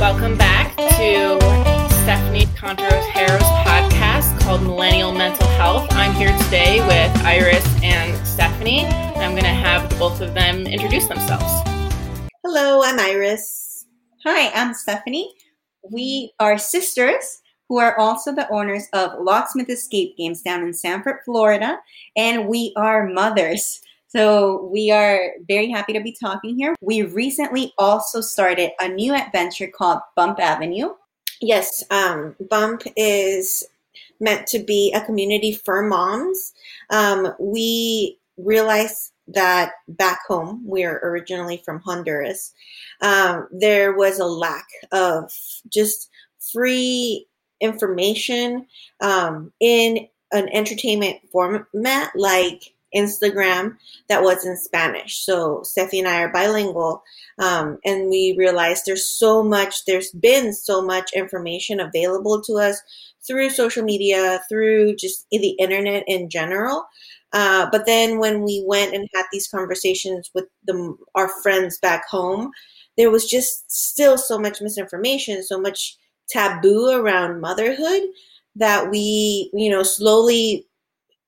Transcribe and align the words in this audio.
Welcome 0.00 0.38
back 0.38 0.76
to 0.76 1.38
Stephanie 2.02 2.46
Contros 2.54 3.04
Harrow's 3.08 3.42
podcast 3.66 4.40
called 4.42 4.62
Millennial 4.62 5.10
Mental 5.12 5.48
Health. 5.48 5.88
I'm 5.90 6.12
here 6.14 6.30
today 6.44 6.78
with 6.86 7.24
Iris 7.24 7.66
and 7.82 8.14
Stephany. 8.24 8.84
And 8.84 9.24
I'm 9.24 9.32
going 9.32 9.42
to 9.42 9.48
have 9.48 9.90
both 9.98 10.20
of 10.20 10.34
them 10.34 10.68
introduce 10.68 11.08
themselves. 11.08 11.44
Hello, 12.44 12.80
I'm 12.84 13.00
Iris. 13.00 13.86
Hi, 14.24 14.52
I'm 14.52 14.72
Stephany. 14.72 15.30
We 15.90 16.32
are 16.38 16.58
sisters 16.58 17.40
who 17.68 17.78
are 17.78 17.98
also 17.98 18.32
the 18.32 18.48
owners 18.50 18.86
of 18.92 19.20
Locksmith 19.20 19.68
Escape 19.68 20.16
Games 20.16 20.42
down 20.42 20.62
in 20.62 20.74
Sanford, 20.74 21.16
Florida, 21.24 21.80
and 22.16 22.46
we 22.46 22.72
are 22.76 23.08
mothers. 23.08 23.82
So 24.08 24.68
we 24.72 24.90
are 24.90 25.32
very 25.46 25.70
happy 25.70 25.92
to 25.92 26.00
be 26.00 26.16
talking 26.18 26.56
here. 26.56 26.74
We 26.80 27.02
recently 27.02 27.72
also 27.78 28.20
started 28.20 28.70
a 28.80 28.88
new 28.88 29.14
adventure 29.14 29.68
called 29.68 30.00
Bump 30.16 30.40
Avenue. 30.40 30.94
Yes, 31.40 31.84
um, 31.90 32.34
Bump 32.48 32.82
is 32.96 33.64
meant 34.18 34.46
to 34.48 34.58
be 34.58 34.92
a 34.94 35.04
community 35.04 35.52
for 35.52 35.82
moms. 35.82 36.54
Um, 36.90 37.34
we 37.38 38.18
realized 38.38 39.12
that 39.28 39.72
back 39.88 40.20
home, 40.26 40.62
we're 40.64 40.98
originally 40.98 41.58
from 41.64 41.80
Honduras, 41.80 42.54
um, 43.02 43.46
there 43.52 43.94
was 43.94 44.18
a 44.18 44.24
lack 44.24 44.66
of 44.90 45.30
just 45.70 46.08
free 46.52 47.26
information 47.60 48.66
um, 49.00 49.52
in 49.60 50.08
an 50.32 50.48
entertainment 50.50 51.18
format 51.30 52.10
like 52.14 52.74
Instagram 52.94 53.76
that 54.08 54.22
was 54.22 54.44
in 54.44 54.56
Spanish. 54.56 55.24
So 55.24 55.62
Steffi 55.64 55.98
and 55.98 56.08
I 56.08 56.22
are 56.22 56.32
bilingual, 56.32 57.02
um, 57.38 57.78
and 57.84 58.08
we 58.08 58.34
realized 58.38 58.84
there's 58.86 59.06
so 59.18 59.42
much. 59.42 59.84
There's 59.86 60.10
been 60.12 60.52
so 60.52 60.82
much 60.82 61.12
information 61.14 61.80
available 61.80 62.42
to 62.42 62.54
us 62.54 62.80
through 63.26 63.50
social 63.50 63.84
media, 63.84 64.40
through 64.48 64.96
just 64.96 65.26
the 65.30 65.50
internet 65.58 66.04
in 66.06 66.30
general. 66.30 66.84
Uh, 67.32 67.68
but 67.70 67.84
then 67.84 68.18
when 68.18 68.42
we 68.42 68.64
went 68.66 68.94
and 68.94 69.06
had 69.14 69.26
these 69.30 69.48
conversations 69.48 70.30
with 70.34 70.46
the, 70.66 70.96
our 71.14 71.28
friends 71.42 71.78
back 71.78 72.08
home, 72.08 72.50
there 72.96 73.10
was 73.10 73.28
just 73.28 73.70
still 73.70 74.16
so 74.16 74.38
much 74.38 74.60
misinformation, 74.60 75.42
so 75.42 75.60
much 75.60 75.96
taboo 76.30 76.90
around 76.90 77.40
motherhood 77.40 78.02
that 78.56 78.90
we, 78.90 79.50
you 79.52 79.70
know, 79.70 79.82
slowly 79.82 80.66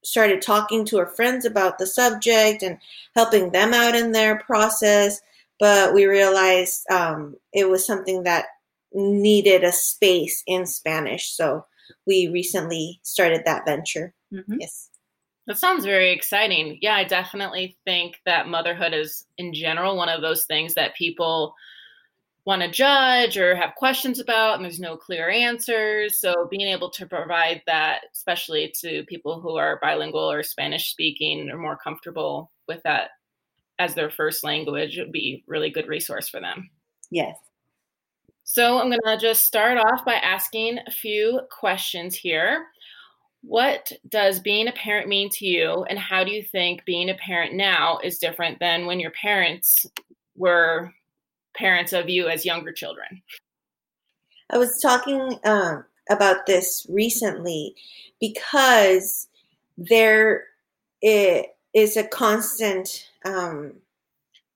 started 0.03 0.41
talking 0.43 0.84
to 0.87 0.98
our 0.98 1.06
friends 1.06 1.45
about 1.45 1.79
the 1.79 1.87
subject 1.87 2.62
and 2.62 2.79
helping 3.15 3.51
them 3.53 3.75
out 3.75 3.95
in 3.95 4.12
their 4.12 4.39
process. 4.39 5.20
But 5.59 5.93
we 5.93 6.06
realized 6.06 6.91
um, 6.91 7.37
it 7.53 7.69
was 7.69 7.87
something 7.87 8.23
that 8.23 8.47
needed 8.93 9.62
a 9.62 9.73
space 9.73 10.43
in 10.47 10.67
Spanish. 10.67 11.31
So 11.31 11.67
we 12.06 12.28
recently 12.28 13.01
started 13.03 13.43
that 13.45 13.67
venture. 13.67 14.15
Mm-hmm. 14.33 14.56
Yes. 14.61 14.89
That 15.47 15.59
sounds 15.59 15.84
very 15.84 16.12
exciting. 16.12 16.78
Yeah, 16.81 16.95
I 16.95 17.05
definitely 17.05 17.77
think 17.84 18.21
that 18.25 18.47
motherhood 18.47 18.95
is, 18.95 19.27
in 19.37 19.53
general, 19.53 19.97
one 19.97 20.09
of 20.09 20.23
those 20.23 20.45
things 20.45 20.75
that 20.75 20.95
people 20.95 21.55
want 22.46 22.62
to 22.62 22.70
judge 22.70 23.36
or 23.36 23.55
have 23.55 23.74
questions 23.74 24.19
about 24.19 24.56
and 24.56 24.64
there's 24.64 24.80
no 24.80 24.96
clear 24.96 25.28
answers. 25.28 26.19
So 26.19 26.48
being 26.50 26.69
able 26.69 26.91
to 26.91 27.06
provide 27.06 27.62
that 27.66 28.02
especially 28.12 28.72
to 28.80 29.05
people 29.05 29.41
who 29.41 29.56
are 29.56 29.78
bilingual 29.82 30.30
or 30.30 30.42
spanish 30.42 30.91
speaking 30.91 31.50
or 31.50 31.58
more 31.58 31.77
comfortable 31.77 32.50
with 32.66 32.82
that 32.84 33.10
as 33.78 33.94
their 33.94 34.10
first 34.10 34.44
language 34.44 34.98
would 34.98 35.12
be 35.12 35.44
really 35.47 35.70
good 35.70 35.86
resource 35.86 36.28
for 36.28 36.41
them. 36.41 36.70
Yes. 37.10 37.36
So 38.44 38.78
i'm 38.78 38.88
going 38.88 39.00
to 39.04 39.19
just 39.19 39.44
start 39.44 39.78
off 39.78 40.04
by 40.04 40.14
asking 40.14 40.78
a 40.86 40.91
few 40.91 41.41
questions 41.50 42.16
here. 42.16 42.66
What 43.42 43.92
does 44.08 44.41
being 44.41 44.69
a 44.69 44.72
parent 44.72 45.08
mean 45.08 45.30
to 45.34 45.47
you 45.47 45.84
and 45.84 45.98
how 45.98 46.25
do 46.25 46.30
you 46.30 46.42
think 46.42 46.84
being 46.84 47.10
a 47.10 47.15
parent 47.15 47.54
now 47.54 47.98
is 48.03 48.19
different 48.19 48.59
than 48.59 48.86
when 48.86 49.00
your 49.00 49.12
parents 49.12 49.86
were 50.36 50.92
parents 51.56 51.93
of 51.93 52.09
you 52.09 52.28
as 52.28 52.44
younger 52.44 52.72
children? 52.72 53.22
I 54.50 54.59
was 54.59 54.81
talking 54.83 55.38
um, 55.44 55.84
about 56.11 56.47
this 56.47 56.87
recently 56.88 57.75
because 58.21 59.28
there 59.78 60.44
is 61.03 61.97
a 61.97 62.09
constant 62.09 63.09
um, 63.25 63.72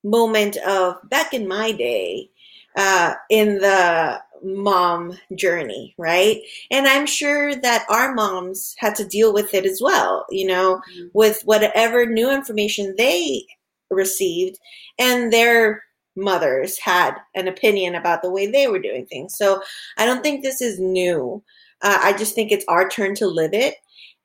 moment 0.03 0.57
of 0.57 0.97
back 1.09 1.33
in 1.33 1.47
my 1.47 1.71
day 1.71 2.29
uh, 2.75 3.13
in 3.29 3.59
the 3.59 4.21
mom 4.43 5.17
journey, 5.35 5.95
right? 5.97 6.41
And 6.69 6.87
I'm 6.87 7.05
sure 7.05 7.55
that 7.55 7.85
our 7.89 8.13
moms 8.13 8.75
had 8.77 8.95
to 8.95 9.07
deal 9.07 9.33
with 9.33 9.53
it 9.53 9.65
as 9.65 9.79
well, 9.81 10.25
you 10.29 10.45
know, 10.45 10.81
mm-hmm. 10.91 11.07
with 11.13 11.41
whatever 11.45 12.05
new 12.05 12.31
information 12.31 12.93
they 12.97 13.45
received 13.89 14.59
and 14.99 15.31
their 15.31 15.83
mothers 16.15 16.79
had 16.79 17.15
an 17.33 17.47
opinion 17.47 17.95
about 17.95 18.21
the 18.21 18.31
way 18.31 18.47
they 18.47 18.67
were 18.67 18.79
doing 18.79 19.05
things. 19.05 19.37
So 19.37 19.61
I 19.97 20.05
don't 20.05 20.21
think 20.21 20.43
this 20.43 20.61
is 20.61 20.79
new. 20.79 21.43
Uh, 21.81 21.99
I 22.01 22.13
just 22.13 22.35
think 22.35 22.51
it's 22.51 22.65
our 22.67 22.87
turn 22.87 23.15
to 23.15 23.27
live 23.27 23.53
it. 23.53 23.75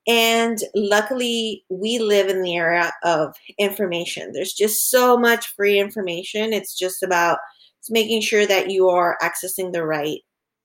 And 0.08 0.58
luckily, 0.74 1.64
we 1.68 1.98
live 1.98 2.28
in 2.28 2.42
the 2.42 2.56
era 2.56 2.92
of 3.04 3.34
information. 3.58 4.32
There's 4.32 4.54
just 4.54 4.90
so 4.90 5.16
much 5.16 5.54
free 5.54 5.78
information. 5.78 6.52
It's 6.52 6.76
just 6.76 7.02
about 7.02 7.38
it's 7.78 7.90
making 7.90 8.22
sure 8.22 8.46
that 8.46 8.70
you 8.70 8.88
are 8.88 9.18
accessing 9.22 9.72
the 9.72 9.84
right 9.84 10.20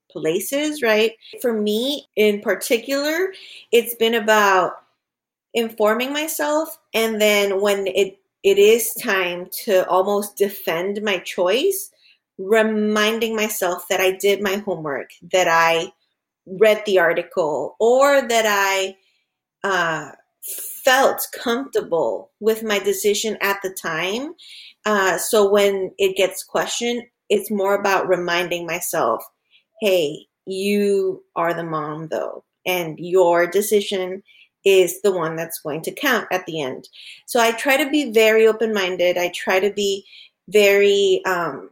places, 0.09 0.81
right? 0.81 1.13
For 1.41 1.53
me 1.53 2.07
in 2.15 2.41
particular, 2.41 3.33
it's 3.71 3.95
been 3.95 4.15
about 4.15 4.73
informing 5.53 6.13
myself. 6.13 6.77
And 6.93 7.21
then 7.21 7.61
when 7.61 7.87
it 7.87 8.19
it 8.45 8.59
is 8.59 8.93
time 8.93 9.47
to 9.65 9.87
almost 9.89 10.37
defend 10.37 11.01
my 11.01 11.17
choice, 11.17 11.89
reminding 12.37 13.35
myself 13.35 13.87
that 13.89 13.99
I 13.99 14.11
did 14.11 14.39
my 14.39 14.57
homework, 14.57 15.09
that 15.31 15.47
I 15.47 15.91
read 16.45 16.83
the 16.85 16.99
article, 16.99 17.75
or 17.79 18.21
that 18.21 18.45
I 18.47 18.97
uh, 19.67 20.11
felt 20.83 21.27
comfortable 21.33 22.31
with 22.39 22.61
my 22.61 22.77
decision 22.77 23.35
at 23.41 23.57
the 23.63 23.71
time. 23.71 24.35
Uh, 24.85 25.17
so 25.17 25.49
when 25.49 25.89
it 25.97 26.15
gets 26.15 26.43
questioned, 26.43 27.01
it's 27.29 27.49
more 27.49 27.73
about 27.73 28.07
reminding 28.07 28.67
myself, 28.67 29.23
hey, 29.81 30.27
you 30.45 31.23
are 31.35 31.55
the 31.55 31.63
mom 31.63 32.09
though, 32.09 32.43
and 32.63 32.99
your 32.99 33.47
decision 33.47 34.21
is 34.65 35.01
the 35.01 35.11
one 35.11 35.35
that's 35.35 35.59
going 35.59 35.81
to 35.83 35.93
count 35.93 36.27
at 36.31 36.45
the 36.45 36.61
end. 36.61 36.89
So 37.27 37.39
I 37.39 37.51
try 37.51 37.77
to 37.77 37.89
be 37.89 38.11
very 38.11 38.47
open 38.47 38.73
minded. 38.73 39.17
I 39.17 39.29
try 39.29 39.59
to 39.59 39.71
be 39.71 40.05
very 40.49 41.21
um, 41.25 41.69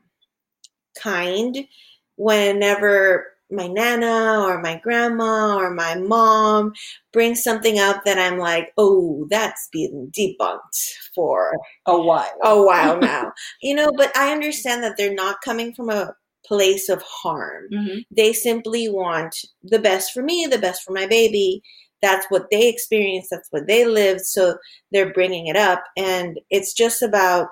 kind 1.02 1.68
whenever 2.16 3.28
my 3.50 3.68
nana 3.68 4.42
or 4.42 4.62
my 4.62 4.80
grandma 4.84 5.56
or 5.56 5.74
my 5.74 5.96
mom 5.96 6.74
brings 7.12 7.44
something 7.44 7.80
up 7.80 8.04
that 8.06 8.18
I'm 8.18 8.40
like, 8.40 8.74
oh, 8.78 9.28
that's 9.30 9.70
been 9.72 10.12
debunked 10.18 10.94
for 11.14 11.54
a 11.86 12.00
while. 12.00 12.32
A 12.44 12.62
while 12.62 13.00
now. 13.00 13.32
you 13.62 13.76
know, 13.76 13.92
but 13.96 14.16
I 14.18 14.32
understand 14.32 14.84
that 14.84 14.98
they're 14.98 15.14
not 15.14 15.42
coming 15.42 15.74
from 15.74 15.90
a 15.90 16.16
place 16.46 16.90
of 16.90 17.02
harm. 17.04 17.66
Mm-hmm. 17.72 18.00
They 18.12 18.34
simply 18.34 18.90
want 18.90 19.36
the 19.64 19.80
best 19.80 20.12
for 20.14 20.24
me, 20.24 20.48
the 20.50 20.58
best 20.58 20.84
for 20.84 20.92
my 20.92 21.08
baby 21.08 21.62
that's 22.04 22.28
what 22.30 22.48
they 22.52 22.70
experienced 22.70 23.30
that's 23.32 23.48
what 23.50 23.66
they 23.66 23.86
lived 23.86 24.22
so 24.22 24.58
they're 24.92 25.14
bringing 25.14 25.48
it 25.48 25.56
up. 25.56 25.84
And 25.98 26.40
it's 26.52 26.74
just 26.74 27.02
about 27.02 27.48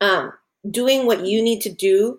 um, 0.00 0.32
doing 0.70 1.06
what 1.06 1.26
you 1.26 1.42
need 1.42 1.60
to 1.62 1.72
do 1.72 2.18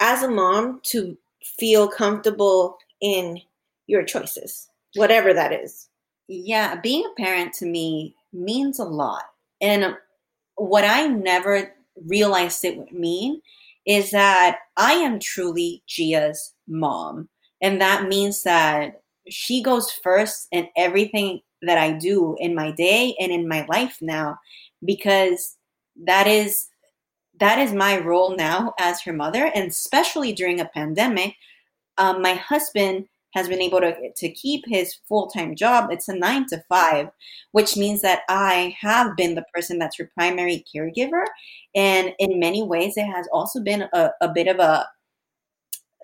as 0.00 0.22
a 0.22 0.30
mom 0.30 0.80
to 0.84 1.18
feel 1.42 1.88
comfortable 1.88 2.76
in 3.00 3.40
your 3.86 4.04
choices 4.04 4.68
whatever 4.94 5.32
that 5.34 5.52
is. 5.52 5.88
Yeah 6.28 6.80
being 6.80 7.04
a 7.04 7.20
parent 7.20 7.54
to 7.54 7.66
me 7.66 8.14
means 8.32 8.78
a 8.78 8.84
lot. 8.84 9.24
And 9.60 9.96
what 10.56 10.84
i 10.84 11.06
never 11.06 11.72
realized 12.06 12.64
it 12.64 12.76
would 12.76 12.92
mean 12.92 13.40
is 13.86 14.10
that 14.10 14.58
i 14.76 14.92
am 14.92 15.18
truly 15.18 15.82
gia's 15.86 16.54
mom. 16.66 17.28
And 17.60 17.80
that 17.80 18.08
means 18.08 18.42
that 18.44 19.02
she 19.30 19.62
goes 19.62 19.90
first 19.90 20.48
in 20.52 20.68
everything 20.76 21.40
that 21.62 21.78
I 21.78 21.92
do 21.92 22.36
in 22.38 22.54
my 22.54 22.70
day 22.72 23.16
and 23.18 23.32
in 23.32 23.48
my 23.48 23.66
life 23.68 23.98
now 24.00 24.38
because 24.84 25.56
that 26.04 26.26
is 26.26 26.68
that 27.40 27.58
is 27.58 27.72
my 27.72 27.98
role 27.98 28.34
now 28.36 28.74
as 28.80 29.02
her 29.02 29.12
mother. 29.12 29.50
And 29.54 29.70
especially 29.70 30.32
during 30.32 30.60
a 30.60 30.70
pandemic 30.74 31.34
um, 31.98 32.22
my 32.22 32.34
husband 32.34 33.06
has 33.34 33.48
been 33.48 33.60
able 33.60 33.80
to, 33.80 33.94
to 34.16 34.30
keep 34.30 34.64
his 34.66 34.94
full-time 35.08 35.54
job. 35.54 35.90
It's 35.90 36.08
a 36.08 36.16
nine 36.16 36.46
to 36.46 36.62
five 36.68 37.08
which 37.52 37.76
means 37.76 38.02
that 38.02 38.20
i 38.28 38.76
have 38.80 39.16
been 39.16 39.34
the 39.34 39.44
person 39.54 39.78
that's 39.78 39.98
her 39.98 40.10
primary 40.14 40.64
caregiver. 40.74 41.24
And 41.74 42.14
in 42.18 42.38
many 42.38 42.62
ways 42.62 42.96
it 42.96 43.06
has 43.06 43.26
also 43.32 43.60
been 43.60 43.88
a, 43.92 44.10
a 44.20 44.28
bit 44.28 44.48
of 44.48 44.58
a 44.58 44.86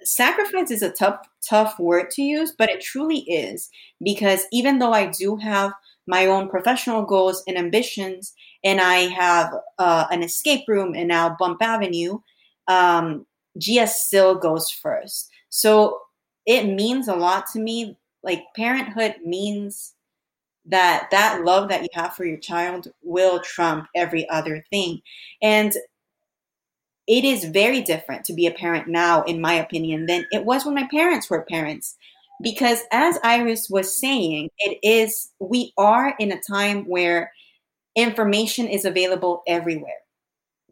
sacrifice 0.04 0.70
is 0.70 0.82
a 0.82 0.90
tough 0.90 1.26
tough 1.48 1.78
word 1.78 2.10
to 2.10 2.22
use, 2.22 2.54
but 2.56 2.70
it 2.70 2.80
truly 2.80 3.20
is 3.20 3.68
because 4.02 4.46
even 4.52 4.78
though 4.78 4.92
I 4.92 5.06
do 5.06 5.36
have 5.36 5.72
my 6.06 6.26
own 6.26 6.48
professional 6.48 7.02
goals 7.04 7.42
and 7.46 7.56
ambitions, 7.56 8.34
and 8.62 8.80
I 8.80 9.08
have 9.08 9.52
uh, 9.78 10.06
an 10.10 10.22
escape 10.22 10.64
room 10.68 10.94
and 10.94 11.08
now 11.08 11.36
Bump 11.38 11.62
Avenue, 11.62 12.18
um, 12.68 13.26
Gia 13.58 13.86
still 13.86 14.34
goes 14.34 14.70
first. 14.70 15.30
So 15.50 15.98
it 16.46 16.66
means 16.66 17.08
a 17.08 17.14
lot 17.14 17.44
to 17.52 17.60
me. 17.60 17.98
Like 18.22 18.42
parenthood 18.56 19.16
means 19.24 19.94
that 20.66 21.08
that 21.10 21.44
love 21.44 21.68
that 21.68 21.82
you 21.82 21.88
have 21.92 22.14
for 22.14 22.24
your 22.24 22.38
child 22.38 22.88
will 23.02 23.40
trump 23.40 23.86
every 23.94 24.28
other 24.30 24.64
thing. 24.70 25.00
And 25.42 25.74
it 27.06 27.24
is 27.24 27.44
very 27.44 27.82
different 27.82 28.24
to 28.24 28.32
be 28.32 28.46
a 28.46 28.50
parent 28.52 28.88
now, 28.88 29.22
in 29.22 29.40
my 29.40 29.54
opinion, 29.54 30.06
than 30.06 30.26
it 30.32 30.44
was 30.44 30.64
when 30.64 30.74
my 30.74 30.88
parents 30.90 31.28
were 31.28 31.42
parents. 31.42 31.96
Because 32.42 32.80
as 32.90 33.18
Iris 33.22 33.68
was 33.70 33.98
saying, 33.98 34.50
it 34.58 34.78
is, 34.82 35.30
we 35.38 35.72
are 35.76 36.14
in 36.18 36.32
a 36.32 36.40
time 36.40 36.84
where 36.84 37.30
information 37.94 38.66
is 38.66 38.84
available 38.84 39.42
everywhere. 39.46 40.00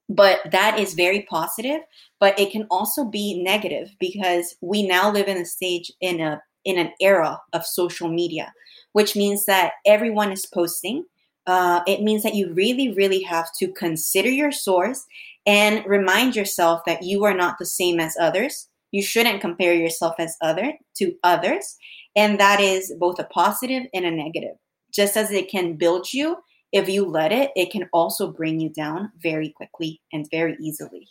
But 0.09 0.41
that 0.51 0.79
is 0.79 0.95
very 0.95 1.23
positive, 1.23 1.81
but 2.19 2.39
it 2.39 2.51
can 2.51 2.67
also 2.71 3.05
be 3.05 3.43
negative 3.43 3.95
because 4.01 4.57
we 4.61 4.87
now 4.87 5.11
live 5.11 5.29
in 5.29 5.39
a 5.39 5.45
stage 5.47 5.93
in 6.01 6.21
a 6.21 6.43
in 6.65 6.79
an 6.79 6.93
era 7.01 7.41
of 7.53 7.67
social 7.67 8.09
media, 8.09 8.53
which 8.93 9.17
means 9.17 9.47
that 9.47 9.73
everyone 9.87 10.31
is 10.31 10.47
posting. 10.47 11.05
Uh, 11.47 11.81
it 11.89 12.03
means 12.03 12.23
that 12.23 12.37
you 12.37 12.53
really, 12.53 12.93
really 12.93 13.21
have 13.23 13.49
to 13.59 13.67
consider 13.73 14.29
your 14.29 14.53
source 14.53 15.07
and 15.47 15.85
remind 15.87 16.37
yourself 16.37 16.83
that 16.87 17.03
you 17.03 17.25
are 17.25 17.35
not 17.35 17.59
the 17.59 17.67
same 17.67 18.01
as 18.01 18.17
others. 18.21 18.69
You 18.91 19.03
shouldn't 19.03 19.41
compare 19.41 19.75
yourself 19.75 20.15
as 20.19 20.37
other 20.41 20.75
to 20.97 21.15
others, 21.23 21.77
and 22.15 22.39
that 22.39 22.61
is 22.61 22.93
both 22.99 23.19
a 23.19 23.25
positive 23.25 23.85
and 23.95 24.05
a 24.05 24.11
negative. 24.11 24.57
Just 24.93 25.17
as 25.17 25.31
it 25.31 25.51
can 25.51 25.77
build 25.77 26.13
you, 26.13 26.37
if 26.73 26.89
you 26.89 27.07
let 27.07 27.33
it, 27.33 27.51
it 27.57 27.71
can 27.71 27.89
also 27.93 28.31
bring 28.31 28.61
you 28.61 28.71
down 28.71 29.11
very 29.23 29.51
quickly 29.57 30.01
and 30.13 30.27
very 30.31 30.57
easily. 30.61 31.09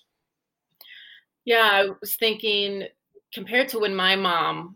Yeah, 1.45 1.69
I 1.71 1.89
was 1.99 2.15
thinking 2.15 2.83
compared 3.33 3.69
to 3.69 3.79
when 3.79 3.95
my 3.95 4.15
mom, 4.15 4.75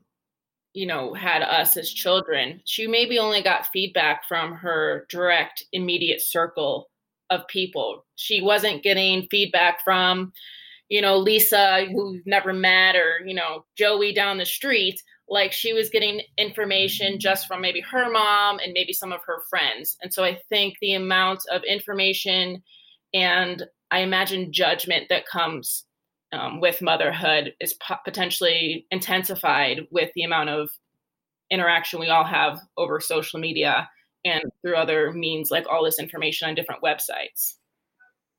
you 0.74 0.88
know, 0.88 1.14
had 1.14 1.42
us 1.42 1.78
as 1.78 1.92
children, 1.92 2.62
she 2.66 2.88
maybe 2.88 3.20
only 3.20 3.42
got 3.42 3.68
feedback 3.68 4.28
from 4.28 4.54
her 4.54 5.06
direct, 5.10 5.64
immediate 5.74 6.22
circle 6.22 6.90
of 7.30 7.48
people. 7.48 8.06
She 8.16 8.42
wasn't 8.42 8.84
getting 8.84 9.28
feedback 9.30 9.84
from, 9.84 10.32
you 10.90 11.02
know, 11.02 11.18
Lisa, 11.18 11.86
who 11.92 12.20
never 12.26 12.54
met, 12.54 12.96
or, 12.96 13.22
you 13.26 13.34
know, 13.34 13.66
Joey 13.78 14.14
down 14.14 14.38
the 14.38 14.46
street. 14.46 15.02
Like 15.28 15.52
she 15.52 15.74
was 15.74 15.90
getting 15.90 16.22
information 16.38 17.20
just 17.20 17.48
from 17.48 17.62
maybe 17.62 17.82
her 17.82 18.12
mom 18.12 18.60
and 18.60 18.74
maybe 18.74 18.94
some 18.94 19.12
of 19.12 19.22
her 19.26 19.42
friends. 19.50 19.98
And 20.02 20.14
so 20.14 20.24
I 20.24 20.40
think 20.50 20.76
the 20.82 20.94
amount 20.94 21.42
of 21.52 21.64
information 21.64 22.62
and 23.14 23.64
I 23.92 24.00
imagine 24.00 24.52
judgment 24.54 25.06
that 25.10 25.26
comes 25.26 25.86
um, 26.34 26.60
with 26.60 26.82
motherhood 26.82 27.54
is 27.60 27.74
po- 27.76 27.96
potentially 28.04 28.86
intensified 28.92 29.82
with 29.90 30.12
the 30.16 30.24
amount 30.24 30.50
of 30.50 30.70
interaction 31.50 32.00
we 32.00 32.10
all 32.10 32.24
have 32.24 32.60
over 32.78 33.00
social 33.00 33.40
media 33.40 33.90
and 34.26 34.44
through 34.62 34.76
other 34.76 35.14
means 35.14 35.52
like 35.52 35.66
all 35.70 35.86
this 35.86 36.00
information 36.00 36.50
on 36.50 36.56
different 36.56 36.82
websites 36.82 37.56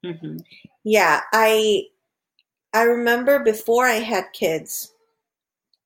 mm-hmm. 0.04 0.36
yeah 0.84 1.20
i 1.32 1.84
i 2.74 2.82
remember 2.82 3.38
before 3.38 3.86
i 3.86 3.94
had 3.94 4.24
kids 4.32 4.92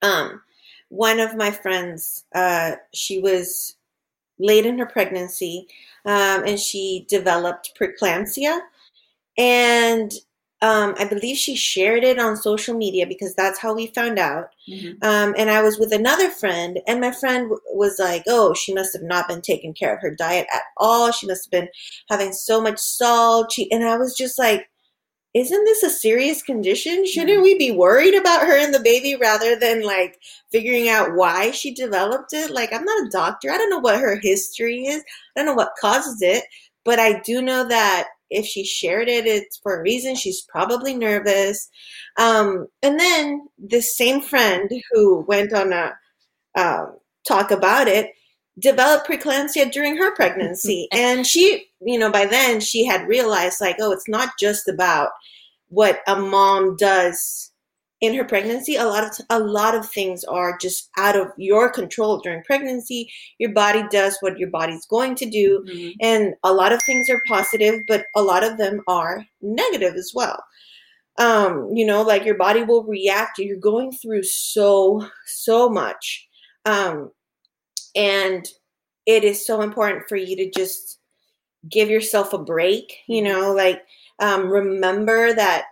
um 0.03 0.41
one 0.89 1.21
of 1.21 1.37
my 1.37 1.51
friends 1.51 2.25
uh 2.35 2.73
she 2.93 3.21
was 3.21 3.77
late 4.41 4.67
in 4.67 4.79
her 4.79 4.87
pregnancy 4.87 5.69
um, 6.07 6.45
and 6.47 6.59
she 6.59 7.05
developed 7.09 7.79
preeclampsia 7.79 8.59
and 9.37 10.13
um, 10.63 10.95
I 10.99 11.07
believe 11.07 11.39
she 11.39 11.57
shared 11.57 12.05
it 12.05 12.19
on 12.19 12.37
social 12.37 12.77
media 12.77 13.07
because 13.07 13.35
that's 13.35 13.59
how 13.59 13.75
we 13.75 13.87
found 13.89 14.19
out. 14.19 14.51
Mm-hmm. 14.69 15.03
Um, 15.03 15.35
and 15.39 15.51
I 15.51 15.63
was 15.63 15.79
with 15.79 15.91
another 15.91 16.31
friend, 16.31 16.81
and 16.87 17.01
my 17.01 17.13
friend 17.13 17.45
w- 17.45 17.61
was 17.73 17.99
like, 17.99 18.25
"Oh, 18.29 18.53
she 18.53 18.75
must 18.75 18.93
have 18.93 19.03
not 19.03 19.27
been 19.27 19.41
taking 19.41 19.73
care 19.73 19.95
of 19.95 20.03
her 20.03 20.15
diet 20.15 20.47
at 20.53 20.63
all. 20.77 21.13
She 21.13 21.27
must 21.27 21.47
have 21.47 21.51
been 21.51 21.71
having 22.11 22.33
so 22.33 22.61
much 22.61 22.79
salt." 22.79 23.53
She, 23.53 23.71
and 23.73 23.85
I 23.85 23.97
was 23.97 24.15
just 24.15 24.39
like, 24.39 24.69
"Isn't 25.33 25.65
this 25.65 25.83
a 25.83 25.89
serious 25.89 26.43
condition? 26.43 27.07
Shouldn't 27.07 27.31
mm-hmm. 27.31 27.43
we 27.43 27.57
be 27.57 27.71
worried 27.71 28.15
about 28.15 28.47
her 28.47 28.57
and 28.59 28.75
the 28.75 28.81
baby 28.81 29.17
rather 29.17 29.57
than 29.57 29.83
like 29.83 30.19
figuring 30.53 30.91
out 30.91 31.15
why 31.15 31.53
she 31.53 31.73
developed 31.73 32.35
it? 32.35 32.51
Like, 32.51 32.73
I'm 32.75 32.85
not 32.85 33.07
a 33.07 33.11
doctor. 33.11 33.51
I 33.51 33.57
don't 33.57 33.71
know 33.71 33.79
what 33.79 34.01
her 34.01 34.21
history 34.21 34.85
is. 34.85 35.03
I 35.37 35.41
don't 35.41 35.47
know 35.47 35.55
what 35.55 35.73
causes 35.81 36.21
it, 36.21 36.45
but 36.85 36.99
I 36.99 37.21
do 37.21 37.41
know 37.41 37.67
that." 37.67 38.09
If 38.31 38.47
she 38.47 38.65
shared 38.65 39.09
it, 39.09 39.27
it's 39.27 39.59
for 39.59 39.79
a 39.79 39.83
reason. 39.83 40.15
She's 40.15 40.43
probably 40.43 40.95
nervous. 40.95 41.69
Um, 42.19 42.69
and 42.83 42.99
then 42.99 43.49
this 43.59 43.97
same 43.97 44.21
friend 44.21 44.71
who 44.93 45.25
went 45.27 45.53
on 45.53 45.73
a 45.73 45.93
um, 46.57 46.97
talk 47.27 47.51
about 47.51 47.89
it 47.89 48.11
developed 48.59 49.09
preeclampsia 49.09 49.71
during 49.71 49.97
her 49.97 50.15
pregnancy. 50.15 50.89
and 50.93 51.27
she, 51.27 51.67
you 51.81 51.99
know, 51.99 52.11
by 52.11 52.27
then 52.27 52.61
she 52.61 52.85
had 52.85 53.09
realized, 53.09 53.61
like, 53.61 53.77
oh, 53.81 53.93
it's 53.93 54.09
not 54.09 54.31
just 54.39 54.69
about 54.69 55.11
what 55.69 56.01
a 56.07 56.17
mom 56.17 56.77
does 56.77 57.50
in 58.01 58.15
her 58.15 58.25
pregnancy 58.25 58.77
a 58.77 58.85
lot 58.85 59.05
of 59.05 59.27
a 59.31 59.39
lot 59.39 59.75
of 59.75 59.89
things 59.89 60.25
are 60.25 60.57
just 60.59 60.89
out 60.97 61.17
of 61.17 61.29
your 61.37 61.71
control 61.71 62.19
during 62.19 62.43
pregnancy 62.45 63.11
your 63.39 63.53
body 63.53 63.85
does 63.91 64.17
what 64.21 64.39
your 64.39 64.51
body's 64.51 64.87
going 64.87 65.15
to 65.15 65.29
do 65.29 65.65
mm-hmm. 65.69 65.91
and 66.01 66.35
a 66.43 66.53
lot 66.53 66.73
of 66.73 66.83
things 66.83 67.09
are 67.09 67.23
positive 67.27 67.81
but 67.87 68.07
a 68.15 68.23
lot 68.23 68.43
of 68.43 68.59
them 68.59 68.81
are 68.89 69.25
negative 69.43 69.95
as 69.95 70.13
well 70.15 70.43
um 71.19 71.71
you 71.75 71.85
know 71.85 72.03
like 72.03 72.25
your 72.25 72.37
body 72.37 72.63
will 72.63 72.85
react 72.85 73.39
you're 73.39 73.57
going 73.57 73.93
through 73.93 74.23
so 74.23 75.07
so 75.27 75.69
much 75.69 76.27
um 76.65 77.11
and 77.95 78.49
it 79.07 79.25
is 79.25 79.45
so 79.45 79.61
important 79.61 80.09
for 80.09 80.17
you 80.17 80.37
to 80.37 80.51
just 80.51 80.99
give 81.69 81.91
yourself 81.91 82.33
a 82.33 82.39
break 82.39 82.97
you 83.07 83.23
mm-hmm. 83.23 83.33
know 83.33 83.53
like 83.53 83.83
um 84.21 84.49
remember 84.49 85.35
that 85.35 85.65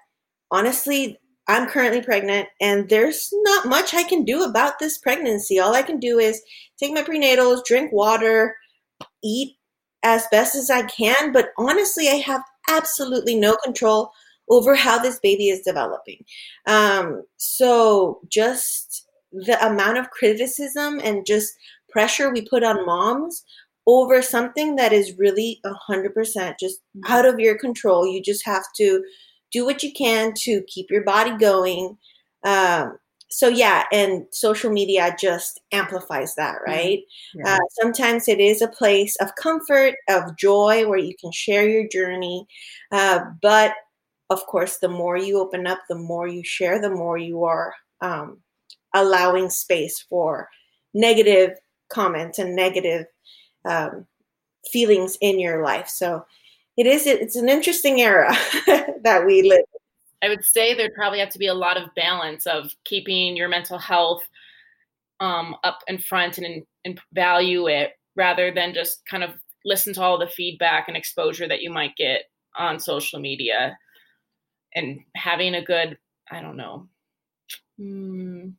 honestly 0.50 1.18
I'm 1.48 1.66
currently 1.66 2.02
pregnant 2.02 2.48
and 2.60 2.88
there's 2.88 3.30
not 3.32 3.66
much 3.66 3.94
I 3.94 4.04
can 4.04 4.24
do 4.24 4.44
about 4.44 4.78
this 4.78 4.98
pregnancy. 4.98 5.58
All 5.58 5.74
I 5.74 5.82
can 5.82 5.98
do 5.98 6.18
is 6.18 6.42
take 6.78 6.92
my 6.92 7.02
prenatals, 7.02 7.64
drink 7.64 7.90
water, 7.92 8.54
eat 9.24 9.56
as 10.02 10.26
best 10.30 10.54
as 10.54 10.70
I 10.70 10.82
can. 10.82 11.32
But 11.32 11.48
honestly, 11.56 12.08
I 12.08 12.16
have 12.16 12.42
absolutely 12.68 13.34
no 13.34 13.56
control 13.56 14.10
over 14.50 14.74
how 14.74 14.98
this 14.98 15.18
baby 15.20 15.48
is 15.48 15.60
developing. 15.60 16.24
Um, 16.66 17.22
so 17.36 18.20
just 18.28 19.06
the 19.32 19.58
amount 19.66 19.98
of 19.98 20.10
criticism 20.10 21.00
and 21.02 21.26
just 21.26 21.52
pressure 21.90 22.30
we 22.30 22.42
put 22.42 22.62
on 22.62 22.86
moms 22.86 23.44
over 23.86 24.20
something 24.20 24.76
that 24.76 24.92
is 24.92 25.16
really 25.18 25.60
100% 25.64 26.58
just 26.60 26.80
mm-hmm. 26.96 27.12
out 27.12 27.24
of 27.24 27.40
your 27.40 27.58
control. 27.58 28.06
You 28.06 28.22
just 28.22 28.44
have 28.44 28.64
to 28.76 29.02
do 29.52 29.64
what 29.64 29.82
you 29.82 29.92
can 29.92 30.32
to 30.42 30.62
keep 30.66 30.90
your 30.90 31.04
body 31.04 31.36
going. 31.38 31.96
Um, 32.44 32.98
so 33.30 33.48
yeah, 33.48 33.84
and 33.92 34.24
social 34.30 34.70
media 34.70 35.14
just 35.20 35.60
amplifies 35.72 36.34
that, 36.36 36.56
mm-hmm. 36.56 36.70
right? 36.70 37.00
Yeah. 37.34 37.54
Uh, 37.54 37.58
sometimes 37.80 38.28
it 38.28 38.40
is 38.40 38.62
a 38.62 38.68
place 38.68 39.16
of 39.16 39.34
comfort, 39.36 39.94
of 40.08 40.36
joy, 40.36 40.88
where 40.88 40.98
you 40.98 41.14
can 41.20 41.32
share 41.32 41.68
your 41.68 41.86
journey. 41.88 42.46
Uh, 42.90 43.20
but 43.42 43.74
of 44.30 44.44
course, 44.46 44.78
the 44.78 44.88
more 44.88 45.16
you 45.16 45.38
open 45.38 45.66
up, 45.66 45.80
the 45.88 45.94
more 45.94 46.26
you 46.26 46.42
share, 46.44 46.80
the 46.80 46.90
more 46.90 47.16
you 47.18 47.44
are 47.44 47.74
um, 48.00 48.38
allowing 48.94 49.50
space 49.50 50.04
for 50.08 50.48
negative 50.94 51.52
comments 51.90 52.38
and 52.38 52.54
negative 52.54 53.06
um, 53.64 54.06
feelings 54.70 55.16
in 55.20 55.38
your 55.38 55.62
life. 55.62 55.88
So 55.88 56.24
it 56.78 56.86
is 56.86 57.06
it's 57.06 57.36
an 57.36 57.48
interesting 57.48 58.00
era 58.00 58.32
that 59.02 59.24
we 59.26 59.42
live 59.42 59.64
i 60.22 60.28
would 60.28 60.44
say 60.44 60.74
there'd 60.74 60.94
probably 60.94 61.18
have 61.18 61.28
to 61.28 61.38
be 61.38 61.48
a 61.48 61.54
lot 61.54 61.76
of 61.76 61.94
balance 61.94 62.46
of 62.46 62.72
keeping 62.84 63.36
your 63.36 63.48
mental 63.48 63.78
health 63.78 64.22
um, 65.20 65.56
up 65.64 65.80
in 65.88 65.98
front 65.98 66.38
and, 66.38 66.62
and 66.84 67.00
value 67.12 67.66
it 67.66 67.94
rather 68.14 68.52
than 68.54 68.72
just 68.72 69.02
kind 69.10 69.24
of 69.24 69.30
listen 69.64 69.92
to 69.92 70.00
all 70.00 70.16
the 70.16 70.28
feedback 70.28 70.86
and 70.86 70.96
exposure 70.96 71.48
that 71.48 71.60
you 71.60 71.70
might 71.70 71.96
get 71.96 72.22
on 72.56 72.78
social 72.78 73.18
media 73.18 73.76
and 74.76 75.00
having 75.16 75.56
a 75.56 75.64
good 75.64 75.98
i 76.30 76.40
don't 76.40 76.56
know 76.56 76.86
hmm, 77.76 78.50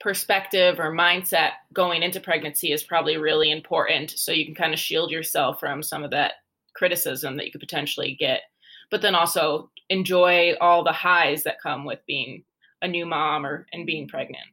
perspective 0.00 0.78
or 0.78 0.92
mindset 0.92 1.52
going 1.72 2.02
into 2.02 2.20
pregnancy 2.20 2.72
is 2.72 2.82
probably 2.82 3.16
really 3.16 3.50
important. 3.50 4.10
So 4.10 4.32
you 4.32 4.44
can 4.44 4.54
kind 4.54 4.72
of 4.72 4.78
shield 4.78 5.10
yourself 5.10 5.58
from 5.58 5.82
some 5.82 6.04
of 6.04 6.10
that 6.10 6.34
criticism 6.76 7.36
that 7.36 7.46
you 7.46 7.52
could 7.52 7.60
potentially 7.60 8.16
get, 8.18 8.42
but 8.90 9.02
then 9.02 9.14
also 9.14 9.70
enjoy 9.88 10.54
all 10.60 10.84
the 10.84 10.92
highs 10.92 11.42
that 11.44 11.60
come 11.62 11.84
with 11.84 12.00
being 12.06 12.44
a 12.82 12.88
new 12.88 13.06
mom 13.06 13.46
or 13.46 13.66
and 13.72 13.86
being 13.86 14.08
pregnant? 14.08 14.46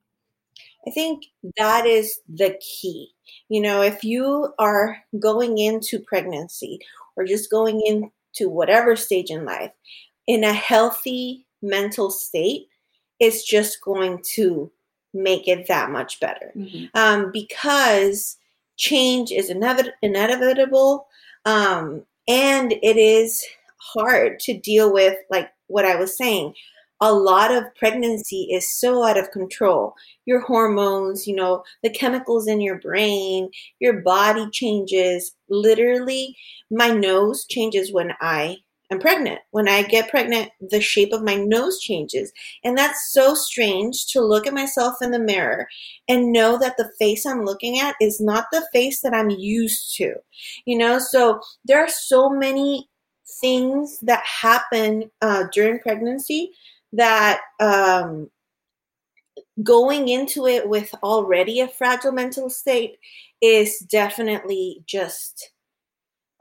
I 0.88 0.92
think 0.92 1.26
that 1.58 1.86
is 1.86 2.20
the 2.28 2.58
key. 2.60 3.10
You 3.50 3.62
know, 3.62 3.82
if 3.82 4.04
you 4.04 4.54
are 4.60 4.98
going 5.20 5.58
into 5.58 6.00
pregnancy 6.00 6.80
or 7.16 7.26
just 7.26 7.50
going 7.50 7.82
into 7.86 8.50
whatever 8.50 8.96
stage 8.96 9.30
in 9.30 9.46
life 9.46 9.72
in 10.28 10.44
a 10.44 10.54
healthy 10.54 11.46
mental 11.62 12.12
state, 12.12 12.68
it's 13.20 13.44
just 13.44 13.82
going 13.82 14.22
to 14.36 14.72
make 15.14 15.48
it 15.48 15.68
that 15.68 15.92
much 15.92 16.20
better 16.20 16.52
mm-hmm. 16.58 16.86
um, 16.96 17.32
because 17.32 18.38
change 18.78 19.32
is 19.32 19.50
inevit- 19.50 19.92
inevitable 20.02 21.08
um, 21.46 22.04
and 22.28 22.74
it 22.74 22.98
is 22.98 23.44
hard 23.94 24.40
to 24.40 24.58
deal 24.58 24.94
with, 24.94 25.18
like 25.30 25.50
what 25.68 25.86
I 25.86 25.96
was 25.96 26.18
saying. 26.18 26.54
A 27.02 27.12
lot 27.12 27.52
of 27.52 27.64
pregnancy 27.76 28.48
is 28.52 28.80
so 28.80 29.04
out 29.04 29.18
of 29.18 29.32
control. 29.32 29.94
Your 30.26 30.40
hormones, 30.40 31.28
you 31.28 31.36
know, 31.36 31.64
the 31.84 31.90
chemicals 31.90 32.48
in 32.48 32.62
your 32.62 32.80
brain, 32.80 33.50
your 33.80 34.02
body 34.02 34.48
changes. 34.52 35.36
Literally, 35.50 36.38
my 36.72 36.90
nose 36.90 37.46
changes 37.46 37.92
when 37.92 38.14
I 38.22 38.58
am 38.94 39.00
pregnant. 39.00 39.40
When 39.52 39.68
I 39.68 39.84
get 39.84 40.10
pregnant, 40.10 40.52
the 40.62 40.82
shape 40.82 41.14
of 41.14 41.24
my 41.24 41.36
nose 41.36 41.80
changes. 41.80 42.32
And 42.64 42.78
that's 42.78 43.12
so 43.12 43.36
strange 43.36 44.08
to 44.08 44.22
look 44.22 44.48
at 44.48 44.54
myself 44.54 44.96
in 45.02 45.12
the 45.12 45.20
mirror 45.20 45.68
and 46.08 46.32
know 46.32 46.58
that 46.58 46.78
the 46.78 46.92
face 47.00 47.26
I'm 47.26 47.46
looking 47.46 47.80
at 47.80 47.96
is 48.02 48.22
not 48.22 48.46
the 48.52 48.68
face 48.74 49.02
that 49.02 49.14
I'm 49.14 49.30
used 49.30 49.96
to. 49.98 50.16
You 50.66 50.78
know, 50.78 51.00
so 51.00 51.42
there 51.66 51.80
are 51.84 51.90
so 51.90 52.30
many 52.30 52.90
things 53.42 54.00
that 54.02 54.24
happen 54.24 55.12
uh, 55.22 55.46
during 55.52 55.80
pregnancy 55.80 56.52
that 56.94 57.42
um, 57.60 58.30
going 59.62 60.08
into 60.08 60.48
it 60.48 60.68
with 60.68 60.94
already 61.04 61.60
a 61.60 61.68
fragile 61.68 62.12
mental 62.12 62.50
state 62.50 62.98
is 63.42 63.80
definitely 63.80 64.84
just 64.86 65.52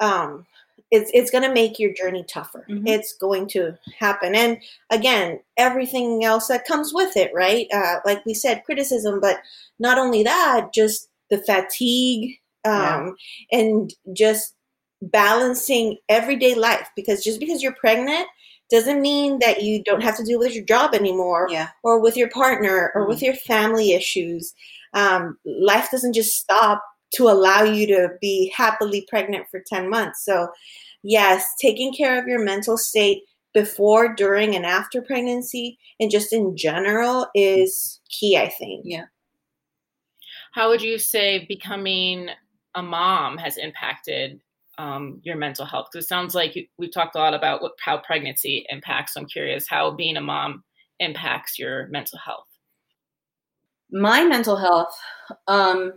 um, 0.01 0.47
it's 0.93 1.11
it's 1.15 1.31
going 1.31 1.43
to 1.43 1.53
make 1.53 1.79
your 1.79 1.93
journey 1.95 2.25
tougher. 2.29 2.67
Mm-hmm. 2.69 2.87
It's 2.87 3.15
going 3.15 3.49
to 3.49 3.77
happen, 3.99 4.35
and 4.37 4.59
again, 4.91 5.41
everything 5.57 6.23
else 6.23 6.47
that 6.49 6.67
comes 6.67 6.93
with 6.95 7.17
it, 7.17 7.33
right? 7.35 7.67
Uh, 7.75 7.97
like 8.05 8.25
we 8.27 8.35
said, 8.35 8.63
criticism, 8.65 9.19
but 9.19 9.39
not 9.79 9.99
only 9.99 10.23
that, 10.23 10.73
just 10.75 11.09
the 11.31 11.39
fatigue 11.39 12.37
um, 12.67 13.17
yeah. 13.51 13.59
and 13.59 13.95
just 14.15 14.55
balancing 15.01 15.97
everyday 16.11 16.55
life. 16.55 16.89
Because 16.95 17.25
just 17.25 17.41
because 17.41 17.63
you're 17.63 17.75
pregnant 17.75 18.29
doesn't 18.71 19.01
mean 19.01 19.39
that 19.41 19.63
you 19.63 19.83
don't 19.83 20.03
have 20.03 20.17
to 20.19 20.25
deal 20.25 20.39
with 20.39 20.55
your 20.55 20.65
job 20.65 20.95
anymore, 20.95 21.49
yeah. 21.51 21.71
or 21.83 22.01
with 22.01 22.19
your 22.19 22.29
partner, 22.29 22.93
or 22.95 23.03
mm-hmm. 23.03 23.11
with 23.11 23.23
your 23.23 23.35
family 23.35 23.93
issues. 23.95 24.53
Um, 24.93 25.39
life 25.47 25.89
doesn't 25.91 26.13
just 26.13 26.39
stop 26.39 26.85
to 27.15 27.29
allow 27.29 27.63
you 27.63 27.87
to 27.89 28.11
be 28.21 28.53
happily 28.57 29.07
pregnant 29.09 29.47
for 29.51 29.61
10 29.67 29.89
months. 29.89 30.25
So, 30.25 30.49
yes, 31.03 31.47
taking 31.61 31.93
care 31.93 32.21
of 32.21 32.27
your 32.27 32.43
mental 32.45 32.77
state 32.77 33.23
before, 33.55 34.15
during, 34.15 34.57
and 34.57 34.65
after 34.65 35.03
pregnancy, 35.03 35.79
and 36.01 36.11
just 36.11 36.33
in 36.33 36.57
general, 36.57 37.27
is 37.35 38.01
key, 38.09 38.37
I 38.37 38.49
think. 38.49 38.83
Yeah. 38.87 39.05
How 40.53 40.69
would 40.69 40.83
you 40.83 40.99
say 40.99 41.47
becoming 41.49 42.29
a 42.75 42.83
mom 42.83 43.39
has 43.39 43.57
impacted 43.57 44.41
um, 44.79 45.21
your 45.23 45.37
mental 45.37 45.67
health? 45.67 45.89
Because 45.93 46.07
it 46.07 46.09
sounds 46.09 46.35
like 46.35 46.57
we've 46.79 46.93
talked 46.93 47.15
a 47.15 47.19
lot 47.19 47.35
about 47.35 47.63
what, 47.63 47.73
how 47.81 47.99
pregnancy 47.99 48.65
impacts. 48.69 49.17
I'm 49.17 49.27
curious 49.27 49.67
how 49.69 49.91
being 49.91 50.17
a 50.17 50.21
mom 50.21 50.65
impacts 50.99 51.59
your 51.59 51.89
mental 51.89 52.19
health. 52.19 52.47
My 53.91 54.25
mental 54.25 54.57
health, 54.57 54.95
um, 55.47 55.93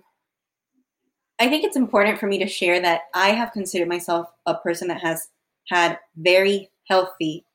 I 1.39 1.49
think 1.49 1.63
it's 1.63 1.75
important 1.75 2.19
for 2.19 2.27
me 2.27 2.37
to 2.39 2.47
share 2.47 2.79
that 2.81 3.01
I 3.13 3.29
have 3.29 3.51
considered 3.51 3.89
myself 3.89 4.31
a 4.45 4.55
person 4.55 4.87
that 4.87 5.01
has 5.01 5.29
had 5.69 5.99
very 6.15 6.69
healthy 6.87 7.45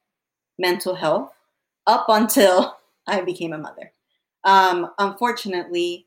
mental 0.59 0.95
health 0.95 1.33
up 1.87 2.07
until 2.09 2.77
I 3.07 3.23
became 3.23 3.53
a 3.53 3.59
mother. 3.59 3.93
Um, 4.45 4.91
unfortunately, 4.99 6.07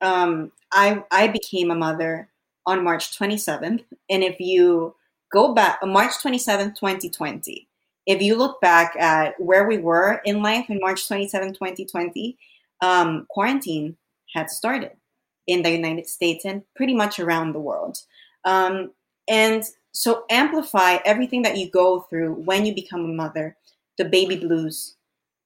um, 0.00 0.52
I 0.72 1.02
I 1.10 1.28
became 1.28 1.70
a 1.70 1.76
mother 1.76 2.28
on 2.66 2.84
March 2.84 3.18
27th, 3.18 3.84
and 4.08 4.24
if 4.24 4.40
you 4.40 4.94
go 5.32 5.52
back, 5.54 5.78
uh, 5.82 5.86
March 5.86 6.12
27th, 6.22 6.76
2020, 6.76 7.68
if 8.06 8.22
you 8.22 8.36
look 8.36 8.60
back 8.60 8.96
at 8.96 9.38
where 9.40 9.66
we 9.66 9.78
were 9.78 10.20
in 10.24 10.42
life 10.42 10.70
in 10.70 10.80
March 10.80 11.06
27, 11.06 11.54
2020, 11.54 12.36
um, 12.80 13.26
quarantine 13.28 13.96
had 14.34 14.50
started 14.50 14.92
in 15.46 15.62
the 15.62 15.70
United 15.70 16.08
States 16.08 16.44
and 16.44 16.62
pretty 16.74 16.94
much 16.94 17.18
around 17.18 17.52
the 17.52 17.60
world. 17.60 17.98
Um, 18.44 18.92
and 19.28 19.64
so 19.92 20.24
amplify 20.30 20.98
everything 21.04 21.42
that 21.42 21.56
you 21.56 21.70
go 21.70 22.00
through 22.00 22.34
when 22.34 22.66
you 22.66 22.74
become 22.74 23.04
a 23.04 23.08
mother, 23.08 23.56
the 23.96 24.04
baby 24.04 24.36
blues, 24.36 24.96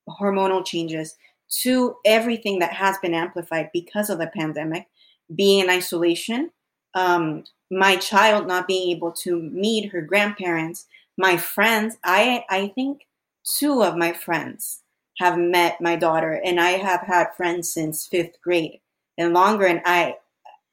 hormonal 0.09 0.65
changes, 0.65 1.17
to 1.63 1.97
everything 2.05 2.59
that 2.59 2.73
has 2.73 2.99
been 2.99 3.15
amplified 3.15 3.71
because 3.73 4.11
of 4.11 4.19
the 4.19 4.27
pandemic, 4.27 4.87
being 5.35 5.61
in 5.61 5.71
isolation, 5.71 6.51
um, 6.95 7.45
my 7.71 7.97
child 7.97 8.47
not 8.47 8.67
being 8.67 8.91
able 8.97 9.13
to 9.13 9.41
meet 9.41 9.93
her 9.93 10.01
grandparents, 10.01 10.87
my 11.17 11.37
friends. 11.37 11.97
I 12.05 12.45
I 12.49 12.69
think 12.75 13.07
two 13.45 13.83
of 13.83 13.97
my 13.97 14.13
friends 14.13 14.83
have 15.19 15.39
met 15.39 15.81
my 15.81 15.97
daughter, 15.97 16.41
and 16.45 16.61
I 16.61 16.71
have 16.71 17.03
had 17.03 17.35
friends 17.37 17.73
since 17.73 18.07
fifth 18.07 18.41
grade 18.43 18.81
and 19.19 19.35
longer, 19.35 19.67
and 19.67 19.83
I 19.85 20.17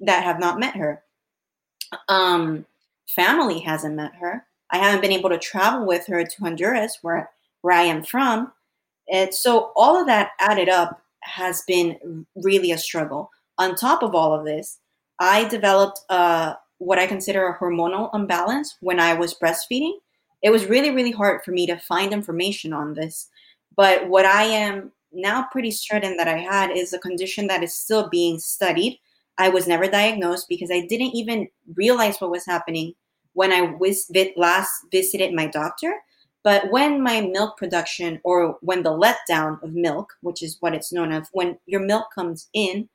that 0.01 0.23
have 0.23 0.39
not 0.39 0.59
met 0.59 0.75
her. 0.77 1.03
Um, 2.07 2.65
family 3.07 3.59
hasn't 3.59 3.95
met 3.95 4.15
her. 4.15 4.45
I 4.71 4.77
haven't 4.77 5.01
been 5.01 5.11
able 5.11 5.29
to 5.29 5.37
travel 5.37 5.85
with 5.85 6.07
her 6.07 6.23
to 6.23 6.37
Honduras, 6.39 6.99
where 7.01 7.29
where 7.61 7.75
I 7.75 7.83
am 7.83 8.03
from. 8.03 8.51
And 9.11 9.33
so 9.33 9.71
all 9.75 9.99
of 9.99 10.07
that 10.07 10.31
added 10.39 10.69
up 10.69 11.01
has 11.21 11.63
been 11.67 12.25
really 12.35 12.71
a 12.71 12.77
struggle. 12.77 13.31
On 13.57 13.75
top 13.75 14.03
of 14.03 14.13
all 14.13 14.33
of 14.33 14.45
this, 14.45 14.79
I 15.19 15.45
developed 15.45 16.01
uh, 16.09 16.55
what 16.77 16.99
I 16.99 17.07
consider 17.07 17.47
a 17.47 17.57
hormonal 17.57 18.13
imbalance 18.13 18.75
when 18.81 18.99
I 18.99 19.13
was 19.13 19.33
breastfeeding. 19.33 19.93
It 20.43 20.51
was 20.51 20.65
really, 20.65 20.91
really 20.91 21.11
hard 21.11 21.43
for 21.43 21.51
me 21.51 21.65
to 21.67 21.77
find 21.77 22.13
information 22.13 22.73
on 22.73 22.93
this. 22.93 23.29
But 23.75 24.07
what 24.07 24.25
I 24.25 24.43
am 24.43 24.91
now 25.15 25.47
pretty 25.51 25.71
certain 25.71 26.17
that 26.17 26.27
I 26.27 26.37
had 26.37 26.71
is 26.71 26.93
a 26.93 26.99
condition 26.99 27.47
that 27.47 27.63
is 27.63 27.73
still 27.73 28.09
being 28.09 28.39
studied. 28.39 28.99
I 29.37 29.49
was 29.49 29.67
never 29.67 29.87
diagnosed 29.87 30.47
because 30.47 30.71
I 30.71 30.81
didn't 30.81 31.15
even 31.15 31.47
realize 31.75 32.19
what 32.19 32.31
was 32.31 32.45
happening 32.45 32.93
when 33.33 33.51
I 33.51 33.61
was 33.61 34.09
last 34.37 34.71
visited 34.91 35.33
my 35.33 35.47
doctor. 35.47 35.93
But 36.43 36.69
when 36.69 37.01
my 37.01 37.21
milk 37.21 37.57
production, 37.57 38.21
or 38.23 38.57
when 38.61 38.83
the 38.83 38.91
letdown 38.91 39.61
of 39.63 39.73
milk, 39.73 40.13
which 40.21 40.43
is 40.43 40.57
what 40.59 40.75
it's 40.75 40.93
known 40.93 41.11
as, 41.11 41.27
when 41.33 41.57
your 41.65 41.81
milk 41.81 42.05
comes 42.13 42.49
in, 42.53 42.87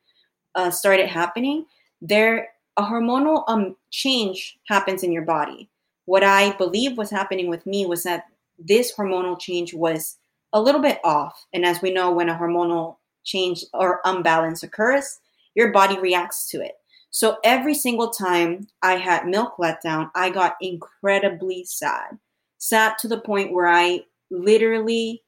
uh, 0.54 0.70
started 0.70 1.08
happening, 1.08 1.66
there 2.00 2.48
a 2.76 2.82
hormonal 2.82 3.42
um, 3.48 3.76
change 3.90 4.58
happens 4.68 5.02
in 5.02 5.12
your 5.12 5.24
body. 5.24 5.68
What 6.06 6.22
I 6.22 6.52
believe 6.56 6.96
was 6.96 7.10
happening 7.10 7.48
with 7.48 7.66
me 7.66 7.86
was 7.86 8.04
that 8.04 8.24
this 8.58 8.94
hormonal 8.94 9.38
change 9.38 9.74
was 9.74 10.16
a 10.52 10.60
little 10.60 10.80
bit 10.80 11.00
off. 11.04 11.46
And 11.52 11.64
as 11.64 11.82
we 11.82 11.92
know, 11.92 12.10
when 12.10 12.28
a 12.28 12.36
hormonal 12.36 12.96
change 13.24 13.64
or 13.72 14.00
imbalance 14.04 14.62
occurs, 14.62 15.20
your 15.54 15.72
body 15.72 15.98
reacts 15.98 16.48
to 16.50 16.60
it. 16.60 16.74
So 17.10 17.38
every 17.44 17.74
single 17.74 18.10
time 18.10 18.68
I 18.82 18.96
had 18.96 19.26
milk 19.26 19.56
letdown, 19.58 20.10
I 20.14 20.30
got 20.30 20.56
incredibly 20.60 21.64
sad. 21.64 22.18
Sad 22.58 22.98
to 22.98 23.08
the 23.08 23.20
point 23.20 23.52
where 23.52 23.66
I 23.66 24.04
literally 24.30 25.22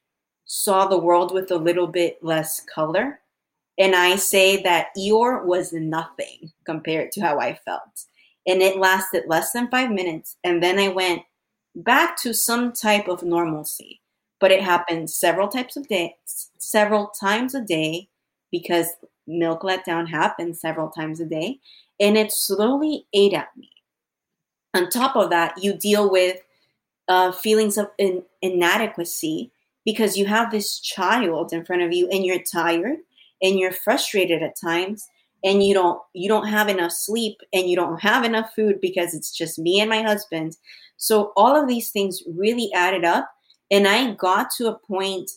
saw 0.45 0.87
the 0.87 0.99
world 0.99 1.33
with 1.33 1.51
a 1.51 1.57
little 1.57 1.87
bit 1.89 2.23
less 2.23 2.61
color. 2.73 3.21
And 3.79 3.97
I 3.97 4.17
say 4.17 4.63
that 4.63 4.89
Eeyore 4.97 5.45
was 5.45 5.73
nothing 5.73 6.53
compared 6.67 7.11
to 7.13 7.21
how 7.21 7.41
I 7.41 7.55
felt. 7.65 8.05
And 8.47 8.61
it 8.61 8.77
lasted 8.77 9.25
less 9.27 9.53
than 9.53 9.71
five 9.71 9.91
minutes. 9.91 10.37
And 10.45 10.63
then 10.63 10.79
I 10.79 10.89
went 10.89 11.23
back 11.75 12.21
to 12.23 12.35
some 12.35 12.73
type 12.73 13.09
of 13.09 13.23
normalcy 13.23 14.02
but 14.43 14.51
it 14.51 14.61
happened 14.61 15.09
several 15.09 15.47
types 15.47 15.77
of 15.77 15.87
days, 15.87 16.51
several 16.59 17.13
times 17.21 17.55
a 17.55 17.61
day, 17.61 18.09
because 18.51 18.89
milk 19.25 19.63
letdown 19.63 20.09
happens 20.09 20.61
several 20.61 20.91
times 20.91 21.21
a 21.21 21.25
day, 21.25 21.61
and 22.01 22.19
it 22.19 22.33
slowly 22.33 23.07
ate 23.15 23.35
at 23.35 23.57
me. 23.57 23.71
On 24.75 24.91
top 24.91 25.15
of 25.15 25.31
that, 25.31 25.63
you 25.63 25.75
deal 25.75 26.11
with 26.11 26.39
uh, 27.07 27.31
feelings 27.31 27.79
of 27.79 27.87
in- 27.99 28.25
inadequacy 28.43 29.53
because 29.85 30.17
you 30.17 30.27
have 30.27 30.51
this 30.51 30.81
child 30.81 31.53
in 31.53 31.65
front 31.65 31.83
of 31.83 31.93
you, 31.93 32.09
and 32.09 32.27
you're 32.27 32.43
tired, 32.43 32.99
and 33.41 33.61
you're 33.61 33.71
frustrated 33.71 34.43
at 34.43 34.61
times, 34.61 35.09
and 35.45 35.63
you 35.63 35.73
don't 35.73 36.01
you 36.15 36.29
don't 36.29 36.49
have 36.49 36.69
enough 36.69 36.91
sleep, 36.91 37.37
and 37.53 37.71
you 37.71 37.77
don't 37.77 38.03
have 38.03 38.25
enough 38.25 38.53
food 38.57 38.81
because 38.81 39.15
it's 39.15 39.31
just 39.31 39.57
me 39.57 39.79
and 39.79 39.89
my 39.89 40.03
husband. 40.03 40.57
So 40.97 41.33
all 41.37 41.55
of 41.55 41.69
these 41.69 41.91
things 41.91 42.25
really 42.27 42.73
added 42.75 43.05
up 43.05 43.31
and 43.73 43.89
I 43.89 44.13
got 44.13 44.51
to 44.53 44.69
a 44.69 44.79
point 44.79 45.31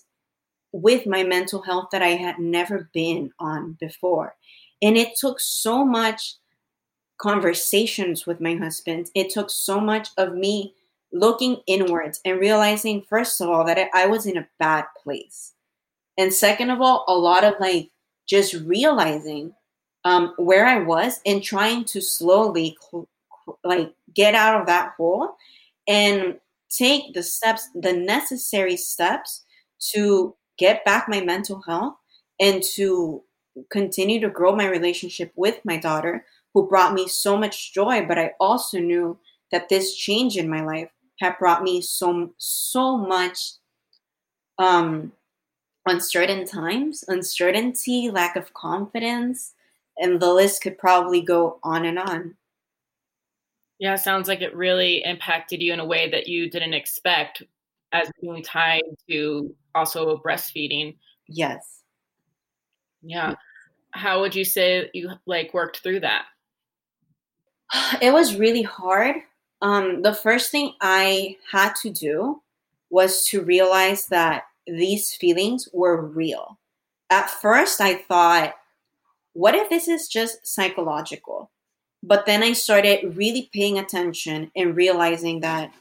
with 0.73 1.07
my 1.07 1.23
mental 1.23 1.61
health 1.61 1.87
that 1.93 2.01
I 2.01 2.09
had 2.09 2.37
never 2.37 2.89
been 2.93 3.31
on 3.39 3.77
before. 3.79 4.35
And 4.81 4.97
it 4.97 5.15
took 5.15 5.39
so 5.39 5.85
much 5.85 6.35
conversations 7.17 8.27
with 8.27 8.41
my 8.41 8.55
husband. 8.55 9.09
It 9.15 9.29
took 9.29 9.49
so 9.49 9.79
much 9.79 10.09
of 10.17 10.35
me 10.35 10.73
looking 11.13 11.61
inwards 11.65 12.19
and 12.25 12.37
realizing, 12.37 13.03
first 13.03 13.39
of 13.39 13.49
all, 13.49 13.63
that 13.63 13.89
I 13.93 14.05
was 14.05 14.25
in 14.25 14.35
a 14.35 14.49
bad 14.59 14.83
place. 15.01 15.53
And 16.17 16.33
second 16.33 16.71
of 16.71 16.81
all, 16.81 17.05
a 17.07 17.15
lot 17.15 17.45
of 17.45 17.53
like 17.61 17.89
just 18.27 18.53
realizing 18.53 19.53
um, 20.03 20.33
where 20.35 20.65
I 20.65 20.79
was 20.79 21.21
and 21.25 21.41
trying 21.41 21.85
to 21.85 22.01
slowly 22.01 22.77
cl- 22.81 23.07
like 23.63 23.93
get 24.13 24.35
out 24.35 24.59
of 24.59 24.67
that 24.67 24.93
hole 24.97 25.35
and 25.87 26.37
take 26.77 27.13
the 27.13 27.23
steps, 27.23 27.69
the 27.75 27.93
necessary 27.93 28.77
steps 28.77 29.43
to 29.93 30.35
get 30.57 30.85
back 30.85 31.07
my 31.07 31.21
mental 31.21 31.61
health 31.67 31.95
and 32.39 32.63
to 32.75 33.23
continue 33.71 34.19
to 34.19 34.29
grow 34.29 34.55
my 34.55 34.67
relationship 34.67 35.31
with 35.35 35.59
my 35.63 35.77
daughter, 35.77 36.25
who 36.53 36.67
brought 36.67 36.93
me 36.93 37.07
so 37.07 37.37
much 37.37 37.73
joy. 37.73 38.05
But 38.05 38.19
I 38.19 38.31
also 38.39 38.79
knew 38.79 39.17
that 39.51 39.69
this 39.69 39.95
change 39.95 40.37
in 40.37 40.49
my 40.49 40.63
life 40.63 40.89
had 41.19 41.37
brought 41.39 41.63
me 41.63 41.81
so 41.81 42.33
so 42.37 42.97
much 42.97 43.53
um, 44.57 45.13
uncertain 45.85 46.45
times, 46.45 47.03
uncertainty, 47.07 48.09
lack 48.09 48.35
of 48.35 48.53
confidence, 48.53 49.53
and 49.97 50.19
the 50.19 50.33
list 50.33 50.61
could 50.61 50.77
probably 50.77 51.21
go 51.21 51.59
on 51.63 51.85
and 51.85 51.99
on. 51.99 52.35
Yeah, 53.79 53.95
sounds 53.95 54.27
like 54.27 54.41
it 54.41 54.55
really 54.55 55.03
impacted 55.03 55.61
you 55.61 55.73
in 55.73 55.79
a 55.79 55.85
way 55.85 56.09
that 56.09 56.27
you 56.27 56.49
didn't 56.49 56.73
expect 56.73 57.43
as 57.91 58.09
being 58.21 58.41
tied 58.43 58.83
to 59.09 59.53
also 59.73 60.17
breastfeeding. 60.17 60.97
Yes. 61.27 61.81
Yeah. 63.01 63.35
How 63.91 64.21
would 64.21 64.35
you 64.35 64.45
say 64.45 64.89
you 64.93 65.11
like 65.25 65.53
worked 65.53 65.81
through 65.83 66.01
that? 66.01 66.25
It 68.01 68.11
was 68.13 68.35
really 68.35 68.61
hard. 68.61 69.17
Um, 69.61 70.01
the 70.01 70.13
first 70.13 70.51
thing 70.51 70.73
I 70.81 71.37
had 71.51 71.73
to 71.81 71.89
do 71.89 72.41
was 72.89 73.25
to 73.27 73.41
realize 73.41 74.07
that 74.07 74.43
these 74.67 75.13
feelings 75.13 75.67
were 75.73 76.05
real. 76.05 76.59
At 77.09 77.29
first, 77.29 77.81
I 77.81 77.95
thought, 77.95 78.55
what 79.33 79.55
if 79.55 79.69
this 79.69 79.87
is 79.87 80.07
just 80.07 80.45
psychological? 80.45 81.51
But 82.07 82.27
then 82.27 82.43
I 82.43 82.53
started 82.53 83.17
really 83.17 83.49
paying 83.51 83.79
attention 83.79 84.51
and 84.55 84.75
realizing 84.75 85.39
that 85.39 85.73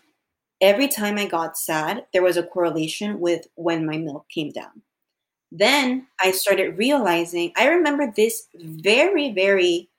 every 0.60 0.88
time 0.88 1.18
I 1.18 1.26
got 1.26 1.58
sad, 1.58 2.06
there 2.12 2.22
was 2.22 2.38
a 2.38 2.42
correlation 2.42 3.20
with 3.20 3.46
when 3.56 3.84
my 3.84 3.98
milk 3.98 4.26
came 4.30 4.50
down. 4.50 4.82
Then 5.52 6.06
I 6.20 6.30
started 6.30 6.78
realizing, 6.78 7.52
I 7.56 7.68
remember 7.68 8.10
this 8.10 8.48
very, 8.54 9.32
very 9.32 9.90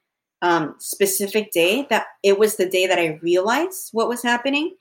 um, 0.42 0.76
specific 0.80 1.52
day 1.52 1.86
that 1.92 2.08
it 2.24 2.40
was 2.40 2.56
the 2.56 2.68
day 2.68 2.88
that 2.88 3.00
I 3.00 3.20
realized 3.22 3.90
what 3.92 4.10
was 4.10 4.24
happening. 4.24 4.76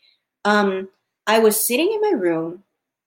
Um, 0.46 0.88
I 1.26 1.38
was 1.40 1.64
sitting 1.64 1.92
in 1.92 2.00
my 2.00 2.18
room. 2.18 2.64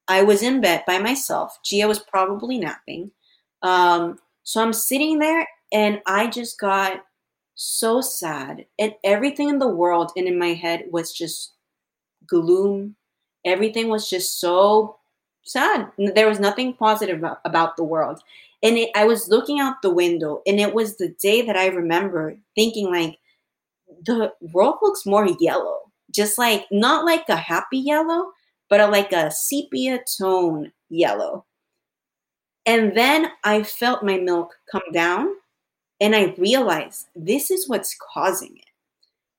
I 0.07 0.21
was 0.21 0.43
in 0.43 0.61
bed 0.61 0.83
by 0.85 0.99
myself. 0.99 1.57
Gia 1.65 1.87
was 1.87 1.99
probably 1.99 2.59
napping. 2.59 3.11
Um, 3.63 4.19
so 4.43 4.61
I'm 4.61 4.73
sitting 4.73 5.19
there 5.19 5.47
and 5.73 6.01
I 6.05 6.27
just 6.27 6.59
got 6.59 7.03
so 7.57 7.99
sad. 7.99 8.65
And 8.79 8.93
everything 9.03 9.49
in 9.49 9.59
the 9.59 9.67
world 9.67 10.11
and 10.15 10.27
in 10.27 10.39
my 10.39 10.53
head 10.53 10.85
was 10.89 11.11
just 11.11 11.53
gloom. 12.25 12.95
Everything 13.45 13.89
was 13.89 14.09
just 14.09 14.39
so 14.39 14.97
sad. 15.43 15.91
There 15.97 16.29
was 16.29 16.39
nothing 16.39 16.73
positive 16.73 17.23
about 17.43 17.75
the 17.75 17.83
world. 17.83 18.21
And 18.63 18.77
it, 18.77 18.89
I 18.95 19.05
was 19.05 19.29
looking 19.29 19.59
out 19.59 19.81
the 19.81 19.93
window, 19.93 20.41
and 20.47 20.59
it 20.59 20.73
was 20.73 20.97
the 20.97 21.09
day 21.21 21.43
that 21.43 21.55
I 21.55 21.67
remember 21.67 22.35
thinking, 22.55 22.91
like, 22.91 23.19
the 24.05 24.33
world 24.53 24.75
looks 24.81 25.05
more 25.05 25.27
yellow. 25.39 25.91
Just 26.11 26.37
like, 26.37 26.65
not 26.71 27.05
like 27.05 27.29
a 27.29 27.35
happy 27.35 27.77
yellow, 27.77 28.31
but 28.69 28.79
a, 28.79 28.87
like 28.87 29.11
a 29.11 29.29
sepia 29.29 29.99
tone 30.17 30.71
yellow. 30.89 31.45
And 32.65 32.97
then 32.97 33.31
I 33.43 33.63
felt 33.63 34.03
my 34.03 34.17
milk 34.17 34.55
come 34.71 34.81
down, 34.91 35.29
and 35.99 36.15
I 36.15 36.35
realized 36.37 37.07
this 37.15 37.49
is 37.51 37.67
what's 37.67 37.97
causing 38.13 38.55
it. 38.57 38.65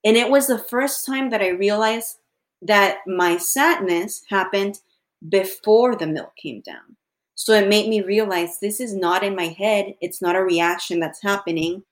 And 0.05 0.17
it 0.17 0.31
was 0.31 0.47
the 0.47 0.59
first 0.59 1.05
time 1.05 1.31
that 1.31 1.43
I 1.43 1.49
realized 1.49 2.17
that 2.63 2.99
my 3.07 3.37
sadness 3.37 4.23
happened 4.29 4.81
before 5.29 5.97
the 5.97 6.07
milk 6.07 6.33
came 6.41 6.61
down. 6.61 6.97
So 7.35 7.53
it 7.53 7.69
made 7.69 7.89
me 7.89 8.03
realize 8.03 8.59
this 8.59 8.81
is 8.81 8.95
not 8.95 9.23
in 9.23 9.37
my 9.37 9.47
head. 9.47 9.95
It's 10.01 10.21
not 10.21 10.37
a 10.37 10.43
reaction 10.43 10.99
that's 10.99 11.23
happening 11.23 11.85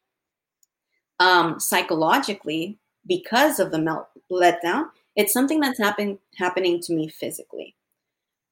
um, 1.20 1.60
psychologically 1.60 2.78
because 3.06 3.60
of 3.60 3.70
the 3.70 3.78
milk 3.78 4.08
letdown. 4.30 4.86
It's 5.14 5.32
something 5.32 5.60
that's 5.60 5.78
happen- 5.78 6.18
happening 6.36 6.80
to 6.80 6.92
me 6.92 7.08
physically. 7.08 7.76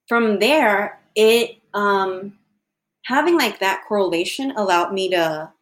From 0.09 0.39
there, 0.39 1.01
it 1.15 1.57
um, 1.75 2.39
having 3.05 3.37
like 3.37 3.59
that 3.59 3.83
correlation 3.89 4.53
allowed 4.57 4.93
me 4.93 5.11
to 5.11 5.53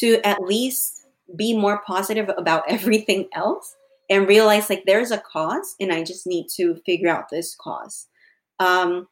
to 0.00 0.20
at 0.26 0.42
least 0.42 1.06
be 1.36 1.56
more 1.56 1.82
positive 1.86 2.30
about 2.36 2.64
everything 2.68 3.28
else 3.34 3.74
and 4.08 4.28
realize 4.28 4.70
like 4.70 4.84
there's 4.86 5.10
a 5.10 5.18
cause 5.18 5.74
and 5.80 5.92
I 5.92 6.04
just 6.04 6.26
need 6.26 6.46
to 6.56 6.76
figure 6.86 7.08
out 7.08 7.28
this 7.30 7.56
cause. 7.56 8.06
Um, 8.58 9.08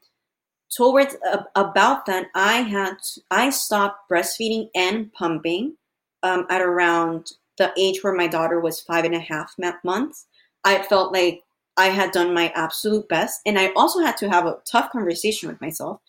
towards 0.75 1.16
uh, 1.31 1.42
about 1.55 2.07
that, 2.07 2.27
I 2.35 2.59
had 2.62 2.97
I 3.31 3.51
stopped 3.51 4.11
breastfeeding 4.11 4.68
and 4.75 5.12
pumping 5.12 5.77
um, 6.23 6.47
at 6.51 6.62
around 6.62 7.33
the 7.59 7.73
age 7.79 8.03
where 8.03 8.14
my 8.14 8.27
daughter 8.27 8.61
was 8.61 8.81
five 8.81 9.05
and 9.05 9.14
a 9.14 9.20
half 9.20 9.55
months. 9.85 10.27
I 10.64 10.83
felt 10.83 11.12
like 11.12 11.42
I 11.77 11.87
had 11.87 12.12
done 12.12 12.33
my 12.33 12.53
absolute 12.55 13.09
best, 13.09 13.40
and 13.47 13.59
I 13.59 13.73
also 13.75 14.01
had 14.01 14.16
to 14.18 14.31
have 14.31 14.47
a 14.47 14.59
tough 14.64 14.90
conversation 14.90 15.49
with 15.49 15.61
myself 15.61 16.01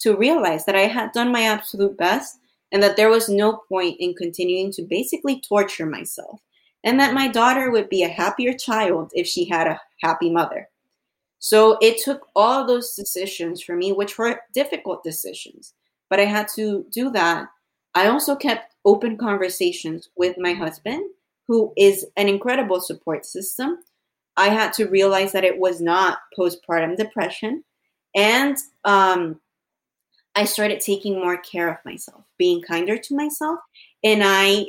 to 0.00 0.16
realize 0.16 0.64
that 0.64 0.76
I 0.76 0.86
had 0.86 1.12
done 1.12 1.32
my 1.32 1.42
absolute 1.42 1.96
best 1.96 2.38
and 2.72 2.82
that 2.82 2.96
there 2.96 3.10
was 3.10 3.28
no 3.28 3.60
point 3.68 3.96
in 4.00 4.14
continuing 4.14 4.72
to 4.72 4.82
basically 4.82 5.40
torture 5.40 5.86
myself 5.86 6.40
and 6.82 6.98
that 6.98 7.14
my 7.14 7.28
daughter 7.28 7.70
would 7.70 7.88
be 7.88 8.02
a 8.02 8.08
happier 8.08 8.52
child 8.54 9.10
if 9.12 9.26
she 9.26 9.48
had 9.48 9.66
a 9.66 9.80
happy 10.00 10.30
mother. 10.30 10.68
So 11.38 11.76
it 11.80 12.02
took 12.02 12.28
all 12.34 12.66
those 12.66 12.94
decisions 12.94 13.62
for 13.62 13.76
me, 13.76 13.92
which 13.92 14.16
were 14.16 14.40
difficult 14.54 15.04
decisions, 15.04 15.74
but 16.08 16.18
I 16.18 16.24
had 16.24 16.48
to 16.56 16.86
do 16.90 17.10
that. 17.10 17.48
I 17.94 18.06
also 18.06 18.36
kept 18.36 18.74
open 18.84 19.18
conversations 19.18 20.08
with 20.16 20.36
my 20.38 20.54
husband, 20.54 21.02
who 21.48 21.72
is 21.76 22.06
an 22.16 22.28
incredible 22.28 22.80
support 22.80 23.26
system. 23.26 23.78
I 24.36 24.48
had 24.48 24.72
to 24.74 24.86
realize 24.86 25.32
that 25.32 25.44
it 25.44 25.58
was 25.58 25.80
not 25.80 26.18
postpartum 26.38 26.96
depression. 26.96 27.64
And 28.14 28.56
um, 28.84 29.40
I 30.34 30.44
started 30.44 30.80
taking 30.80 31.14
more 31.14 31.36
care 31.36 31.68
of 31.68 31.78
myself, 31.84 32.24
being 32.38 32.62
kinder 32.62 32.96
to 32.96 33.16
myself. 33.16 33.60
And 34.02 34.22
I 34.24 34.66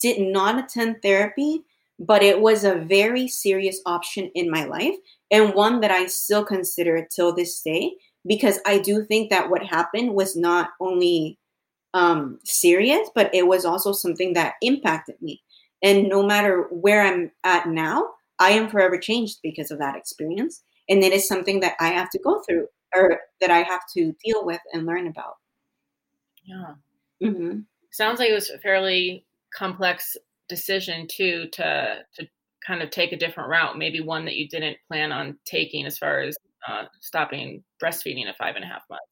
did 0.00 0.20
not 0.20 0.58
attend 0.58 1.02
therapy, 1.02 1.62
but 1.98 2.22
it 2.22 2.40
was 2.40 2.64
a 2.64 2.74
very 2.74 3.28
serious 3.28 3.80
option 3.86 4.30
in 4.34 4.50
my 4.50 4.64
life 4.64 4.94
and 5.30 5.54
one 5.54 5.80
that 5.80 5.90
I 5.90 6.06
still 6.06 6.44
consider 6.44 7.06
till 7.10 7.34
this 7.34 7.60
day 7.62 7.94
because 8.26 8.58
I 8.66 8.78
do 8.78 9.04
think 9.04 9.30
that 9.30 9.50
what 9.50 9.64
happened 9.64 10.14
was 10.14 10.36
not 10.36 10.70
only 10.80 11.38
um, 11.94 12.38
serious, 12.44 13.08
but 13.14 13.34
it 13.34 13.46
was 13.46 13.64
also 13.64 13.92
something 13.92 14.34
that 14.34 14.54
impacted 14.60 15.16
me. 15.22 15.42
And 15.82 16.08
no 16.08 16.22
matter 16.22 16.66
where 16.70 17.02
I'm 17.02 17.30
at 17.44 17.68
now, 17.68 18.10
I 18.38 18.50
am 18.50 18.68
forever 18.68 18.98
changed 18.98 19.38
because 19.42 19.70
of 19.70 19.78
that 19.78 19.96
experience. 19.96 20.62
And 20.88 21.02
it 21.02 21.12
is 21.12 21.26
something 21.26 21.60
that 21.60 21.74
I 21.80 21.88
have 21.88 22.10
to 22.10 22.18
go 22.18 22.42
through 22.42 22.68
or 22.96 23.20
that 23.40 23.50
I 23.50 23.58
have 23.58 23.82
to 23.96 24.14
deal 24.24 24.44
with 24.44 24.60
and 24.72 24.86
learn 24.86 25.06
about. 25.06 25.34
Yeah. 26.44 26.74
Mm-hmm. 27.22 27.60
Sounds 27.92 28.18
like 28.18 28.30
it 28.30 28.34
was 28.34 28.50
a 28.50 28.58
fairly 28.58 29.24
complex 29.54 30.16
decision 30.48 31.06
too 31.08 31.48
to 31.52 31.98
to 32.14 32.26
kind 32.66 32.82
of 32.82 32.90
take 32.90 33.12
a 33.12 33.16
different 33.16 33.48
route, 33.48 33.78
maybe 33.78 34.00
one 34.00 34.24
that 34.24 34.36
you 34.36 34.48
didn't 34.48 34.76
plan 34.88 35.12
on 35.12 35.38
taking 35.44 35.86
as 35.86 35.98
far 35.98 36.20
as 36.20 36.36
uh, 36.68 36.84
stopping 37.00 37.62
breastfeeding 37.82 38.26
at 38.26 38.36
five 38.36 38.56
and 38.56 38.64
a 38.64 38.68
half 38.68 38.82
months. 38.90 39.04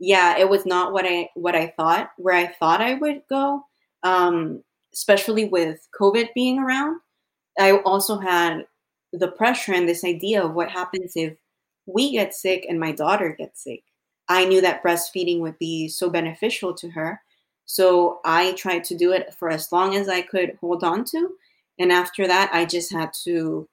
Yeah, 0.00 0.38
it 0.38 0.48
was 0.48 0.66
not 0.66 0.92
what 0.92 1.06
I 1.06 1.28
what 1.34 1.54
I 1.54 1.72
thought 1.76 2.10
where 2.16 2.34
I 2.34 2.48
thought 2.48 2.80
I 2.80 2.94
would 2.94 3.22
go. 3.28 3.62
Um, 4.02 4.62
especially 4.94 5.44
with 5.44 5.86
COVID 6.00 6.28
being 6.34 6.58
around, 6.58 7.00
I 7.58 7.72
also 7.84 8.18
had 8.18 8.64
the 9.12 9.28
pressure 9.28 9.72
and 9.72 9.88
this 9.88 10.04
idea 10.04 10.42
of 10.42 10.54
what 10.54 10.70
happens 10.70 11.12
if 11.14 11.34
we 11.92 12.12
get 12.12 12.34
sick 12.34 12.66
and 12.68 12.78
my 12.78 12.92
daughter 12.92 13.34
gets 13.38 13.64
sick. 13.64 13.82
I 14.28 14.44
knew 14.44 14.60
that 14.60 14.82
breastfeeding 14.82 15.40
would 15.40 15.58
be 15.58 15.88
so 15.88 16.08
beneficial 16.08 16.74
to 16.74 16.90
her. 16.90 17.20
So 17.66 18.20
I 18.24 18.52
tried 18.52 18.84
to 18.84 18.96
do 18.96 19.12
it 19.12 19.34
for 19.34 19.50
as 19.50 19.70
long 19.72 19.96
as 19.96 20.08
I 20.08 20.22
could 20.22 20.56
hold 20.60 20.84
on 20.84 21.04
to. 21.06 21.30
And 21.78 21.90
after 21.92 22.26
that, 22.26 22.50
I 22.52 22.64
just 22.64 22.92
had 22.92 23.10
to 23.24 23.68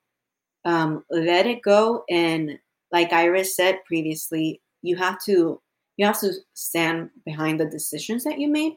um, 0.65 1.03
let 1.09 1.45
it 1.45 1.61
go. 1.61 2.03
And 2.09 2.59
like 2.91 3.13
Iris 3.13 3.55
said 3.55 3.83
previously, 3.85 4.61
you 4.81 4.95
have 4.95 5.23
to 5.25 5.61
you 5.97 6.05
have 6.05 6.19
to 6.19 6.31
stand 6.53 7.09
behind 7.25 7.59
the 7.59 7.65
decisions 7.65 8.23
that 8.23 8.39
you 8.39 8.47
made. 8.47 8.73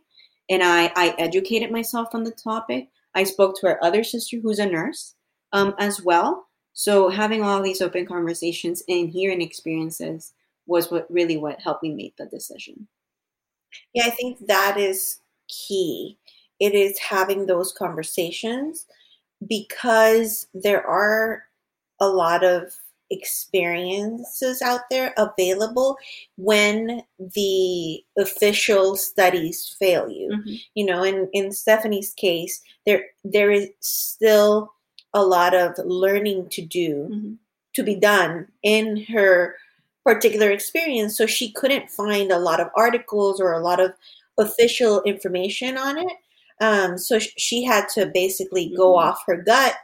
And 0.48 0.62
I, 0.62 0.90
I 0.96 1.14
educated 1.18 1.70
myself 1.70 2.08
on 2.14 2.24
the 2.24 2.30
topic. 2.30 2.88
I 3.14 3.24
spoke 3.24 3.56
to 3.60 3.66
our 3.68 3.78
other 3.82 4.02
sister 4.02 4.38
who's 4.42 4.58
a 4.58 4.66
nurse 4.66 5.14
um, 5.52 5.74
as 5.78 6.02
well. 6.02 6.46
So 6.72 7.08
having 7.08 7.42
all 7.42 7.62
these 7.62 7.82
open 7.82 8.06
conversations 8.06 8.82
and 8.88 9.10
hearing 9.10 9.42
experiences 9.42 10.32
was 10.66 10.90
what 10.90 11.10
really 11.10 11.36
what 11.36 11.60
helped 11.60 11.82
me 11.82 11.94
make 11.94 12.16
the 12.16 12.26
decision. 12.26 12.86
Yeah, 13.94 14.04
I 14.06 14.10
think 14.10 14.46
that 14.46 14.76
is 14.78 15.20
key. 15.48 16.18
It 16.58 16.74
is 16.74 16.98
having 16.98 17.46
those 17.46 17.72
conversations 17.72 18.86
because 19.46 20.46
there 20.54 20.86
are 20.86 21.44
a 22.00 22.08
lot 22.08 22.44
of 22.44 22.72
experiences 23.10 24.62
out 24.62 24.82
there 24.90 25.12
available 25.16 25.96
when 26.36 27.02
the 27.34 28.02
official 28.18 28.96
studies 28.96 29.74
fail 29.78 30.08
you. 30.08 30.30
Mm-hmm. 30.30 30.54
You 30.74 30.86
know, 30.86 31.02
in, 31.02 31.28
in 31.32 31.52
Stephany's 31.52 32.12
case, 32.14 32.62
there 32.86 33.06
there 33.24 33.50
is 33.50 33.68
still 33.80 34.72
a 35.12 35.24
lot 35.24 35.54
of 35.54 35.78
learning 35.84 36.48
to 36.50 36.62
do 36.62 37.08
mm-hmm. 37.10 37.32
to 37.74 37.82
be 37.82 37.94
done 37.94 38.48
in 38.62 39.04
her 39.04 39.56
particular 40.04 40.50
experience. 40.50 41.16
So 41.16 41.26
she 41.26 41.52
couldn't 41.52 41.90
find 41.90 42.30
a 42.30 42.38
lot 42.38 42.60
of 42.60 42.68
articles 42.76 43.40
or 43.40 43.52
a 43.52 43.60
lot 43.60 43.80
of 43.80 43.92
official 44.38 45.02
information 45.02 45.76
on 45.76 45.98
it. 45.98 46.12
Um, 46.60 46.98
so 46.98 47.18
sh- 47.18 47.28
she 47.36 47.64
had 47.64 47.88
to 47.94 48.06
basically 48.06 48.66
mm-hmm. 48.66 48.76
go 48.76 48.96
off 48.96 49.22
her 49.26 49.36
gut 49.36 49.74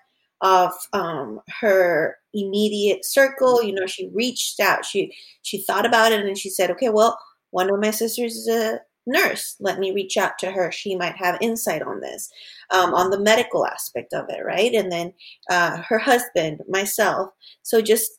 of 0.42 0.72
um, 0.92 1.40
her 1.60 2.18
immediate 2.34 3.04
circle. 3.04 3.62
You 3.62 3.74
know, 3.74 3.86
she 3.86 4.10
reached 4.14 4.60
out. 4.60 4.84
She 4.84 5.14
she 5.42 5.62
thought 5.62 5.86
about 5.86 6.12
it, 6.12 6.24
and 6.24 6.38
she 6.38 6.50
said, 6.50 6.70
"Okay, 6.70 6.90
well, 6.90 7.18
one 7.50 7.70
of 7.70 7.80
my 7.80 7.90
sisters 7.90 8.36
is 8.36 8.48
a 8.48 8.80
nurse. 9.06 9.56
Let 9.60 9.78
me 9.78 9.92
reach 9.92 10.16
out 10.16 10.38
to 10.40 10.50
her. 10.50 10.70
She 10.70 10.96
might 10.96 11.16
have 11.16 11.38
insight 11.40 11.82
on 11.82 12.00
this, 12.00 12.30
um, 12.70 12.94
on 12.94 13.10
the 13.10 13.20
medical 13.20 13.66
aspect 13.66 14.12
of 14.12 14.26
it, 14.28 14.44
right?" 14.44 14.72
And 14.74 14.90
then 14.90 15.12
uh, 15.50 15.78
her 15.78 15.98
husband, 15.98 16.62
myself. 16.68 17.30
So 17.62 17.80
just 17.80 18.10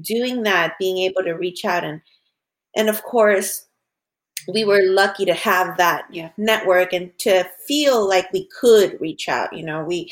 doing 0.00 0.42
that, 0.44 0.74
being 0.78 0.98
able 0.98 1.22
to 1.22 1.32
reach 1.32 1.64
out 1.64 1.84
and 1.84 2.00
and 2.76 2.88
of 2.88 3.02
course 3.02 3.66
we 4.52 4.64
were 4.64 4.82
lucky 4.82 5.24
to 5.24 5.32
have 5.32 5.76
that 5.78 6.04
yeah. 6.10 6.30
network 6.36 6.92
and 6.92 7.16
to 7.18 7.48
feel 7.66 8.06
like 8.06 8.30
we 8.32 8.48
could 8.60 9.00
reach 9.00 9.28
out 9.28 9.52
you 9.52 9.64
know 9.64 9.84
we 9.84 10.10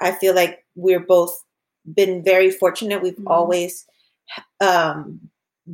i 0.00 0.10
feel 0.10 0.34
like 0.34 0.64
we're 0.74 1.00
both 1.00 1.44
been 1.94 2.22
very 2.22 2.50
fortunate. 2.50 3.02
We've 3.02 3.14
mm-hmm. 3.14 3.28
always 3.28 3.86
um, 4.60 5.20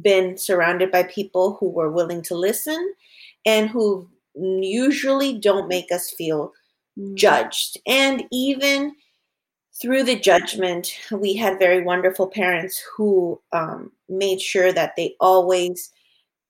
been 0.02 0.36
surrounded 0.36 0.90
by 0.90 1.04
people 1.04 1.56
who 1.58 1.70
were 1.70 1.90
willing 1.90 2.22
to 2.22 2.34
listen 2.34 2.94
and 3.44 3.68
who 3.68 4.08
usually 4.34 5.38
don't 5.38 5.68
make 5.68 5.90
us 5.92 6.10
feel. 6.10 6.52
Judged. 7.14 7.78
And 7.86 8.24
even 8.32 8.94
through 9.80 10.04
the 10.04 10.18
judgment, 10.18 10.96
we 11.10 11.34
had 11.34 11.58
very 11.58 11.82
wonderful 11.82 12.26
parents 12.26 12.82
who 12.96 13.40
um, 13.52 13.92
made 14.08 14.40
sure 14.40 14.72
that 14.72 14.94
they 14.96 15.14
always 15.20 15.92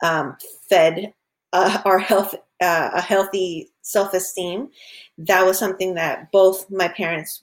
um, 0.03 0.37
fed 0.69 1.13
uh, 1.53 1.81
our 1.85 1.99
health 1.99 2.35
uh, 2.63 2.91
a 2.95 3.01
healthy 3.03 3.71
self-esteem. 3.83 4.69
That 5.19 5.45
was 5.45 5.59
something 5.59 5.95
that 5.95 6.33
both 6.33 6.71
my 6.71 6.89
parents 6.89 7.43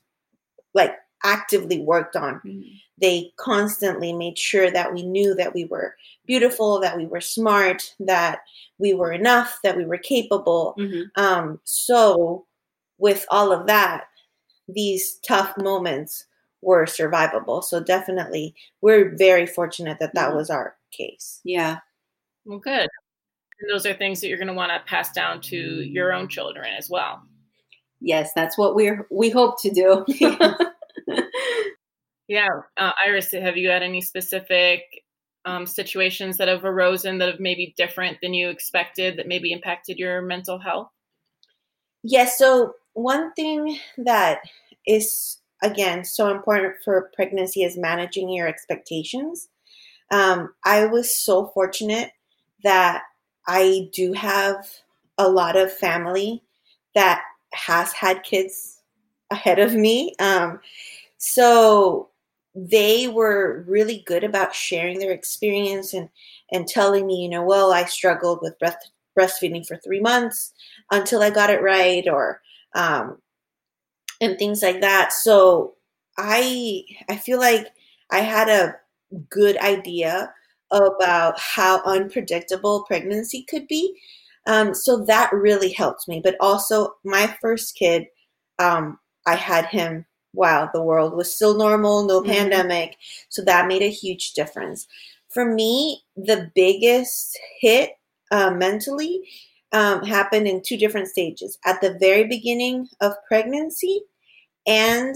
like 0.73 0.95
actively 1.23 1.79
worked 1.79 2.15
on. 2.15 2.35
Mm-hmm. 2.45 2.61
They 2.99 3.31
constantly 3.37 4.13
made 4.13 4.37
sure 4.37 4.71
that 4.71 4.93
we 4.93 5.03
knew 5.03 5.35
that 5.35 5.53
we 5.53 5.65
were 5.65 5.95
beautiful, 6.25 6.79
that 6.79 6.97
we 6.97 7.05
were 7.05 7.21
smart, 7.21 7.93
that 7.99 8.39
we 8.77 8.93
were 8.93 9.11
enough, 9.11 9.59
that 9.63 9.77
we 9.77 9.85
were 9.85 9.97
capable. 9.97 10.75
Mm-hmm. 10.79 11.21
Um, 11.21 11.59
so, 11.63 12.45
with 13.03 13.25
all 13.29 13.51
of 13.51 13.67
that, 13.67 14.05
these 14.69 15.19
tough 15.27 15.57
moments 15.57 16.25
were 16.61 16.85
survivable. 16.85 17.61
So, 17.61 17.83
definitely, 17.83 18.55
we're 18.81 19.13
very 19.17 19.45
fortunate 19.45 19.97
that 19.99 20.15
that 20.15 20.29
mm-hmm. 20.29 20.37
was 20.37 20.49
our 20.49 20.77
case. 20.97 21.41
Yeah. 21.43 21.79
Well, 22.45 22.59
good. 22.59 22.87
And 23.59 23.69
those 23.73 23.85
are 23.85 23.93
things 23.93 24.21
that 24.21 24.29
you're 24.29 24.37
going 24.37 24.47
to 24.47 24.53
want 24.53 24.71
to 24.71 24.89
pass 24.89 25.11
down 25.11 25.41
to 25.41 25.57
your 25.57 26.13
own 26.13 26.29
children 26.29 26.73
as 26.77 26.89
well. 26.89 27.21
Yes, 27.99 28.31
that's 28.33 28.57
what 28.57 28.73
we're 28.73 29.05
we 29.11 29.29
hope 29.29 29.61
to 29.63 29.69
do. 29.69 30.05
yeah, 32.29 32.47
uh, 32.77 32.91
Iris, 33.05 33.33
have 33.33 33.57
you 33.57 33.67
had 33.67 33.83
any 33.83 33.99
specific 33.99 34.81
um, 35.43 35.65
situations 35.65 36.37
that 36.37 36.47
have 36.47 36.63
arisen 36.63 37.17
that 37.17 37.31
have 37.31 37.41
maybe 37.41 37.73
different 37.75 38.19
than 38.21 38.33
you 38.33 38.49
expected 38.49 39.17
that 39.17 39.27
maybe 39.27 39.51
impacted 39.51 39.99
your 39.99 40.21
mental 40.21 40.57
health? 40.57 40.87
Yes. 42.01 42.37
Yeah, 42.39 42.47
so 42.47 42.73
one 42.93 43.33
thing 43.33 43.77
that 43.97 44.39
is 44.85 45.39
again 45.61 46.03
so 46.03 46.29
important 46.29 46.75
for 46.83 47.11
pregnancy 47.15 47.63
is 47.63 47.77
managing 47.77 48.29
your 48.29 48.47
expectations. 48.47 49.49
Um, 50.11 50.53
I 50.65 50.85
was 50.85 51.15
so 51.15 51.47
fortunate 51.53 52.11
that 52.63 53.03
I 53.47 53.89
do 53.93 54.13
have 54.13 54.67
a 55.17 55.29
lot 55.29 55.55
of 55.55 55.71
family 55.73 56.43
that 56.95 57.21
has 57.53 57.93
had 57.93 58.23
kids 58.23 58.81
ahead 59.31 59.59
of 59.59 59.73
me. 59.73 60.13
Um, 60.19 60.59
so 61.17 62.09
they 62.55 63.07
were 63.07 63.63
really 63.67 64.03
good 64.05 64.23
about 64.23 64.53
sharing 64.55 64.99
their 64.99 65.11
experience 65.11 65.93
and 65.93 66.09
and 66.51 66.67
telling 66.67 67.07
me, 67.07 67.23
you 67.23 67.29
know, 67.29 67.43
well, 67.43 67.73
I 67.73 67.85
struggled 67.85 68.39
with 68.41 68.59
breast, 68.59 68.91
breastfeeding 69.17 69.65
for 69.65 69.77
three 69.77 70.01
months 70.01 70.53
until 70.91 71.23
I 71.23 71.31
got 71.31 71.49
it 71.49 71.63
right, 71.63 72.07
or 72.07 72.41
um, 72.75 73.17
and 74.21 74.37
things 74.37 74.61
like 74.61 74.81
that. 74.81 75.13
So 75.13 75.75
I 76.17 76.83
I 77.09 77.17
feel 77.17 77.39
like 77.39 77.67
I 78.11 78.19
had 78.19 78.49
a 78.49 78.75
good 79.29 79.57
idea 79.57 80.33
about 80.71 81.39
how 81.39 81.81
unpredictable 81.83 82.83
pregnancy 82.83 83.45
could 83.47 83.67
be. 83.67 83.95
Um, 84.47 84.73
so 84.73 85.05
that 85.05 85.31
really 85.31 85.71
helped 85.71 86.07
me. 86.07 86.19
But 86.23 86.35
also, 86.39 86.95
my 87.05 87.27
first 87.41 87.75
kid, 87.75 88.05
um, 88.59 88.99
I 89.25 89.35
had 89.35 89.67
him 89.67 90.05
while 90.33 90.69
the 90.73 90.81
world 90.81 91.15
was 91.15 91.33
still 91.33 91.57
normal, 91.57 92.05
no 92.05 92.21
mm-hmm. 92.21 92.31
pandemic. 92.31 92.97
So 93.29 93.43
that 93.45 93.67
made 93.67 93.83
a 93.83 93.89
huge 93.89 94.33
difference. 94.33 94.87
For 95.29 95.45
me, 95.45 96.03
the 96.15 96.51
biggest 96.53 97.39
hit 97.59 97.91
uh, 98.31 98.51
mentally 98.51 99.21
um, 99.73 100.03
happened 100.03 100.47
in 100.47 100.61
two 100.61 100.77
different 100.77 101.07
stages 101.07 101.57
at 101.65 101.81
the 101.81 101.97
very 101.99 102.25
beginning 102.25 102.87
of 103.01 103.13
pregnancy 103.27 104.01
and 104.65 105.15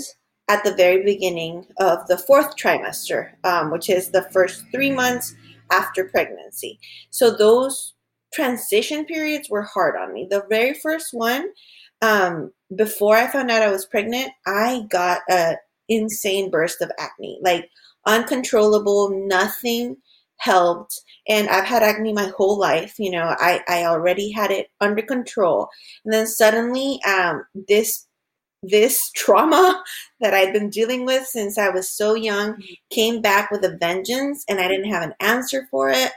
at 0.50 0.64
the 0.64 0.74
very 0.74 1.04
beginning 1.04 1.66
of 1.80 2.08
the 2.08 2.18
fourth 2.18 2.56
trimester, 2.56 3.32
um, 3.44 3.72
which 3.72 3.90
is 3.90 4.12
the 4.12 4.28
first 4.32 4.64
three 4.72 4.92
months 4.92 5.36
after 5.72 6.06
pregnancy. 6.06 6.80
So 7.12 7.36
those 7.36 7.94
transition 8.34 9.06
periods 9.06 9.50
were 9.50 9.64
hard 9.64 9.96
on 9.96 10.14
me. 10.14 10.28
The 10.30 10.46
very 10.50 10.74
first 10.74 11.10
one, 11.12 11.50
um, 12.02 12.52
before 12.76 13.16
I 13.16 13.28
found 13.28 13.52
out 13.52 13.62
I 13.62 13.72
was 13.72 13.86
pregnant, 13.86 14.32
I 14.46 14.84
got 14.90 15.22
a 15.30 15.56
insane 15.90 16.50
burst 16.50 16.82
of 16.82 16.92
acne, 17.00 17.40
like 17.42 17.70
uncontrollable, 18.06 19.28
nothing 19.28 19.98
helped. 20.38 21.00
And 21.28 21.50
I've 21.50 21.66
had 21.66 21.84
acne 21.84 22.14
my 22.14 22.32
whole 22.38 22.58
life. 22.58 22.96
You 22.98 23.12
know, 23.12 23.36
I, 23.38 23.62
I 23.68 23.86
already 23.86 24.32
had 24.32 24.52
it 24.52 24.68
under 24.80 25.02
control. 25.02 25.68
And 26.06 26.14
then 26.14 26.28
suddenly, 26.28 27.00
um, 27.08 27.44
this 27.68 28.08
this 28.64 29.12
trauma 29.12 29.84
that 30.20 30.34
I'd 30.34 30.54
been 30.54 30.70
dealing 30.70 31.06
with 31.06 31.26
since 31.26 31.58
I 31.58 31.70
was 31.70 31.92
so 31.92 32.16
young 32.16 32.54
mm-hmm. 32.54 32.74
came 32.92 33.22
back 33.22 33.52
with 33.52 33.64
a 33.64 33.78
vengeance, 33.78 34.44
and 34.50 34.60
I 34.60 34.68
didn't 34.68 34.92
have 34.92 35.04
an 35.04 35.14
answer 35.20 35.68
for 35.70 35.90
it. 35.90 36.12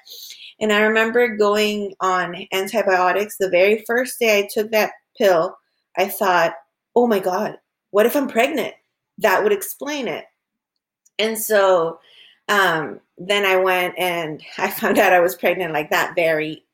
And 0.60 0.72
I 0.72 0.80
remember 0.80 1.36
going 1.36 1.94
on 2.00 2.46
antibiotics 2.52 3.36
the 3.38 3.48
very 3.48 3.82
first 3.86 4.18
day 4.18 4.40
I 4.40 4.48
took 4.52 4.70
that 4.72 4.92
pill. 5.16 5.56
I 5.96 6.08
thought, 6.08 6.54
oh 6.94 7.06
my 7.06 7.18
God, 7.18 7.56
what 7.90 8.06
if 8.06 8.14
I'm 8.14 8.28
pregnant? 8.28 8.74
That 9.18 9.42
would 9.42 9.52
explain 9.52 10.06
it. 10.06 10.24
And 11.18 11.38
so 11.38 11.98
um, 12.50 13.00
then 13.16 13.46
I 13.46 13.56
went 13.56 13.94
and 13.96 14.42
I 14.58 14.70
found 14.70 14.98
out 14.98 15.14
I 15.14 15.20
was 15.20 15.34
pregnant 15.34 15.72
like 15.72 15.88
that 15.90 16.14
very 16.14 16.64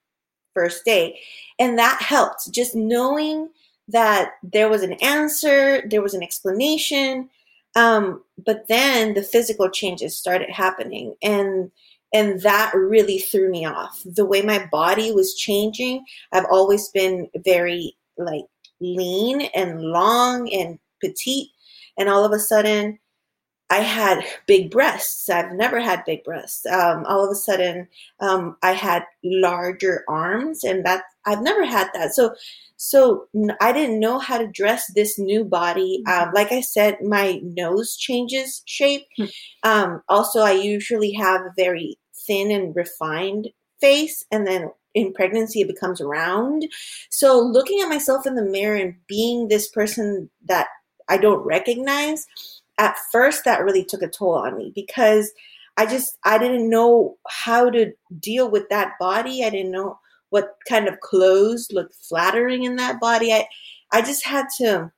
first 0.55 0.85
day. 0.85 1.21
And 1.59 1.79
that 1.79 2.03
helped. 2.03 2.51
Just 2.51 2.75
knowing 2.75 3.51
that 3.89 4.33
there 4.43 4.69
was 4.69 4.83
an 4.83 4.95
answer, 4.95 5.87
there 5.89 6.03
was 6.03 6.15
an 6.15 6.23
explanation. 6.23 7.29
Um, 7.77 8.25
but 8.45 8.67
then 8.69 9.15
the 9.15 9.23
physical 9.23 9.71
changes 9.71 10.17
started 10.17 10.51
happening. 10.51 11.15
And 11.23 11.71
and 12.15 12.41
that 12.43 12.73
really 12.75 13.19
threw 13.19 13.51
me 13.51 13.67
off. 13.67 14.01
The 14.07 14.25
way 14.25 14.41
my 14.41 14.67
body 14.73 15.13
was 15.13 15.35
changing, 15.35 16.05
I've 16.33 16.47
always 16.51 16.89
been 16.89 17.29
very 17.45 17.97
like 18.17 18.45
lean 18.81 19.43
and 19.55 19.83
long 19.83 20.51
and 20.53 20.79
petite. 21.01 21.49
And 21.99 22.09
all 22.09 22.25
of 22.25 22.33
a 22.33 22.39
sudden, 22.39 22.99
I 23.69 23.79
had 23.79 24.25
big 24.47 24.71
breasts. 24.71 25.29
I've 25.29 25.53
never 25.53 25.81
had 25.81 26.05
big 26.05 26.23
breasts. 26.23 26.65
Um, 26.67 27.05
all 27.07 27.25
of 27.25 27.31
a 27.31 27.35
sudden, 27.35 27.89
um, 28.21 28.57
I 28.63 28.73
had 28.73 29.03
larger 29.25 30.05
arms, 30.09 30.63
and 30.63 30.85
that 30.87 31.03
I've 31.27 31.43
never 31.43 31.65
had 31.65 31.89
that. 31.95 32.15
So, 32.15 32.35
so 32.77 33.27
I 33.61 33.73
didn't 33.73 33.99
know 33.99 34.21
how 34.21 34.39
to 34.39 34.47
dress 34.47 34.93
this 34.95 35.19
new 35.19 35.45
body. 35.45 36.03
Mm-hmm. 36.07 36.29
Um, 36.29 36.35
like 36.35 36.53
I 36.53 36.61
said, 36.61 36.99
my 37.03 37.41
nose 37.43 37.97
changes 37.97 38.63
shape. 38.67 39.07
Hmm. 39.17 39.25
Um, 39.65 40.03
also, 40.09 40.41
I 40.41 40.53
usually 40.53 41.13
have 41.13 41.41
a 41.41 41.55
very 41.57 41.99
thin 42.27 42.53
and 42.53 42.75
refined 42.77 43.49
face, 43.81 44.25
and 44.31 44.47
then 44.47 44.71
in 44.95 45.13
pregnancy 45.13 45.63
it 45.63 45.69
becomes 45.69 46.01
round. 46.01 46.67
So, 47.11 47.41
looking 47.41 47.81
at 47.81 47.89
myself 47.89 48.29
in 48.29 48.37
the 48.37 48.45
mirror 48.45 48.77
and 48.77 48.95
being 49.09 49.49
this 49.49 49.69
person 49.69 50.31
that 50.45 50.69
I 51.09 51.17
don't 51.19 51.45
recognize 51.45 52.27
at 52.79 52.97
first 53.11 53.45
that 53.45 53.65
really 53.65 53.85
took 53.85 54.03
a 54.03 54.09
toll 54.09 54.35
on 54.35 54.57
me 54.57 54.73
because 54.75 55.33
I 55.77 55.87
just 55.87 56.19
I 56.25 56.39
didn't 56.39 56.71
know 56.71 57.17
how 57.29 57.71
to 57.71 57.93
deal 58.19 58.51
with 58.51 58.69
that 58.71 58.93
body. 58.99 59.45
I 59.45 59.51
didn't 59.51 59.73
know 59.73 59.99
what 60.31 60.57
kind 60.69 60.89
of 60.89 61.01
clothes 61.01 61.69
looked 61.71 61.95
flattering 61.95 62.65
in 62.65 62.77
that 62.77 63.01
body. 63.01 63.33
I 63.33 63.47
I 63.93 64.03
just 64.03 64.25
had 64.25 64.47
to 64.59 64.91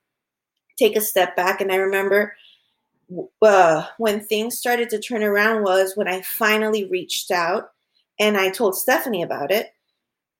take 0.79 0.97
a 0.97 1.01
step 1.01 1.37
back 1.37 1.61
and 1.61 1.73
I 1.73 1.77
remember 1.77 2.35
uh, 3.43 3.87
when 3.97 4.21
things 4.21 4.59
started 4.59 4.91
to 4.91 4.99
turn 4.99 5.23
around 5.23 5.65
was 5.65 5.97
when 5.97 6.09
I 6.09 6.23
finally 6.23 6.89
reached 6.89 7.31
out 7.31 7.71
and 8.21 8.37
I 8.37 8.51
told 8.51 8.75
Stephany 8.75 9.25
about 9.25 9.51
it. 9.51 9.73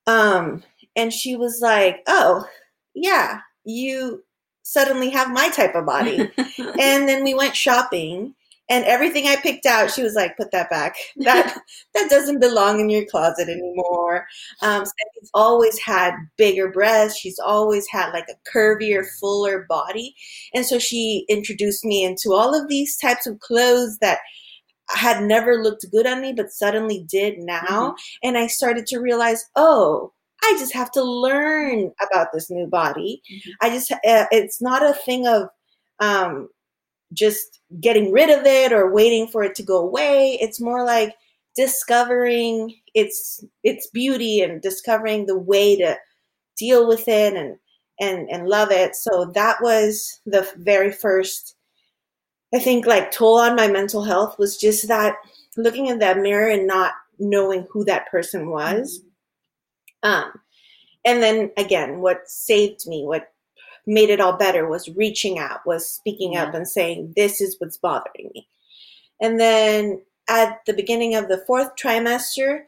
Um, 0.07 0.63
and 0.95 1.13
she 1.13 1.35
was 1.35 1.59
like, 1.61 2.01
"Oh, 2.07 2.45
yeah, 2.93 3.41
you 3.63 4.23
suddenly 4.71 5.09
have 5.09 5.31
my 5.31 5.49
type 5.49 5.75
of 5.75 5.85
body. 5.85 6.19
and 6.79 7.07
then 7.07 7.23
we 7.23 7.33
went 7.33 7.55
shopping 7.55 8.35
and 8.69 8.85
everything 8.85 9.25
I 9.25 9.35
picked 9.35 9.65
out, 9.65 9.89
she 9.89 10.03
was 10.03 10.13
like, 10.13 10.37
"Put 10.37 10.51
that 10.51 10.69
back. 10.69 10.95
That 11.17 11.59
that 11.95 12.09
doesn't 12.09 12.39
belong 12.39 12.79
in 12.79 12.89
your 12.89 13.05
closet 13.05 13.49
anymore." 13.49 14.27
Um, 14.61 14.85
Stephany's 14.85 15.31
always 15.33 15.79
had 15.79 16.13
bigger 16.37 16.71
breasts. 16.71 17.19
She's 17.19 17.39
always 17.39 17.87
had 17.89 18.11
like 18.11 18.27
a 18.29 18.49
curvier, 18.49 19.03
fuller 19.19 19.65
body, 19.67 20.15
and 20.53 20.65
so 20.65 20.77
she 20.77 21.25
introduced 21.27 21.83
me 21.83 22.03
into 22.03 22.33
all 22.33 22.53
of 22.53 22.69
these 22.69 22.95
types 22.95 23.25
of 23.25 23.39
clothes 23.39 23.97
that 24.01 24.19
had 24.89 25.23
never 25.23 25.61
looked 25.61 25.85
good 25.91 26.07
on 26.07 26.21
me, 26.21 26.33
but 26.33 26.51
suddenly 26.51 27.05
did 27.09 27.39
now. 27.39 27.65
Mm-hmm. 27.67 28.27
And 28.27 28.37
I 28.37 28.47
started 28.47 28.85
to 28.87 28.99
realize, 28.99 29.45
oh, 29.55 30.13
I 30.43 30.55
just 30.59 30.73
have 30.73 30.91
to 30.91 31.03
learn 31.03 31.91
about 32.01 32.27
this 32.33 32.49
new 32.49 32.67
body. 32.67 33.21
Mm-hmm. 33.31 33.51
I 33.61 33.69
just, 33.69 33.91
uh, 33.91 34.25
it's 34.31 34.61
not 34.61 34.83
a 34.83 34.93
thing 34.93 35.27
of 35.27 35.49
um, 35.99 36.49
just 37.13 37.59
getting 37.79 38.11
rid 38.11 38.29
of 38.29 38.45
it 38.45 38.71
or 38.71 38.91
waiting 38.91 39.27
for 39.27 39.43
it 39.43 39.55
to 39.55 39.63
go 39.63 39.77
away. 39.79 40.37
It's 40.41 40.61
more 40.61 40.85
like 40.85 41.13
discovering 41.55 42.75
its 42.93 43.43
its 43.63 43.87
beauty 43.87 44.41
and 44.41 44.61
discovering 44.61 45.25
the 45.25 45.37
way 45.37 45.75
to 45.75 45.97
deal 46.57 46.87
with 46.87 47.07
it 47.07 47.33
and 47.33 47.57
and 47.99 48.29
and 48.29 48.47
love 48.47 48.71
it. 48.71 48.95
So 48.95 49.31
that 49.33 49.57
was 49.61 50.21
the 50.25 50.47
very 50.57 50.91
first 50.91 51.55
I 52.53 52.59
think 52.59 52.85
like 52.85 53.11
toll 53.11 53.39
on 53.39 53.55
my 53.55 53.67
mental 53.67 54.03
health 54.03 54.37
was 54.39 54.57
just 54.57 54.87
that 54.87 55.15
looking 55.57 55.87
in 55.87 55.99
that 55.99 56.17
mirror 56.17 56.49
and 56.49 56.65
not 56.65 56.93
knowing 57.19 57.67
who 57.69 57.83
that 57.85 58.09
person 58.09 58.49
was. 58.49 58.99
Mm-hmm. 58.99 59.08
Um, 60.03 60.31
and 61.05 61.21
then 61.23 61.51
again, 61.57 61.99
what 61.99 62.27
saved 62.27 62.87
me, 62.87 63.03
what 63.05 63.31
made 63.87 64.09
it 64.09 64.21
all 64.21 64.37
better 64.37 64.67
was 64.67 64.89
reaching 64.89 65.39
out, 65.39 65.65
was 65.65 65.87
speaking 65.87 66.33
yeah. 66.33 66.43
up 66.43 66.53
and 66.53 66.67
saying, 66.67 67.13
this 67.15 67.41
is 67.41 67.55
what's 67.59 67.77
bothering 67.77 68.29
me. 68.33 68.47
And 69.21 69.39
then 69.39 70.01
at 70.27 70.59
the 70.65 70.73
beginning 70.73 71.15
of 71.15 71.27
the 71.27 71.43
fourth 71.47 71.75
trimester, 71.75 72.61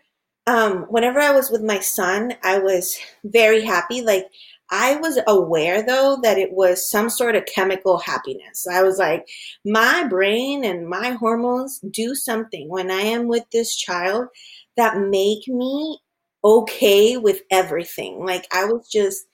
um, 0.48 0.84
whenever 0.90 1.20
I 1.20 1.32
was 1.32 1.52
with 1.52 1.62
my 1.62 1.80
son, 1.80 2.34
I 2.44 2.58
was 2.58 2.98
very 3.24 3.64
happy. 3.64 4.02
Like, 4.02 4.28
I 4.72 4.96
was 4.96 5.20
aware 5.28 5.86
though 5.86 6.18
that 6.24 6.38
it 6.38 6.54
was 6.54 6.90
some 6.90 7.10
sort 7.10 7.36
of 7.36 7.46
chemical 7.46 7.98
happiness. 7.98 8.66
I 8.66 8.84
was 8.84 8.98
like, 8.98 9.28
my 9.66 10.08
brain 10.08 10.64
and 10.64 10.88
my 10.88 11.12
hormones 11.12 11.80
do 11.80 12.16
something 12.16 12.70
when 12.70 12.90
I 12.90 13.02
am 13.02 13.28
with 13.28 13.44
this 13.52 13.76
child 13.76 14.30
that 14.78 14.98
make 14.98 15.48
me 15.48 16.00
okay 16.44 17.18
with 17.18 17.42
everything. 17.52 18.26
Like 18.26 18.48
I 18.52 18.66
was 18.66 18.88
just 18.90 19.26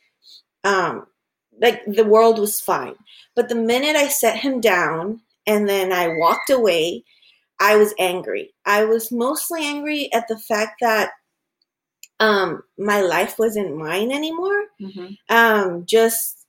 um 0.63 1.07
like 1.61 1.83
the 1.85 2.05
world 2.05 2.39
was 2.39 2.59
fine. 2.59 2.95
But 3.35 3.49
the 3.49 3.55
minute 3.55 3.95
I 3.95 4.07
set 4.07 4.37
him 4.37 4.61
down 4.61 5.21
and 5.45 5.67
then 5.67 5.93
I 5.93 6.09
walked 6.09 6.49
away, 6.49 7.03
I 7.59 7.77
was 7.77 7.93
angry. 7.99 8.53
I 8.65 8.85
was 8.85 9.11
mostly 9.11 9.65
angry 9.65 10.11
at 10.13 10.27
the 10.27 10.37
fact 10.37 10.77
that 10.81 11.11
um 12.19 12.63
my 12.77 13.01
life 13.01 13.37
wasn't 13.39 13.77
mine 13.77 14.11
anymore. 14.11 14.65
Mm-hmm. 14.81 15.35
Um 15.35 15.85
just 15.85 16.45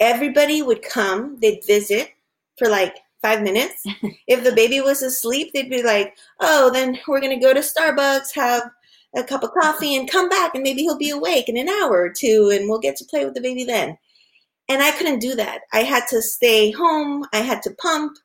everybody 0.00 0.62
would 0.62 0.82
come, 0.82 1.38
they'd 1.40 1.64
visit 1.66 2.10
for 2.58 2.68
like 2.68 2.96
five 3.22 3.40
minutes. 3.40 3.84
if 4.26 4.44
the 4.44 4.52
baby 4.52 4.80
was 4.80 5.00
asleep, 5.02 5.52
they'd 5.54 5.70
be 5.70 5.82
like, 5.82 6.16
oh, 6.40 6.70
then 6.70 6.98
we're 7.06 7.20
going 7.20 7.38
to 7.38 7.44
go 7.44 7.54
to 7.54 7.60
Starbucks, 7.60 8.34
have 8.34 8.64
a 9.14 9.22
cup 9.22 9.42
of 9.42 9.52
coffee 9.52 9.94
and 9.96 10.10
come 10.10 10.28
back 10.28 10.54
and 10.54 10.62
maybe 10.62 10.82
he'll 10.82 10.98
be 10.98 11.10
awake 11.10 11.48
in 11.48 11.56
an 11.56 11.68
hour 11.68 11.92
or 11.92 12.12
two 12.16 12.50
and 12.52 12.68
we'll 12.68 12.78
get 12.78 12.96
to 12.96 13.04
play 13.04 13.24
with 13.24 13.34
the 13.34 13.40
baby 13.40 13.64
then. 13.64 13.98
And 14.68 14.82
I 14.82 14.92
couldn't 14.92 15.18
do 15.18 15.34
that. 15.34 15.62
I 15.72 15.80
had 15.80 16.04
to 16.08 16.22
stay 16.22 16.70
home. 16.70 17.26
I 17.32 17.38
had 17.38 17.62
to 17.62 17.74
pump. 17.74 18.16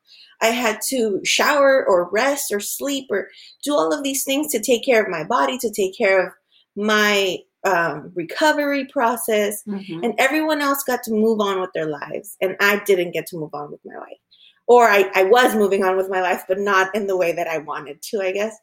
I 0.42 0.48
had 0.48 0.80
to 0.90 1.20
shower 1.24 1.86
or 1.86 2.10
rest 2.12 2.52
or 2.52 2.60
sleep 2.60 3.08
or 3.10 3.28
do 3.64 3.74
all 3.74 3.92
of 3.92 4.04
these 4.04 4.24
things 4.24 4.52
to 4.52 4.62
take 4.62 4.86
care 4.86 5.04
of 5.04 5.10
my 5.10 5.24
body, 5.24 5.58
to 5.58 5.72
take 5.72 5.98
care 5.98 6.28
of 6.28 6.34
my 6.76 7.38
um, 7.64 8.12
recovery 8.16 8.86
process. 8.86 9.64
Mm-hmm. 9.68 10.04
And 10.04 10.14
everyone 10.20 10.62
else 10.62 10.84
got 10.84 11.04
to 11.04 11.12
move 11.12 11.42
on 11.42 11.60
with 11.60 11.72
their 11.74 11.88
lives. 11.88 12.38
And 12.40 12.56
I 12.62 12.82
didn't 12.86 13.12
get 13.12 13.26
to 13.28 13.38
move 13.38 13.54
on 13.54 13.72
with 13.72 13.82
my 13.84 13.98
life. 13.98 14.20
Or 14.68 14.88
I, 14.88 15.10
I 15.16 15.24
was 15.24 15.56
moving 15.56 15.84
on 15.84 15.98
with 15.98 16.10
my 16.10 16.22
life, 16.22 16.44
but 16.48 16.60
not 16.60 16.94
in 16.94 17.08
the 17.08 17.18
way 17.18 17.32
that 17.32 17.48
I 17.48 17.58
wanted 17.58 18.02
to, 18.04 18.22
I 18.22 18.32
guess. 18.32 18.56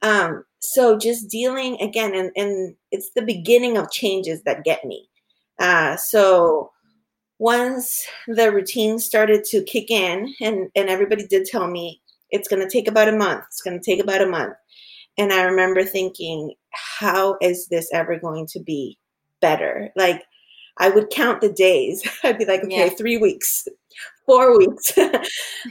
Um, 0.00 0.44
so 0.62 0.96
just 0.96 1.28
dealing 1.28 1.76
again, 1.80 2.14
and, 2.14 2.30
and 2.36 2.76
it's 2.92 3.10
the 3.14 3.22
beginning 3.22 3.76
of 3.76 3.90
changes 3.90 4.42
that 4.44 4.64
get 4.64 4.84
me. 4.84 5.08
Uh, 5.58 5.96
so 5.96 6.70
once 7.40 8.04
the 8.28 8.52
routine 8.52 9.00
started 9.00 9.42
to 9.42 9.64
kick 9.64 9.90
in, 9.90 10.32
and, 10.40 10.70
and 10.76 10.88
everybody 10.88 11.26
did 11.26 11.46
tell 11.46 11.66
me 11.66 12.00
it's 12.30 12.46
going 12.46 12.62
to 12.62 12.70
take 12.70 12.86
about 12.86 13.08
a 13.08 13.16
month, 13.16 13.44
it's 13.48 13.60
going 13.60 13.78
to 13.78 13.84
take 13.84 14.00
about 14.00 14.22
a 14.22 14.26
month. 14.26 14.54
And 15.18 15.32
I 15.32 15.42
remember 15.42 15.82
thinking, 15.84 16.54
how 16.72 17.36
is 17.42 17.66
this 17.66 17.90
ever 17.92 18.18
going 18.18 18.46
to 18.52 18.60
be 18.60 18.98
better? 19.40 19.90
Like, 19.96 20.22
I 20.78 20.90
would 20.90 21.10
count 21.10 21.40
the 21.40 21.52
days. 21.52 22.02
I'd 22.22 22.38
be 22.38 22.44
like, 22.44 22.62
okay, 22.62 22.86
yeah. 22.86 22.88
three 22.88 23.18
weeks, 23.18 23.66
four 24.26 24.58
weeks. 24.58 24.96
um, 24.98 25.16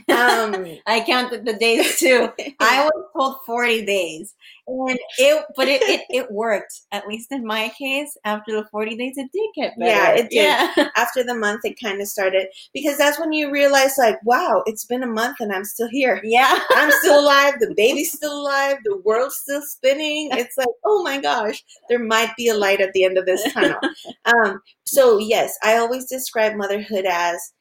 I 0.86 1.04
counted 1.06 1.44
the 1.44 1.56
days 1.58 1.98
too. 1.98 2.30
I 2.60 2.84
was 2.84 3.04
told 3.16 3.36
40 3.46 3.84
days. 3.84 4.34
And 4.66 4.98
it, 5.18 5.44
but 5.56 5.66
it, 5.66 5.82
it, 5.82 6.02
it 6.08 6.30
worked. 6.30 6.82
At 6.92 7.08
least 7.08 7.32
in 7.32 7.44
my 7.44 7.72
case, 7.76 8.16
after 8.24 8.52
the 8.52 8.64
40 8.70 8.96
days, 8.96 9.14
it 9.16 9.30
did 9.32 9.50
get 9.56 9.78
better. 9.78 9.90
Yeah, 9.90 10.10
it 10.12 10.30
did. 10.30 10.44
Yeah. 10.76 10.88
After 10.96 11.24
the 11.24 11.34
month, 11.34 11.62
it 11.64 11.80
kind 11.82 12.00
of 12.00 12.06
started 12.06 12.46
because 12.72 12.96
that's 12.96 13.18
when 13.18 13.32
you 13.32 13.50
realize, 13.50 13.98
like, 13.98 14.24
wow, 14.24 14.62
it's 14.66 14.84
been 14.84 15.02
a 15.02 15.08
month 15.08 15.38
and 15.40 15.52
I'm 15.52 15.64
still 15.64 15.88
here. 15.90 16.20
Yeah. 16.22 16.60
I'm 16.70 16.92
still 16.92 17.20
alive. 17.20 17.54
The 17.58 17.74
baby's 17.76 18.12
still 18.12 18.40
alive. 18.40 18.76
The 18.84 18.98
world's 18.98 19.36
still 19.36 19.62
spinning. 19.62 20.30
It's 20.32 20.56
like, 20.56 20.68
oh 20.84 21.02
my 21.02 21.20
gosh, 21.20 21.62
there 21.88 22.02
might 22.02 22.34
be 22.36 22.48
a 22.48 22.54
light 22.54 22.80
at 22.80 22.92
the 22.92 23.04
end 23.04 23.18
of 23.18 23.26
this 23.26 23.52
tunnel. 23.52 23.80
um, 24.24 24.60
so, 24.84 25.18
yes, 25.18 25.52
I 25.64 25.76
always 25.76 26.06
describe 26.06 26.54
motherhood 26.54 27.04
as 27.04 27.52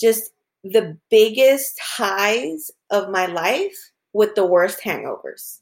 just 0.00 0.30
the 0.64 0.98
biggest 1.10 1.78
highs 1.80 2.70
of 2.90 3.10
my 3.10 3.26
life 3.26 3.76
with 4.12 4.34
the 4.34 4.46
worst 4.46 4.80
hangovers. 4.82 5.58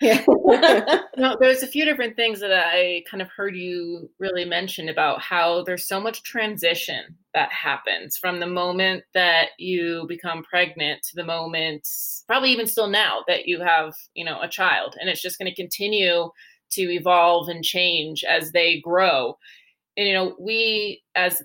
Yeah. 0.00 0.24
no, 1.16 1.36
there's 1.40 1.62
a 1.62 1.66
few 1.66 1.84
different 1.84 2.16
things 2.16 2.40
that 2.40 2.52
I 2.52 3.02
kind 3.10 3.20
of 3.20 3.28
heard 3.28 3.56
you 3.56 4.08
really 4.18 4.44
mention 4.44 4.88
about 4.88 5.20
how 5.20 5.64
there's 5.64 5.86
so 5.86 6.00
much 6.00 6.22
transition 6.22 7.16
that 7.34 7.52
happens 7.52 8.16
from 8.16 8.40
the 8.40 8.46
moment 8.46 9.04
that 9.14 9.48
you 9.58 10.06
become 10.08 10.44
pregnant 10.44 11.02
to 11.04 11.16
the 11.16 11.24
moment, 11.24 11.86
probably 12.26 12.50
even 12.50 12.66
still 12.66 12.88
now, 12.88 13.24
that 13.26 13.46
you 13.46 13.60
have, 13.60 13.94
you 14.14 14.24
know, 14.24 14.40
a 14.40 14.48
child. 14.48 14.94
And 15.00 15.10
it's 15.10 15.22
just 15.22 15.38
going 15.38 15.50
to 15.50 15.62
continue 15.62 16.30
to 16.72 16.82
evolve 16.82 17.48
and 17.48 17.64
change 17.64 18.24
as 18.24 18.52
they 18.52 18.80
grow. 18.80 19.36
And, 19.96 20.06
you 20.06 20.14
know, 20.14 20.36
we 20.38 21.02
as 21.14 21.42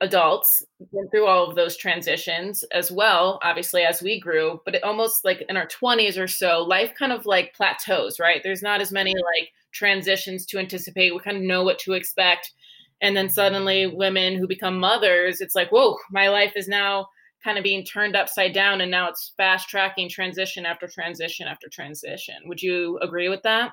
adults 0.00 0.62
went 0.90 1.10
through 1.10 1.26
all 1.26 1.48
of 1.48 1.54
those 1.54 1.76
transitions 1.76 2.64
as 2.72 2.90
well 2.90 3.38
obviously 3.42 3.82
as 3.82 4.02
we 4.02 4.20
grew 4.20 4.60
but 4.64 4.74
it 4.74 4.82
almost 4.82 5.24
like 5.24 5.44
in 5.48 5.56
our 5.56 5.68
20s 5.68 6.18
or 6.18 6.26
so 6.26 6.62
life 6.62 6.92
kind 6.98 7.12
of 7.12 7.26
like 7.26 7.54
plateaus 7.54 8.18
right 8.18 8.40
there's 8.42 8.62
not 8.62 8.80
as 8.80 8.92
many 8.92 9.14
like 9.14 9.50
transitions 9.72 10.44
to 10.44 10.58
anticipate 10.58 11.14
we 11.14 11.20
kind 11.20 11.36
of 11.36 11.42
know 11.42 11.62
what 11.62 11.78
to 11.78 11.92
expect 11.92 12.52
and 13.00 13.16
then 13.16 13.28
suddenly 13.28 13.86
women 13.86 14.36
who 14.36 14.48
become 14.48 14.78
mothers 14.78 15.40
it's 15.40 15.54
like 15.54 15.70
whoa 15.70 15.96
my 16.10 16.28
life 16.28 16.52
is 16.56 16.68
now 16.68 17.06
kind 17.44 17.58
of 17.58 17.64
being 17.64 17.84
turned 17.84 18.16
upside 18.16 18.54
down 18.54 18.80
and 18.80 18.90
now 18.90 19.08
it's 19.08 19.34
fast 19.36 19.68
tracking 19.68 20.08
transition 20.08 20.64
after 20.64 20.88
transition 20.88 21.46
after 21.46 21.68
transition. 21.68 22.36
Would 22.46 22.62
you 22.62 22.98
agree 23.02 23.28
with 23.28 23.42
that? 23.42 23.72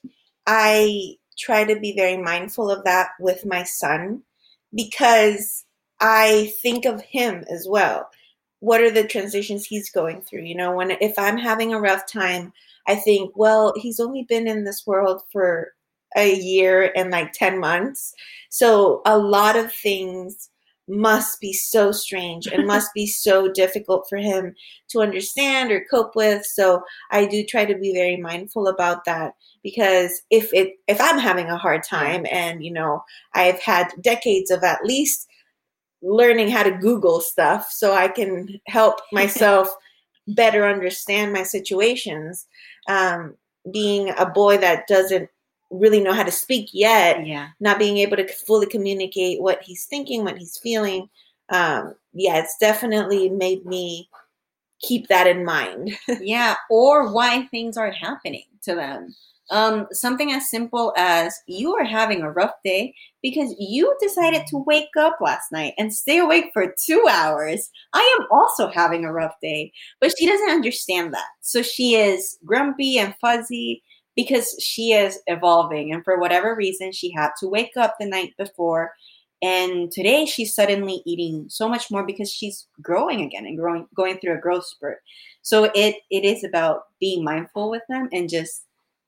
I 0.47 1.17
try 1.39 1.65
to 1.65 1.79
be 1.79 1.95
very 1.95 2.17
mindful 2.17 2.71
of 2.71 2.85
that 2.85 3.11
with 3.21 3.47
my 3.47 3.63
son 3.63 4.23
because 4.75 5.65
I 6.01 6.53
think 6.63 6.85
of 6.85 7.01
him 7.03 7.45
as 7.51 7.67
well. 7.69 8.09
What 8.61 8.81
are 8.81 8.91
the 8.91 9.07
transitions 9.07 9.65
he's 9.67 9.91
going 9.91 10.23
through? 10.23 10.43
You 10.43 10.57
know, 10.57 10.75
when 10.75 10.91
if 10.91 11.19
I'm 11.19 11.39
having 11.39 11.73
a 11.73 11.81
rough 11.81 12.11
time, 12.11 12.53
I 12.87 12.97
think, 12.97 13.37
well, 13.37 13.73
he's 13.77 14.01
only 14.01 14.25
been 14.25 14.49
in 14.49 14.65
this 14.65 14.87
world 14.87 15.23
for 15.31 15.73
a 16.17 16.35
year 16.35 16.93
and 16.97 17.11
like 17.11 17.33
10 17.33 17.61
months. 17.61 18.15
So 18.51 19.03
a 19.05 19.19
lot 19.19 19.57
of 19.57 19.73
things 19.73 20.51
must 20.89 21.41
be 21.41 21.53
so 21.53 21.93
strange 21.93 22.47
and 22.47 22.67
must 22.67 22.93
be 22.95 23.07
so 23.07 23.51
difficult 23.51 24.07
for 24.09 24.19
him 24.19 24.55
to 24.89 25.01
understand 25.01 25.71
or 25.71 25.85
cope 25.91 26.17
with. 26.17 26.45
So 26.45 26.83
I 27.11 27.27
do 27.27 27.45
try 27.45 27.65
to 27.65 27.77
be 27.77 27.93
very 27.93 28.17
mindful 28.17 28.67
about 28.67 29.05
that 29.05 29.35
because 29.63 30.23
if 30.31 30.53
it 30.53 30.75
if 30.87 31.01
I'm 31.01 31.19
having 31.19 31.49
a 31.49 31.59
hard 31.59 31.83
time 31.83 32.27
and 32.31 32.65
you 32.65 32.73
know 32.73 33.05
I've 33.35 33.61
had 33.61 33.93
decades 34.01 34.51
of 34.51 34.65
at 34.65 34.85
least 34.85 35.29
learning 36.03 36.49
how 36.49 36.63
to 36.63 36.71
Google 36.71 37.21
stuff 37.21 37.71
so 37.71 37.93
I 37.95 38.09
can 38.09 38.61
help 38.67 39.01
myself 39.13 39.69
better 40.29 40.69
understand 40.69 41.33
my 41.33 41.43
situations. 41.43 42.47
Um, 42.89 43.37
being 43.73 44.11
a 44.17 44.27
boy 44.27 44.57
that 44.59 44.87
doesn't 44.87 45.29
really 45.71 46.01
know 46.01 46.13
how 46.13 46.23
to 46.23 46.31
speak 46.31 46.71
yet, 46.73 47.27
yeah. 47.27 47.49
not 47.61 47.79
being 47.79 47.99
able 47.99 48.17
to 48.17 48.29
fully 48.29 48.67
communicate 48.67 49.41
what 49.41 49.63
he's 49.63 49.85
thinking, 49.85 50.25
what 50.25 50.39
he's 50.39 50.59
feeling. 50.59 51.09
Um, 51.51 51.95
yeah, 52.13 52.39
it's 52.39 52.57
definitely 52.59 53.29
made 53.31 53.65
me 53.67 54.09
keep 54.81 55.09
that 55.09 55.27
in 55.27 55.45
mind. 55.45 55.93
yeah, 56.21 56.57
or 56.71 57.13
why 57.13 57.47
things 57.47 57.77
aren't 57.77 57.97
happening 57.97 58.45
to 58.63 58.75
them. 58.75 59.15
Um, 59.51 59.87
something 59.93 60.31
as 60.31 60.51
simple 60.51 60.93
as 60.99 61.35
you 61.47 61.75
are 61.75 61.85
having 61.85 62.21
a 62.21 62.31
rough 62.31 62.53
day 62.63 62.95
because 63.23 63.55
you 63.59 63.97
decided 63.99 64.47
to 64.49 64.63
wake 64.67 64.95
up 64.99 65.17
last 65.23 65.51
night 65.51 65.73
and 65.79 65.93
stay 65.93 66.19
awake 66.19 66.51
for 66.53 66.75
two 66.85 67.07
hours. 67.11 67.71
I 67.95 68.19
am 68.21 68.27
also 68.31 68.69
having 68.69 69.07
a 69.07 69.13
rough 69.13 69.35
day, 69.41 69.73
but 70.03 70.13
she 70.19 70.27
doesn't 70.27 70.51
understand 70.51 71.15
that. 71.15 71.29
So 71.41 71.63
she 71.63 71.95
is 71.95 72.37
grumpy 72.45 72.99
and 72.99 73.15
fuzzy 73.23 73.83
because 74.19 74.57
she 74.61 74.95
is 74.95 75.21
evolving. 75.29 75.93
And 75.93 76.03
for 76.03 76.19
whatever 76.19 76.57
reason, 76.57 76.91
she 76.91 77.09
had 77.13 77.31
to 77.39 77.47
wake 77.47 77.77
up 77.77 77.95
the 78.01 78.07
night 78.07 78.35
before. 78.37 78.91
And 79.43 79.93
today 79.93 80.27
she's 80.27 80.57
suddenly 80.57 81.03
eating 81.07 81.47
so 81.49 81.69
much 81.69 81.89
more 81.89 82.05
because 82.05 82.29
she's 82.29 82.67
growing 82.83 83.21
again 83.21 83.47
and 83.47 83.57
growing, 83.57 83.87
going 83.95 84.19
through 84.19 84.35
a 84.35 84.41
growth 84.41 84.67
spurt. 84.67 84.99
So 85.43 85.71
it 85.73 85.95
it 86.11 86.25
is 86.25 86.43
about 86.43 86.87
being 86.99 87.23
mindful 87.23 87.71
with 87.71 87.85
them 87.89 88.09
and 88.13 88.29
just 88.29 88.65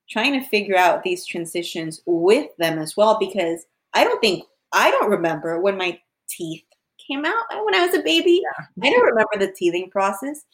trying 0.08 0.32
to 0.40 0.46
figure 0.46 0.76
out 0.76 1.02
these 1.02 1.26
transitions 1.26 2.00
with 2.06 2.56
them 2.58 2.78
as 2.78 2.96
well. 2.96 3.18
Because 3.18 3.66
I 3.94 4.04
don't 4.04 4.20
think 4.20 4.44
I 4.72 4.92
don't 4.92 5.10
remember 5.10 5.60
when 5.60 5.76
my 5.76 5.98
teeth 6.28 6.62
came 7.04 7.24
out 7.24 7.64
when 7.64 7.74
I 7.74 7.84
was 7.84 7.96
a 7.96 8.02
baby. 8.04 8.42
Yeah. 8.44 8.88
I 8.88 8.92
don't 8.92 9.06
remember 9.06 9.44
the 9.44 9.52
teething 9.52 9.90
process, 9.90 10.44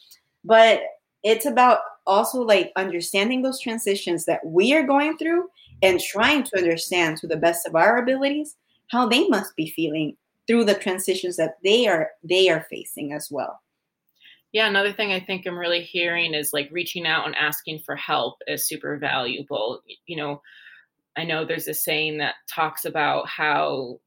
but 0.46 0.80
it's 1.22 1.44
about 1.44 1.80
also 2.06 2.40
like 2.40 2.72
understanding 2.76 3.42
those 3.42 3.60
transitions 3.60 4.24
that 4.24 4.44
we 4.44 4.74
are 4.74 4.86
going 4.86 5.16
through 5.16 5.48
and 5.82 6.00
trying 6.00 6.42
to 6.44 6.56
understand 6.58 7.16
to 7.18 7.26
the 7.26 7.36
best 7.36 7.66
of 7.66 7.74
our 7.74 7.98
abilities 7.98 8.56
how 8.90 9.08
they 9.08 9.26
must 9.28 9.54
be 9.56 9.70
feeling 9.70 10.16
through 10.46 10.64
the 10.64 10.74
transitions 10.74 11.36
that 11.36 11.56
they 11.64 11.86
are 11.86 12.10
they 12.22 12.48
are 12.48 12.66
facing 12.70 13.12
as 13.12 13.28
well. 13.30 13.60
Yeah 14.52 14.68
another 14.68 14.92
thing 14.92 15.12
i 15.12 15.20
think 15.20 15.44
i'm 15.46 15.58
really 15.58 15.82
hearing 15.82 16.32
is 16.34 16.52
like 16.52 16.68
reaching 16.70 17.06
out 17.06 17.26
and 17.26 17.34
asking 17.36 17.80
for 17.80 17.96
help 17.96 18.38
is 18.46 18.66
super 18.66 18.96
valuable. 18.96 19.82
You 20.06 20.16
know 20.16 20.42
i 21.16 21.24
know 21.24 21.44
there's 21.44 21.68
a 21.68 21.74
saying 21.74 22.18
that 22.18 22.34
talks 22.48 22.84
about 22.84 23.28
how 23.28 24.00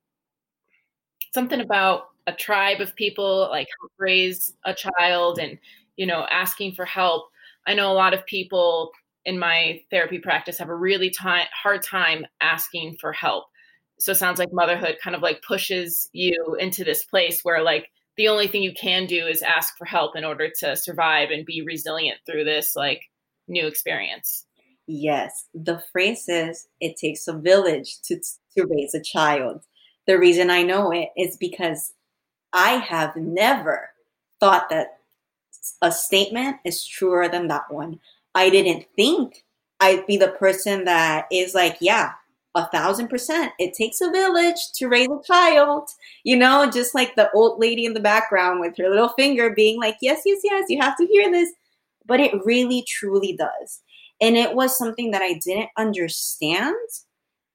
something 1.34 1.62
about 1.62 2.06
a 2.28 2.34
tribe 2.34 2.82
of 2.82 2.96
people 2.96 3.48
like 3.50 3.68
raise 3.98 4.54
a 4.66 4.74
child 4.74 5.40
and 5.40 5.58
you 5.98 6.06
know 6.06 6.26
asking 6.32 6.74
for 6.74 6.86
help 6.86 7.30
I 7.68 7.74
know 7.74 7.92
a 7.92 7.94
lot 7.94 8.14
of 8.14 8.26
people 8.26 8.92
in 9.26 9.38
my 9.38 9.82
therapy 9.92 10.20
practice 10.20 10.58
have 10.58 10.70
a 10.70 10.76
really 10.76 11.14
hard 11.20 11.84
time 11.84 12.26
asking 12.42 12.98
for 13.00 13.12
help. 13.14 13.46
So 14.00 14.14
it 14.14 14.16
sounds 14.16 14.40
like 14.40 14.50
motherhood 14.54 14.98
kind 15.04 15.16
of 15.16 15.22
like 15.22 15.42
pushes 15.42 16.10
you 16.14 16.56
into 16.60 16.84
this 16.84 17.04
place 17.04 17.42
where 17.44 17.62
like 17.62 17.90
the 18.18 18.30
only 18.30 18.48
thing 18.48 18.64
you 18.64 18.74
can 18.74 19.06
do 19.06 19.28
is 19.28 19.42
ask 19.42 19.78
for 19.78 19.86
help 19.86 20.16
in 20.16 20.26
order 20.26 20.50
to 20.60 20.76
survive 20.76 21.30
and 21.32 21.46
be 21.46 21.62
resilient 21.66 22.20
through 22.26 22.46
this 22.46 22.76
like 22.76 23.02
new 23.48 23.68
experience. 23.68 24.46
Yes, 24.88 25.46
the 25.54 25.84
phrase 25.92 26.26
is 26.28 26.68
it 26.80 26.98
takes 26.98 27.28
a 27.28 27.38
village 27.38 28.02
to 28.06 28.20
to 28.58 28.68
raise 28.68 28.94
a 28.94 29.04
child. 29.04 29.64
The 30.08 30.18
reason 30.18 30.50
I 30.50 30.64
know 30.64 30.92
it 30.92 31.10
is 31.16 31.38
because 31.38 31.94
I 32.52 32.72
have 32.72 33.16
never 33.16 33.90
thought 34.40 34.70
that 34.70 34.99
a 35.82 35.92
statement 35.92 36.58
is 36.66 36.86
truer 36.86 37.28
than 37.30 37.48
that 37.48 37.70
one. 37.70 38.00
I 38.36 38.50
didn't 38.50 38.86
think 38.96 39.44
I'd 39.80 40.06
be 40.06 40.18
the 40.18 40.30
person 40.30 40.86
that 40.86 41.28
is 41.32 41.54
like, 41.54 41.78
yeah, 41.80 42.12
a 42.56 42.68
thousand 42.68 43.08
percent. 43.08 43.54
It 43.60 43.74
takes 43.74 44.02
a 44.02 44.12
village 44.12 44.72
to 44.76 44.88
raise 44.88 45.08
a 45.08 45.22
child. 45.26 45.90
You 46.24 46.36
know, 46.36 46.70
just 46.70 46.96
like 46.96 47.16
the 47.16 47.32
old 47.32 47.60
lady 47.60 47.86
in 47.86 47.94
the 47.94 48.00
background 48.00 48.60
with 48.60 48.78
her 48.78 48.90
little 48.90 49.10
finger 49.10 49.52
being 49.52 49.80
like, 49.80 49.98
yes, 50.02 50.22
yes, 50.26 50.42
yes, 50.44 50.66
you 50.70 50.80
have 50.82 50.98
to 50.98 51.06
hear 51.06 51.32
this. 51.32 51.52
But 52.06 52.20
it 52.20 52.34
really, 52.46 52.84
truly 52.88 53.34
does. 53.34 53.82
And 54.22 54.36
it 54.36 54.54
was 54.54 54.78
something 54.78 55.12
that 55.12 55.22
I 55.22 55.34
didn't 55.34 55.70
understand 55.78 56.76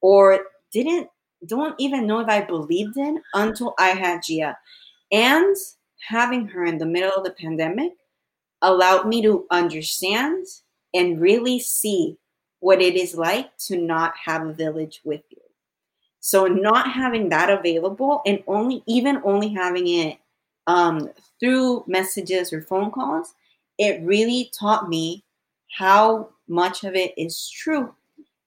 or 0.01 0.47
didn't, 0.73 1.09
don't 1.47 1.75
even 1.79 2.07
know 2.07 2.21
if 2.21 2.29
I 2.29 2.41
believed 2.41 2.97
in 2.97 3.21
until 3.35 3.75
I 3.79 3.89
had 3.89 4.23
Gia. 4.23 4.57
And 5.13 5.57
having 6.09 6.47
her 6.49 6.65
in 6.65 6.79
the 6.79 6.87
middle 6.87 7.13
of 7.13 7.25
the 7.25 7.31
pandemic 7.31 7.93
allowed 8.63 9.07
me 9.07 9.23
to 9.23 9.47
understand 9.51 10.47
and 10.95 11.21
really 11.21 11.59
see 11.59 12.17
what 12.61 12.81
it 12.81 12.95
is 12.95 13.15
like 13.15 13.57
to 13.59 13.77
not 13.77 14.15
have 14.25 14.47
a 14.47 14.53
village 14.53 15.01
with 15.05 15.23
you. 15.31 15.39
So 16.21 16.47
not 16.47 16.91
having 16.91 17.29
that 17.29 17.51
available 17.51 18.23
and 18.25 18.43
only 18.47 18.83
even 18.87 19.21
only 19.25 19.49
having 19.49 19.87
it 19.89 20.19
um, 20.67 21.11
through 21.39 21.85
messages 21.87 22.53
or 22.53 22.63
phone 22.63 22.91
calls, 22.91 23.35
it 23.77 24.01
really 24.03 24.51
taught 24.59 24.89
me 24.89 25.25
how 25.77 26.31
much 26.49 26.85
of 26.85 26.95
it 26.95 27.13
is 27.19 27.51
true. 27.51 27.95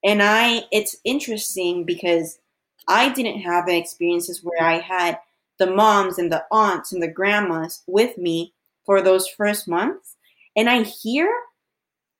And 0.03 0.23
I, 0.23 0.63
it's 0.71 0.95
interesting 1.03 1.83
because 1.83 2.39
I 2.87 3.09
didn't 3.09 3.41
have 3.41 3.67
experiences 3.67 4.43
where 4.43 4.63
I 4.63 4.79
had 4.79 5.19
the 5.59 5.67
moms 5.67 6.17
and 6.19 6.31
the 6.31 6.43
aunts 6.51 6.91
and 6.91 7.01
the 7.01 7.07
grandmas 7.07 7.83
with 7.87 8.17
me 8.17 8.53
for 8.85 9.01
those 9.01 9.27
first 9.27 9.67
months. 9.67 10.15
And 10.55 10.69
I 10.69 10.83
hear 10.83 11.31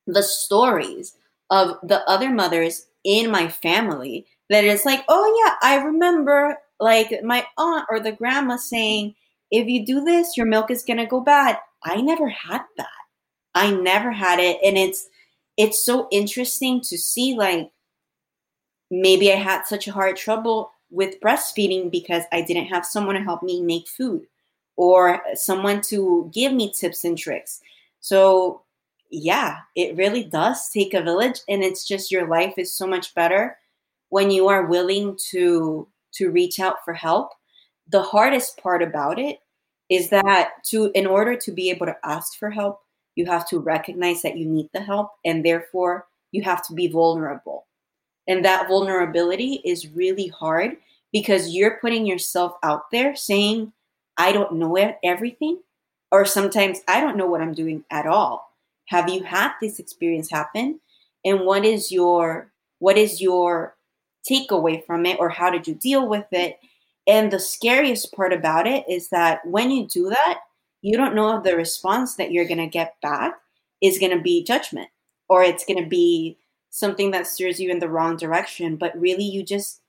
the 0.06 0.22
stories 0.22 1.16
of 1.50 1.76
the 1.82 2.08
other 2.08 2.30
mothers 2.30 2.86
in 3.04 3.30
my 3.30 3.48
family 3.48 4.26
that 4.50 4.64
it's 4.64 4.84
like, 4.84 5.04
oh, 5.08 5.44
yeah, 5.44 5.54
I 5.62 5.82
remember 5.82 6.56
like 6.80 7.12
my 7.22 7.46
aunt 7.56 7.86
or 7.90 8.00
the 8.00 8.12
grandma 8.12 8.56
saying, 8.56 9.14
if 9.50 9.66
you 9.66 9.84
do 9.84 10.04
this, 10.04 10.36
your 10.36 10.46
milk 10.46 10.70
is 10.70 10.82
to 10.82 11.06
go 11.06 11.20
bad. 11.20 11.58
I 11.84 12.00
never 12.00 12.28
had 12.28 12.62
that. 12.76 12.86
I 13.54 13.70
never 13.70 14.12
had 14.12 14.38
it. 14.38 14.58
And 14.64 14.76
it's, 14.76 15.08
it's 15.56 15.84
so 15.84 16.06
interesting 16.10 16.80
to 16.82 16.98
see 16.98 17.34
like 17.34 17.70
maybe 18.90 19.32
I 19.32 19.36
had 19.36 19.64
such 19.64 19.88
a 19.88 19.92
hard 19.92 20.16
trouble 20.16 20.70
with 20.90 21.20
breastfeeding 21.20 21.90
because 21.90 22.24
I 22.32 22.42
didn't 22.42 22.66
have 22.66 22.86
someone 22.86 23.14
to 23.16 23.22
help 23.22 23.42
me 23.42 23.62
make 23.62 23.88
food 23.88 24.26
or 24.76 25.22
someone 25.34 25.80
to 25.82 26.30
give 26.34 26.52
me 26.52 26.72
tips 26.72 27.04
and 27.04 27.18
tricks. 27.18 27.60
So, 28.00 28.62
yeah, 29.10 29.58
it 29.76 29.96
really 29.96 30.24
does 30.24 30.70
take 30.70 30.94
a 30.94 31.02
village 31.02 31.40
and 31.48 31.62
it's 31.64 31.86
just 31.86 32.12
your 32.12 32.28
life 32.28 32.54
is 32.58 32.74
so 32.74 32.86
much 32.86 33.14
better 33.14 33.58
when 34.10 34.30
you 34.30 34.48
are 34.48 34.66
willing 34.66 35.18
to 35.30 35.88
to 36.14 36.30
reach 36.30 36.60
out 36.60 36.76
for 36.84 36.94
help. 36.94 37.32
The 37.88 38.02
hardest 38.02 38.58
part 38.62 38.82
about 38.82 39.18
it 39.18 39.40
is 39.90 40.10
that 40.10 40.50
to 40.66 40.90
in 40.94 41.06
order 41.06 41.36
to 41.36 41.52
be 41.52 41.70
able 41.70 41.86
to 41.86 41.96
ask 42.04 42.38
for 42.38 42.50
help, 42.50 42.80
you 43.14 43.26
have 43.26 43.48
to 43.50 43.60
recognize 43.60 44.22
that 44.22 44.38
you 44.38 44.46
need 44.46 44.70
the 44.74 44.80
help 44.82 45.10
and 45.24 45.44
therefore 45.44 46.06
you 46.32 46.42
have 46.42 46.66
to 46.68 46.74
be 46.74 46.88
vulnerable. 46.88 47.67
And 48.28 48.44
that 48.44 48.68
vulnerability 48.68 49.62
is 49.64 49.88
really 49.88 50.28
hard 50.28 50.76
because 51.12 51.54
you're 51.54 51.78
putting 51.80 52.06
yourself 52.06 52.52
out 52.62 52.90
there 52.92 53.16
saying, 53.16 53.72
I 54.18 54.32
don't 54.32 54.54
know 54.54 54.76
everything, 55.02 55.60
or 56.12 56.24
sometimes 56.24 56.80
I 56.86 57.00
don't 57.00 57.16
know 57.16 57.26
what 57.26 57.40
I'm 57.40 57.54
doing 57.54 57.84
at 57.90 58.06
all. 58.06 58.54
Have 58.88 59.08
you 59.08 59.22
had 59.22 59.52
this 59.60 59.78
experience 59.78 60.30
happen? 60.30 60.80
And 61.24 61.40
what 61.40 61.64
is 61.64 61.90
your 61.90 62.52
what 62.78 62.96
is 62.96 63.20
your 63.20 63.76
take 64.26 64.50
away 64.50 64.82
from 64.86 65.06
it 65.06 65.18
or 65.18 65.30
how 65.30 65.50
did 65.50 65.66
you 65.66 65.74
deal 65.74 66.08
with 66.08 66.26
it? 66.30 66.58
And 67.06 67.32
the 67.32 67.40
scariest 67.40 68.12
part 68.12 68.32
about 68.32 68.66
it 68.66 68.84
is 68.88 69.08
that 69.08 69.44
when 69.46 69.70
you 69.70 69.86
do 69.86 70.10
that, 70.10 70.40
you 70.82 70.96
don't 70.96 71.14
know 71.14 71.36
if 71.36 71.42
the 71.42 71.56
response 71.56 72.16
that 72.16 72.30
you're 72.30 72.46
going 72.46 72.58
to 72.58 72.66
get 72.66 72.94
back 73.02 73.34
is 73.82 73.98
going 73.98 74.16
to 74.16 74.22
be 74.22 74.44
judgment 74.44 74.88
or 75.28 75.42
it's 75.42 75.64
going 75.64 75.82
to 75.82 75.88
be 75.88 76.36
something 76.70 77.10
that 77.12 77.26
steers 77.26 77.60
you 77.60 77.70
in 77.70 77.78
the 77.78 77.88
wrong 77.88 78.16
direction. 78.16 78.76
But 78.76 78.98
really, 78.98 79.24
you 79.24 79.42
just, 79.42 79.80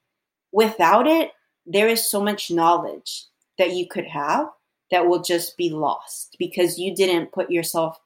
without 0.51 1.07
it, 1.07 1.31
there 1.65 1.87
is 1.87 2.09
so 2.09 2.21
much 2.21 2.51
knowledge 2.51 3.25
that 3.57 3.73
you 3.73 3.87
could 3.87 4.07
have 4.07 4.49
that 4.91 5.07
will 5.07 5.21
just 5.21 5.55
be 5.57 5.69
lost 5.69 6.35
because 6.39 6.79
you 6.79 6.95
didn't 6.95 7.31
put 7.31 7.51
yourself 7.51 7.99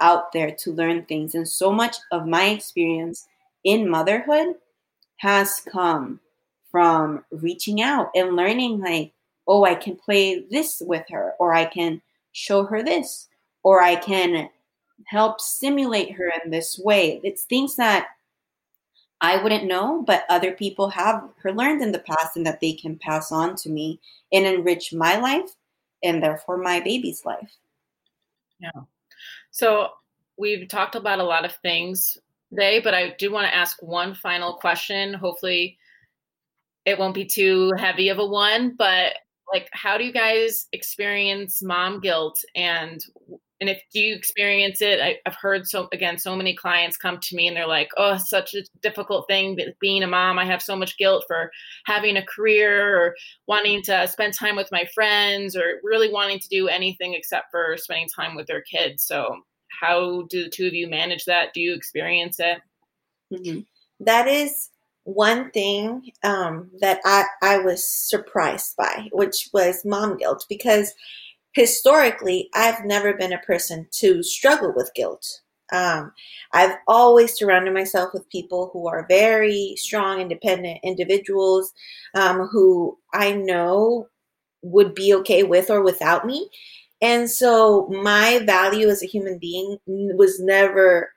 out 0.00 0.32
there 0.32 0.50
to 0.50 0.72
learn 0.72 1.04
things. 1.04 1.34
And 1.34 1.48
so 1.48 1.72
much 1.72 1.96
of 2.12 2.26
my 2.26 2.48
experience 2.48 3.26
in 3.64 3.88
motherhood 3.88 4.56
has 5.18 5.62
come 5.70 6.20
from 6.70 7.24
reaching 7.30 7.80
out 7.80 8.10
and 8.14 8.36
learning, 8.36 8.80
like, 8.80 9.12
oh, 9.48 9.64
I 9.64 9.74
can 9.74 9.96
play 9.96 10.40
this 10.50 10.82
with 10.84 11.04
her, 11.08 11.32
or 11.38 11.54
I 11.54 11.64
can 11.64 12.02
show 12.32 12.64
her 12.64 12.82
this, 12.82 13.28
or 13.62 13.80
I 13.80 13.96
can 13.96 14.50
help 15.06 15.40
stimulate 15.40 16.12
her 16.12 16.30
in 16.44 16.50
this 16.50 16.78
way. 16.78 17.20
It's 17.24 17.44
things 17.44 17.76
that 17.76 18.08
I 19.20 19.42
wouldn't 19.42 19.64
know, 19.64 20.02
but 20.06 20.24
other 20.28 20.52
people 20.52 20.90
have 20.90 21.28
learned 21.44 21.82
in 21.82 21.92
the 21.92 22.00
past 22.00 22.36
and 22.36 22.46
that 22.46 22.60
they 22.60 22.72
can 22.72 22.98
pass 22.98 23.32
on 23.32 23.56
to 23.56 23.70
me 23.70 24.00
and 24.32 24.46
enrich 24.46 24.92
my 24.92 25.16
life 25.16 25.50
and 26.02 26.22
therefore 26.22 26.58
my 26.58 26.80
baby's 26.80 27.24
life. 27.24 27.56
Yeah. 28.58 28.82
So 29.50 29.88
we've 30.36 30.68
talked 30.68 30.96
about 30.96 31.18
a 31.18 31.24
lot 31.24 31.44
of 31.44 31.54
things 31.56 32.18
today, 32.50 32.80
but 32.80 32.94
I 32.94 33.10
do 33.18 33.32
want 33.32 33.46
to 33.46 33.54
ask 33.54 33.82
one 33.82 34.14
final 34.14 34.54
question. 34.54 35.14
Hopefully, 35.14 35.78
it 36.84 36.98
won't 36.98 37.14
be 37.14 37.24
too 37.24 37.72
heavy 37.76 38.10
of 38.10 38.18
a 38.18 38.26
one, 38.26 38.74
but 38.76 39.14
like, 39.52 39.68
how 39.72 39.96
do 39.96 40.04
you 40.04 40.12
guys 40.12 40.68
experience 40.72 41.62
mom 41.62 42.00
guilt 42.00 42.44
and 42.54 43.04
and 43.60 43.70
if 43.70 43.80
do 43.92 44.00
you 44.00 44.14
experience 44.14 44.82
it 44.82 45.00
I, 45.00 45.16
have 45.24 45.36
heard 45.36 45.66
so 45.66 45.88
again 45.92 46.18
so 46.18 46.36
many 46.36 46.54
clients 46.54 46.96
come 46.96 47.18
to 47.20 47.36
me 47.36 47.48
and 47.48 47.56
they're 47.56 47.66
like 47.66 47.88
oh 47.96 48.18
such 48.18 48.54
a 48.54 48.62
difficult 48.82 49.26
thing 49.28 49.58
being 49.80 50.02
a 50.02 50.06
mom. 50.06 50.38
I 50.38 50.44
have 50.44 50.62
so 50.62 50.76
much 50.76 50.98
guilt 50.98 51.24
for 51.26 51.50
having 51.84 52.16
a 52.16 52.26
career 52.26 52.96
or 52.96 53.14
wanting 53.46 53.82
to 53.82 54.06
spend 54.08 54.34
time 54.34 54.56
with 54.56 54.72
my 54.72 54.86
friends 54.94 55.56
or 55.56 55.80
really 55.82 56.10
wanting 56.10 56.38
to 56.38 56.48
do 56.48 56.68
anything 56.68 57.14
except 57.14 57.50
for 57.50 57.76
spending 57.76 58.08
time 58.14 58.34
with 58.36 58.46
their 58.46 58.62
kids. 58.62 59.04
So 59.04 59.36
how 59.80 60.22
do 60.30 60.44
the 60.44 60.50
two 60.50 60.66
of 60.66 60.74
you 60.74 60.88
manage 60.88 61.24
that? 61.24 61.52
Do 61.54 61.60
you 61.60 61.74
experience 61.74 62.38
it? 62.38 62.58
Mm-hmm. 63.32 63.60
that 64.04 64.28
is 64.28 64.70
one 65.02 65.50
thing 65.50 66.12
um, 66.22 66.70
that 66.80 67.00
I, 67.04 67.24
I 67.42 67.58
was 67.58 67.88
surprised 67.90 68.76
by 68.76 69.08
which 69.10 69.48
was 69.52 69.84
mom 69.84 70.16
guilt 70.16 70.44
because 70.48 70.92
historically, 71.56 72.50
I've 72.54 72.84
never 72.84 73.14
been 73.14 73.32
a 73.32 73.38
person 73.38 73.88
to 73.92 74.22
struggle 74.22 74.74
with 74.76 74.92
guilt. 74.94 75.26
Um, 75.72 76.12
I've 76.52 76.76
always 76.86 77.32
surrounded 77.32 77.72
myself 77.72 78.10
with 78.12 78.28
people 78.28 78.68
who 78.72 78.86
are 78.86 79.06
very 79.08 79.74
strong, 79.76 80.20
independent 80.20 80.80
individuals 80.84 81.72
um, 82.14 82.46
who 82.52 82.98
I 83.14 83.32
know 83.32 84.08
would 84.62 84.94
be 84.94 85.14
okay 85.14 85.44
with 85.44 85.70
or 85.70 85.82
without 85.82 86.26
me. 86.26 86.50
And 87.00 87.28
so 87.28 87.88
my 87.88 88.40
value 88.44 88.88
as 88.88 89.02
a 89.02 89.06
human 89.06 89.38
being 89.38 89.78
was 89.86 90.38
never 90.38 91.10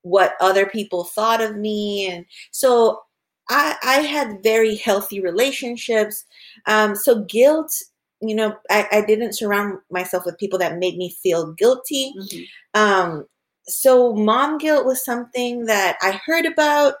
what 0.00 0.34
other 0.40 0.64
people 0.64 1.04
thought 1.04 1.42
of 1.42 1.56
me. 1.56 2.08
And 2.10 2.24
so 2.50 3.02
I, 3.50 3.76
I 3.82 3.96
had 4.00 4.42
very 4.42 4.76
healthy 4.76 5.20
relationships. 5.20 6.24
Um, 6.66 6.96
so 6.96 7.24
guilt 7.24 7.74
you 8.22 8.34
know, 8.34 8.56
I, 8.70 8.86
I, 8.92 9.00
didn't 9.02 9.34
surround 9.34 9.78
myself 9.90 10.24
with 10.24 10.38
people 10.38 10.58
that 10.60 10.78
made 10.78 10.96
me 10.96 11.10
feel 11.10 11.52
guilty. 11.52 12.14
Mm-hmm. 12.16 12.80
Um, 12.80 13.26
so 13.66 14.14
mom 14.14 14.58
guilt 14.58 14.86
was 14.86 15.04
something 15.04 15.66
that 15.66 15.96
I 16.00 16.20
heard 16.24 16.46
about 16.46 16.94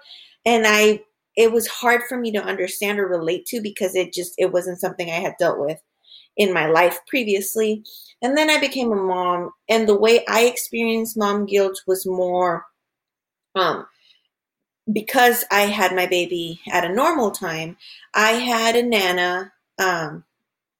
and 0.44 0.64
I 0.66 1.00
it 1.36 1.50
was 1.50 1.66
hard 1.66 2.02
for 2.08 2.18
me 2.18 2.30
to 2.32 2.42
understand 2.42 2.98
or 2.98 3.08
relate 3.08 3.46
to 3.46 3.60
because 3.60 3.94
it 3.94 4.12
just 4.12 4.34
it 4.38 4.52
wasn't 4.52 4.80
something 4.80 5.10
I 5.10 5.14
had 5.14 5.34
dealt 5.38 5.58
with 5.58 5.80
in 6.36 6.52
my 6.52 6.66
life 6.66 6.98
previously. 7.06 7.82
And 8.20 8.36
then 8.36 8.50
I 8.50 8.58
became 8.58 8.92
a 8.92 8.96
mom 8.96 9.50
and 9.68 9.88
the 9.88 9.96
way 9.96 10.24
I 10.26 10.44
experienced 10.44 11.16
mom 11.16 11.46
guilt 11.46 11.82
was 11.86 12.06
more 12.06 12.64
um 13.54 13.86
because 14.92 15.44
I 15.50 15.62
had 15.62 15.94
my 15.94 16.06
baby 16.06 16.60
at 16.70 16.84
a 16.84 16.94
normal 16.94 17.30
time, 17.30 17.76
I 18.14 18.32
had 18.32 18.76
a 18.76 18.82
nana 18.82 19.52
um 19.78 20.24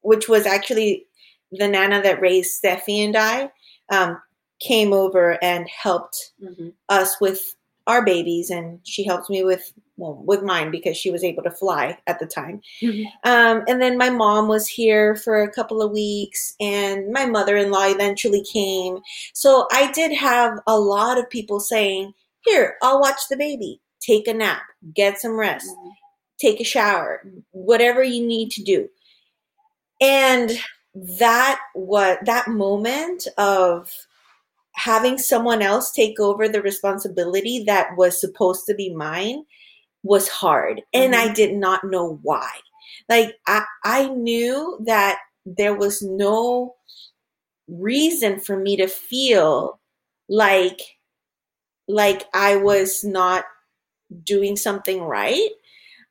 which 0.03 0.29
was 0.29 0.45
actually 0.45 1.05
the 1.51 1.67
nana 1.67 2.01
that 2.01 2.21
raised 2.21 2.61
Steffi 2.63 3.05
and 3.05 3.15
I, 3.17 3.51
um, 3.89 4.21
came 4.59 4.93
over 4.93 5.43
and 5.43 5.67
helped 5.69 6.31
mm-hmm. 6.41 6.69
us 6.89 7.19
with 7.19 7.55
our 7.85 8.03
babies, 8.03 8.49
and 8.49 8.79
she 8.83 9.03
helped 9.03 9.29
me 9.29 9.43
with 9.43 9.73
well, 9.97 10.23
with 10.25 10.41
mine 10.41 10.71
because 10.71 10.97
she 10.97 11.11
was 11.11 11.23
able 11.23 11.43
to 11.43 11.51
fly 11.51 11.97
at 12.07 12.19
the 12.19 12.25
time. 12.25 12.61
Mm-hmm. 12.81 13.29
Um, 13.29 13.63
and 13.67 13.81
then 13.81 13.97
my 13.97 14.09
mom 14.09 14.47
was 14.47 14.67
here 14.67 15.15
for 15.15 15.43
a 15.43 15.51
couple 15.51 15.81
of 15.81 15.91
weeks, 15.91 16.55
and 16.59 17.11
my 17.11 17.25
mother 17.25 17.57
in 17.57 17.71
law 17.71 17.85
eventually 17.85 18.43
came. 18.43 18.99
So 19.33 19.67
I 19.71 19.91
did 19.91 20.11
have 20.13 20.59
a 20.65 20.79
lot 20.79 21.19
of 21.19 21.29
people 21.29 21.59
saying, 21.59 22.13
"Here, 22.45 22.75
I'll 22.81 23.01
watch 23.01 23.27
the 23.29 23.37
baby. 23.37 23.81
Take 23.99 24.27
a 24.27 24.33
nap, 24.33 24.63
get 24.93 25.19
some 25.19 25.37
rest, 25.37 25.69
mm-hmm. 25.69 25.89
take 26.39 26.59
a 26.59 26.65
shower, 26.65 27.21
whatever 27.51 28.01
you 28.03 28.25
need 28.25 28.51
to 28.51 28.63
do." 28.63 28.89
And 30.01 30.51
that 30.95 31.59
what 31.73 32.23
that 32.25 32.47
moment 32.47 33.27
of 33.37 33.91
having 34.75 35.17
someone 35.17 35.61
else 35.61 35.91
take 35.91 36.19
over 36.19 36.47
the 36.47 36.61
responsibility 36.61 37.63
that 37.65 37.95
was 37.97 38.19
supposed 38.19 38.65
to 38.67 38.75
be 38.75 38.93
mine 38.93 39.43
was 40.03 40.27
hard. 40.27 40.81
And 40.93 41.13
mm-hmm. 41.13 41.29
i 41.29 41.33
did 41.33 41.55
not 41.55 41.83
know 41.83 42.19
why. 42.21 42.49
Like 43.09 43.35
i 43.47 43.63
i 43.83 44.07
knew 44.09 44.79
that 44.85 45.19
there 45.45 45.75
was 45.75 46.01
no 46.01 46.75
reason 47.67 48.39
for 48.39 48.57
me 48.57 48.77
to 48.77 48.87
feel 48.87 49.79
like 50.29 50.79
like 51.87 52.25
i 52.33 52.55
was 52.55 53.03
not 53.03 53.45
doing 54.23 54.55
something 54.55 55.01
right 55.01 55.49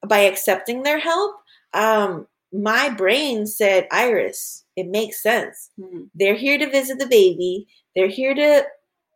by 0.07 0.20
accepting 0.20 0.83
their 0.83 0.99
help. 0.99 1.37
Um 1.74 2.26
my 2.53 2.88
brain 2.90 3.46
said, 3.46 3.88
Iris, 3.90 4.64
it 4.76 4.86
makes 4.88 5.22
sense. 5.22 5.70
Mm-hmm. 5.78 6.05
They're 6.14 6.34
here 6.34 6.59
to 6.59 6.70
visit 6.70 6.98
the 6.98 7.07
baby. 7.07 7.66
They're 7.96 8.09
here 8.09 8.34
to 8.34 8.64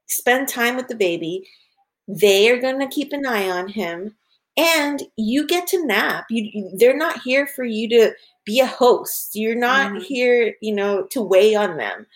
spend 0.06 0.48
time 0.48 0.76
with 0.76 0.88
the 0.88 0.94
baby. 0.94 1.46
They 2.08 2.50
are 2.50 2.60
going 2.60 2.80
to 2.80 2.94
keep 2.94 3.12
an 3.12 3.26
eye 3.26 3.50
on 3.50 3.68
him. 3.68 4.16
And 4.56 5.02
you 5.16 5.46
get 5.46 5.66
to 5.68 5.86
nap. 5.86 6.24
You, 6.30 6.70
they're 6.76 6.96
not 6.96 7.20
here 7.22 7.46
for 7.46 7.64
you 7.64 7.88
to 7.90 8.12
be 8.46 8.60
a 8.60 8.66
host. 8.66 9.30
You're 9.34 9.54
not 9.54 9.92
mm-hmm. 9.92 10.00
here, 10.00 10.54
you 10.62 10.74
know, 10.74 11.04
to 11.10 11.20
weigh 11.20 11.54
on 11.54 11.76
them. 11.76 12.06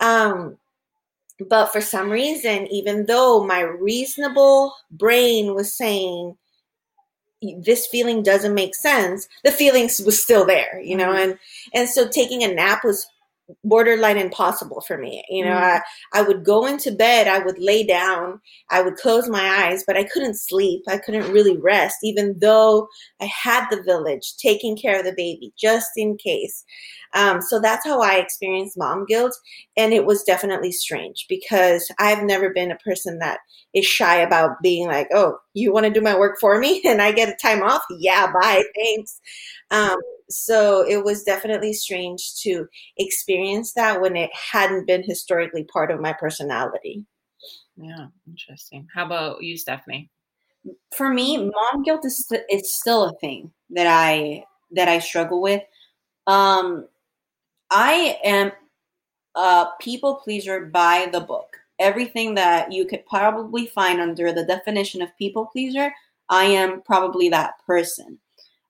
Um, 0.00 0.56
but 1.48 1.72
for 1.72 1.80
some 1.80 2.10
reason, 2.10 2.68
even 2.68 3.06
though 3.06 3.44
my 3.44 3.60
reasonable 3.60 4.74
brain 4.90 5.54
was 5.54 5.76
saying, 5.76 6.36
this 7.62 7.86
feeling 7.86 8.22
doesn't 8.22 8.54
make 8.54 8.74
sense 8.74 9.28
the 9.44 9.52
feelings 9.52 10.00
was 10.04 10.22
still 10.22 10.44
there 10.46 10.80
you 10.80 10.96
know 10.96 11.08
mm-hmm. 11.08 11.30
and 11.30 11.38
and 11.74 11.88
so 11.88 12.08
taking 12.08 12.42
a 12.42 12.52
nap 12.52 12.82
was 12.84 13.06
borderline 13.62 14.16
impossible 14.16 14.80
for 14.86 14.96
me 14.96 15.22
you 15.28 15.44
know 15.44 15.50
mm-hmm. 15.50 15.80
I, 16.14 16.20
I 16.20 16.22
would 16.22 16.44
go 16.44 16.64
into 16.64 16.90
bed 16.90 17.28
i 17.28 17.38
would 17.38 17.58
lay 17.58 17.84
down 17.84 18.40
i 18.70 18.80
would 18.80 18.96
close 18.96 19.28
my 19.28 19.66
eyes 19.66 19.84
but 19.86 19.96
i 19.96 20.04
couldn't 20.04 20.38
sleep 20.38 20.82
i 20.88 20.96
couldn't 20.96 21.30
really 21.30 21.58
rest 21.58 21.96
even 22.02 22.38
though 22.40 22.88
i 23.20 23.26
had 23.26 23.68
the 23.70 23.82
village 23.82 24.36
taking 24.38 24.76
care 24.76 24.98
of 24.98 25.04
the 25.04 25.14
baby 25.14 25.52
just 25.58 25.90
in 25.96 26.16
case 26.16 26.64
um, 27.14 27.40
so 27.40 27.60
that's 27.60 27.86
how 27.86 28.02
I 28.02 28.16
experienced 28.16 28.76
mom 28.76 29.06
guilt. 29.06 29.34
And 29.76 29.92
it 29.92 30.04
was 30.04 30.24
definitely 30.24 30.72
strange 30.72 31.26
because 31.28 31.88
I've 31.98 32.24
never 32.24 32.50
been 32.50 32.72
a 32.72 32.76
person 32.76 33.18
that 33.20 33.38
is 33.72 33.86
shy 33.86 34.16
about 34.16 34.60
being 34.62 34.88
like, 34.88 35.08
oh, 35.14 35.38
you 35.54 35.72
want 35.72 35.86
to 35.86 35.92
do 35.92 36.00
my 36.00 36.18
work 36.18 36.38
for 36.40 36.58
me 36.58 36.82
and 36.86 37.00
I 37.00 37.12
get 37.12 37.28
a 37.28 37.36
time 37.40 37.62
off? 37.62 37.82
Yeah, 37.98 38.30
bye, 38.32 38.64
thanks. 38.74 39.20
Um, 39.70 39.98
so 40.28 40.86
it 40.88 41.04
was 41.04 41.22
definitely 41.22 41.72
strange 41.72 42.34
to 42.42 42.66
experience 42.96 43.72
that 43.74 44.00
when 44.00 44.16
it 44.16 44.30
hadn't 44.34 44.86
been 44.86 45.02
historically 45.02 45.64
part 45.64 45.90
of 45.90 46.00
my 46.00 46.12
personality. 46.12 47.04
Yeah, 47.76 48.06
interesting. 48.26 48.86
How 48.94 49.04
about 49.04 49.42
you, 49.42 49.56
Stephany? 49.56 50.08
For 50.96 51.12
me, 51.12 51.36
mom 51.36 51.82
guilt 51.82 52.04
is 52.04 52.26
st- 52.26 52.44
it's 52.48 52.74
still 52.74 53.04
a 53.04 53.18
thing 53.18 53.52
that 53.70 53.86
I 53.86 54.44
that 54.72 54.88
I 54.88 54.98
struggle 54.98 55.42
with. 55.42 55.62
Um, 56.26 56.88
I 57.70 58.18
am 58.24 58.52
a 59.34 59.66
people 59.80 60.16
pleaser 60.16 60.66
by 60.66 61.08
the 61.12 61.20
book. 61.20 61.58
Everything 61.78 62.34
that 62.36 62.72
you 62.72 62.86
could 62.86 63.04
probably 63.06 63.66
find 63.66 64.00
under 64.00 64.32
the 64.32 64.44
definition 64.44 65.02
of 65.02 65.16
people 65.18 65.46
pleaser, 65.46 65.92
I 66.28 66.44
am 66.44 66.82
probably 66.82 67.28
that 67.30 67.54
person. 67.66 68.18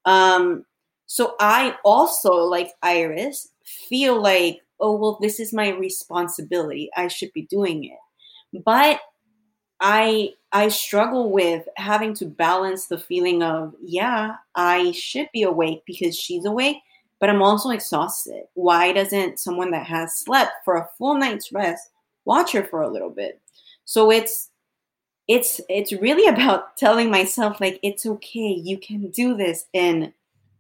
Um, 0.07 0.64
so 1.07 1.34
I 1.40 1.76
also, 1.84 2.32
like 2.32 2.72
Iris, 2.82 3.48
feel 3.64 4.20
like, 4.20 4.61
oh, 4.80 4.96
well, 4.96 5.18
this 5.20 5.40
is 5.40 5.52
my 5.52 5.70
responsibility. 5.70 6.90
I 6.96 7.09
should 7.09 7.32
be 7.32 7.42
doing 7.42 7.84
it. 7.84 8.62
But 8.64 9.00
I 9.80 10.30
I 10.52 10.68
struggle 10.68 11.30
with 11.32 11.68
having 11.76 12.14
to 12.14 12.26
balance 12.26 12.86
the 12.86 12.98
feeling 12.98 13.42
of, 13.42 13.74
yeah, 13.82 14.36
I 14.55 14.92
should 14.92 15.28
be 15.32 15.42
awake 15.42 15.82
because 15.84 16.16
she's 16.16 16.44
awake, 16.44 16.76
but 17.20 17.28
I'm 17.28 17.42
also 17.42 17.70
exhausted. 17.70 18.44
Why 18.55 18.92
doesn't 18.92 19.40
someone 19.40 19.72
that 19.72 19.86
has 19.86 20.16
slept 20.16 20.52
for 20.64 20.76
a 20.76 20.88
full 20.96 21.16
night's 21.18 21.52
rest 21.52 21.90
watch 22.24 22.52
her 22.52 22.62
for 22.62 22.82
a 22.82 22.88
little 22.90 23.11
bit? 23.11 23.40
So 23.84 24.11
it's 24.11 24.50
it's 25.28 25.61
it's 25.68 25.92
really 25.92 26.28
about 26.34 26.76
telling 26.76 27.11
myself 27.11 27.61
like 27.61 27.80
it's 27.82 28.07
okay, 28.07 28.61
you 28.62 28.78
can 28.78 29.11
do 29.11 29.36
this 29.36 29.66
and 29.74 30.12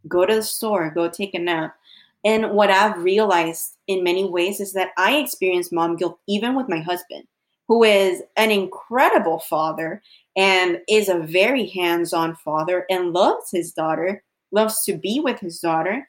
go 0.08 0.26
to 0.26 0.34
the 0.34 0.42
store, 0.42 0.90
go 0.90 1.08
take 1.08 1.34
a 1.34 1.38
nap. 1.38 1.76
And 2.24 2.52
what 2.52 2.70
I've 2.70 3.02
realized 3.02 3.76
in 3.86 4.02
many 4.02 4.24
ways 4.24 4.60
is 4.60 4.72
that 4.72 4.92
I 4.96 5.16
experience 5.16 5.70
mom 5.70 5.96
guilt 5.96 6.18
even 6.26 6.54
with 6.54 6.68
my 6.68 6.80
husband, 6.80 7.24
who 7.68 7.84
is 7.84 8.22
an 8.36 8.50
incredible 8.50 9.40
father 9.40 10.02
and 10.36 10.80
is 10.88 11.08
a 11.08 11.18
very 11.18 11.66
hands-on 11.66 12.36
father 12.36 12.86
and 12.88 13.12
loves 13.12 13.50
his 13.50 13.72
daughter, 13.72 14.22
loves 14.52 14.84
to 14.84 14.96
be 14.96 15.20
with 15.20 15.38
his 15.40 15.60
daughter. 15.60 16.08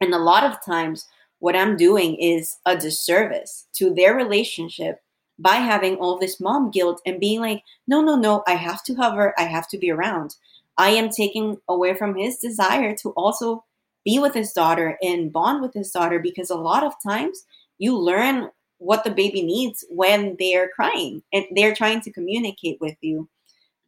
And 0.00 0.14
a 0.14 0.18
lot 0.18 0.44
of 0.44 0.64
times 0.64 1.06
what 1.40 1.56
I'm 1.56 1.76
doing 1.76 2.16
is 2.16 2.56
a 2.66 2.76
disservice 2.76 3.66
to 3.74 3.94
their 3.94 4.14
relationship 4.14 5.00
by 5.38 5.56
having 5.56 5.96
all 5.96 6.18
this 6.18 6.40
mom 6.40 6.70
guilt 6.70 7.00
and 7.06 7.20
being 7.20 7.40
like, 7.40 7.62
no, 7.86 8.00
no, 8.00 8.16
no, 8.16 8.42
I 8.46 8.54
have 8.54 8.82
to 8.84 8.94
hover, 8.94 9.34
I 9.38 9.42
have 9.42 9.68
to 9.68 9.78
be 9.78 9.90
around. 9.90 10.34
I 10.78 10.90
am 10.90 11.10
taking 11.10 11.58
away 11.68 11.94
from 11.94 12.14
his 12.14 12.38
desire 12.38 12.94
to 12.96 13.10
also 13.10 13.64
be 14.04 14.18
with 14.18 14.34
his 14.34 14.52
daughter 14.52 14.96
and 15.02 15.32
bond 15.32 15.60
with 15.60 15.74
his 15.74 15.90
daughter 15.90 16.18
because 16.20 16.50
a 16.50 16.56
lot 16.56 16.84
of 16.84 16.94
times 17.06 17.44
you 17.78 17.98
learn 17.98 18.50
what 18.78 19.04
the 19.04 19.10
baby 19.10 19.42
needs 19.42 19.84
when 19.90 20.36
they're 20.38 20.68
crying 20.68 21.22
and 21.32 21.44
they're 21.54 21.74
trying 21.74 22.00
to 22.02 22.12
communicate 22.12 22.80
with 22.80 22.96
you. 23.00 23.28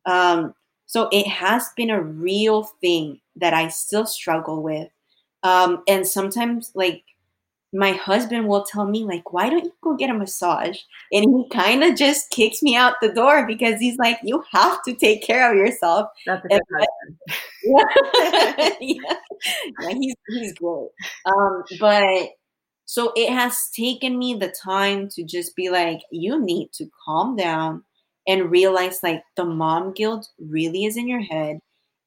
Um, 0.05 0.55
so 0.87 1.09
it 1.13 1.27
has 1.29 1.71
been 1.77 1.91
a 1.91 2.03
real 2.03 2.65
thing 2.81 3.21
that 3.37 3.55
I 3.55 3.69
still 3.69 4.07
struggle 4.07 4.63
with. 4.63 4.89
Um, 5.45 5.85
and 5.89 6.07
sometimes, 6.07 6.73
like, 6.75 7.05
my 7.73 7.93
husband 7.93 8.49
will 8.49 8.65
tell 8.65 8.87
me 8.87 9.05
like 9.05 9.33
why 9.33 9.49
don't 9.49 9.65
you 9.65 9.73
go 9.83 9.95
get 9.97 10.11
a 10.11 10.15
massage 10.15 10.79
and 11.13 11.25
he 11.25 11.49
kind 11.51 11.85
of 11.85 11.97
just 11.97 12.31
kicks 12.31 12.63
me 12.63 12.75
out 12.75 12.95
the 13.01 13.13
door 13.13 13.47
because 13.47 13.79
he's 13.81 13.97
like 13.99 14.19
you 14.25 14.43
have 14.51 14.83
to 14.83 14.95
take 14.95 15.23
care 15.23 15.51
of 15.51 15.57
yourself 15.57 16.09
that's 16.27 16.45
a 16.45 16.49
good 16.49 16.61
yeah. 17.63 17.85
yeah. 18.81 19.15
yeah 19.81 19.89
he's 19.91 20.15
he's 20.29 20.55
great 20.55 20.89
um 21.27 21.63
but 21.79 22.31
so 22.87 23.13
it 23.15 23.31
has 23.33 23.69
taken 23.77 24.19
me 24.19 24.35
the 24.35 24.53
time 24.63 25.09
to 25.09 25.23
just 25.23 25.55
be 25.55 25.71
like 25.71 26.01
you 26.11 26.41
need 26.45 26.73
to 26.73 26.91
calm 27.05 27.37
down 27.37 27.85
and 28.27 28.51
realize 28.51 29.01
like 29.03 29.23
the 29.37 29.45
mom 29.45 29.93
guilt 29.93 30.29
really 30.41 30.85
is 30.85 30.97
in 30.97 31.07
your 31.07 31.21
head 31.23 31.59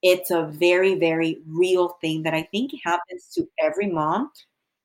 it's 0.01 0.29
a 0.29 0.43
very 0.47 0.95
very 0.95 1.39
real 1.47 1.97
thing 2.01 2.23
that 2.23 2.33
i 2.33 2.43
think 2.51 2.71
happens 2.83 3.29
to 3.33 3.47
every 3.61 3.87
mom 3.87 4.29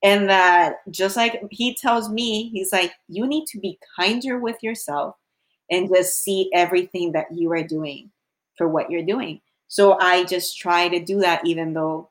and 0.03 0.29
that 0.29 0.77
just 0.91 1.17
like 1.17 1.43
he 1.51 1.75
tells 1.75 2.09
me, 2.09 2.51
he's 2.51 2.73
like, 2.73 2.93
you 3.09 3.27
need 3.27 3.47
to 3.47 3.59
be 3.59 3.79
kinder 3.97 4.39
with 4.39 4.63
yourself 4.63 5.17
and 5.71 5.89
just 5.89 6.23
see 6.23 6.51
everything 6.55 7.13
that 7.13 7.27
you 7.33 7.51
are 7.53 7.63
doing 7.63 8.11
for 8.57 8.69
what 8.69 8.91
you're 8.91 9.05
doing. 9.05 9.41
So 9.69 9.99
I 10.01 10.25
just 10.25 10.59
try 10.59 10.89
to 10.89 11.05
do 11.05 11.21
that, 11.21 11.47
even 11.47 11.75
though 11.75 12.09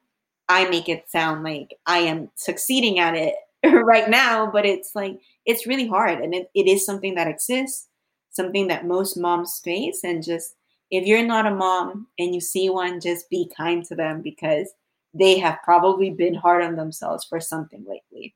I 0.50 0.70
make 0.70 0.90
it 0.90 1.10
sound 1.10 1.44
like 1.44 1.74
I 1.86 2.00
am 2.00 2.30
succeeding 2.36 3.00
at 3.00 3.16
it 3.16 3.36
right 3.66 4.10
now, 4.10 4.50
but 4.52 4.66
it's 4.66 4.92
like, 4.96 5.20
it's 5.46 5.68
really 5.68 5.88
hard. 5.88 6.20
And 6.20 6.34
it, 6.34 6.50
it 6.54 6.68
is 6.68 6.86
something 6.86 7.16
that 7.16 7.28
exists, 7.28 7.88
something 8.32 8.68
that 8.68 8.86
most 8.86 9.18
moms 9.18 9.60
face. 9.64 10.02
And 10.04 10.24
just, 10.24 10.56
if 10.92 11.06
you're 11.06 11.26
not 11.26 11.48
a 11.48 11.56
mom 11.56 12.08
and 12.20 12.34
you 12.34 12.42
see 12.42 12.70
one, 12.70 13.02
just 13.02 13.30
be 13.30 13.52
kind 13.58 13.84
to 13.86 13.96
them 13.96 14.22
because 14.22 14.72
they 15.18 15.40
have 15.40 15.60
probably 15.64 16.10
been 16.12 16.36
hard 16.36 16.64
on 16.64 16.76
themselves 16.76 17.26
for 17.26 17.40
something 17.40 17.86
lately. 17.88 18.36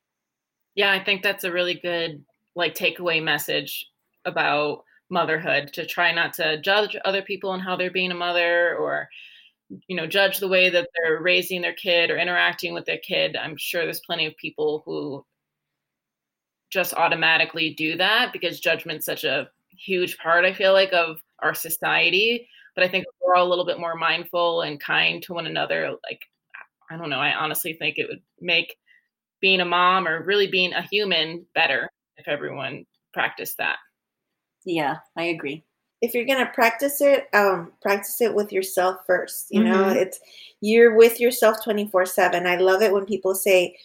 Yeah, 0.75 0.91
I 0.91 1.03
think 1.03 1.21
that's 1.21 1.43
a 1.43 1.51
really 1.51 1.75
good 1.75 2.23
like 2.55 2.75
takeaway 2.75 3.23
message 3.23 3.87
about 4.25 4.83
motherhood 5.09 5.73
to 5.73 5.85
try 5.85 6.11
not 6.13 6.33
to 6.33 6.59
judge 6.61 6.95
other 7.03 7.21
people 7.21 7.53
and 7.53 7.61
how 7.61 7.75
they're 7.75 7.91
being 7.91 8.11
a 8.11 8.15
mother 8.15 8.75
or 8.77 9.09
you 9.87 9.95
know 9.95 10.07
judge 10.07 10.37
the 10.37 10.47
way 10.47 10.69
that 10.69 10.87
they're 10.95 11.21
raising 11.21 11.61
their 11.61 11.73
kid 11.73 12.09
or 12.09 12.17
interacting 12.17 12.73
with 12.73 12.85
their 12.85 12.97
kid 12.97 13.35
i'm 13.35 13.55
sure 13.57 13.83
there's 13.83 14.01
plenty 14.01 14.25
of 14.25 14.35
people 14.37 14.81
who 14.85 15.25
just 16.69 16.93
automatically 16.93 17.73
do 17.73 17.97
that 17.97 18.31
because 18.31 18.59
judgment's 18.59 19.05
such 19.05 19.23
a 19.23 19.49
huge 19.77 20.17
part 20.17 20.45
i 20.45 20.53
feel 20.53 20.73
like 20.73 20.93
of 20.93 21.21
our 21.39 21.53
society 21.53 22.47
but 22.75 22.83
i 22.83 22.87
think 22.87 23.05
we're 23.21 23.35
all 23.35 23.47
a 23.47 23.49
little 23.49 23.65
bit 23.65 23.79
more 23.79 23.95
mindful 23.95 24.61
and 24.61 24.79
kind 24.79 25.21
to 25.21 25.33
one 25.33 25.47
another 25.47 25.95
like 26.09 26.21
I 26.91 26.97
don't 26.97 27.09
know. 27.09 27.19
I 27.19 27.33
honestly 27.33 27.73
think 27.73 27.97
it 27.97 28.07
would 28.09 28.21
make 28.41 28.75
being 29.39 29.61
a 29.61 29.65
mom 29.65 30.07
or 30.07 30.23
really 30.23 30.47
being 30.47 30.73
a 30.73 30.81
human 30.83 31.45
better 31.55 31.89
if 32.17 32.27
everyone 32.27 32.85
practiced 33.13 33.57
that. 33.57 33.77
Yeah, 34.65 34.97
I 35.17 35.23
agree. 35.25 35.63
If 36.01 36.13
you're 36.13 36.25
gonna 36.25 36.51
practice 36.53 36.99
it, 36.99 37.27
um, 37.33 37.71
practice 37.81 38.21
it 38.21 38.33
with 38.33 38.51
yourself 38.51 38.97
first. 39.07 39.47
You 39.51 39.61
mm-hmm. 39.61 39.71
know, 39.71 39.89
it's 39.89 40.19
you're 40.59 40.95
with 40.95 41.19
yourself 41.19 41.63
24 41.63 42.05
seven. 42.07 42.45
I 42.45 42.57
love 42.57 42.81
it 42.81 42.91
when 42.91 43.05
people 43.05 43.35
say, 43.35 43.77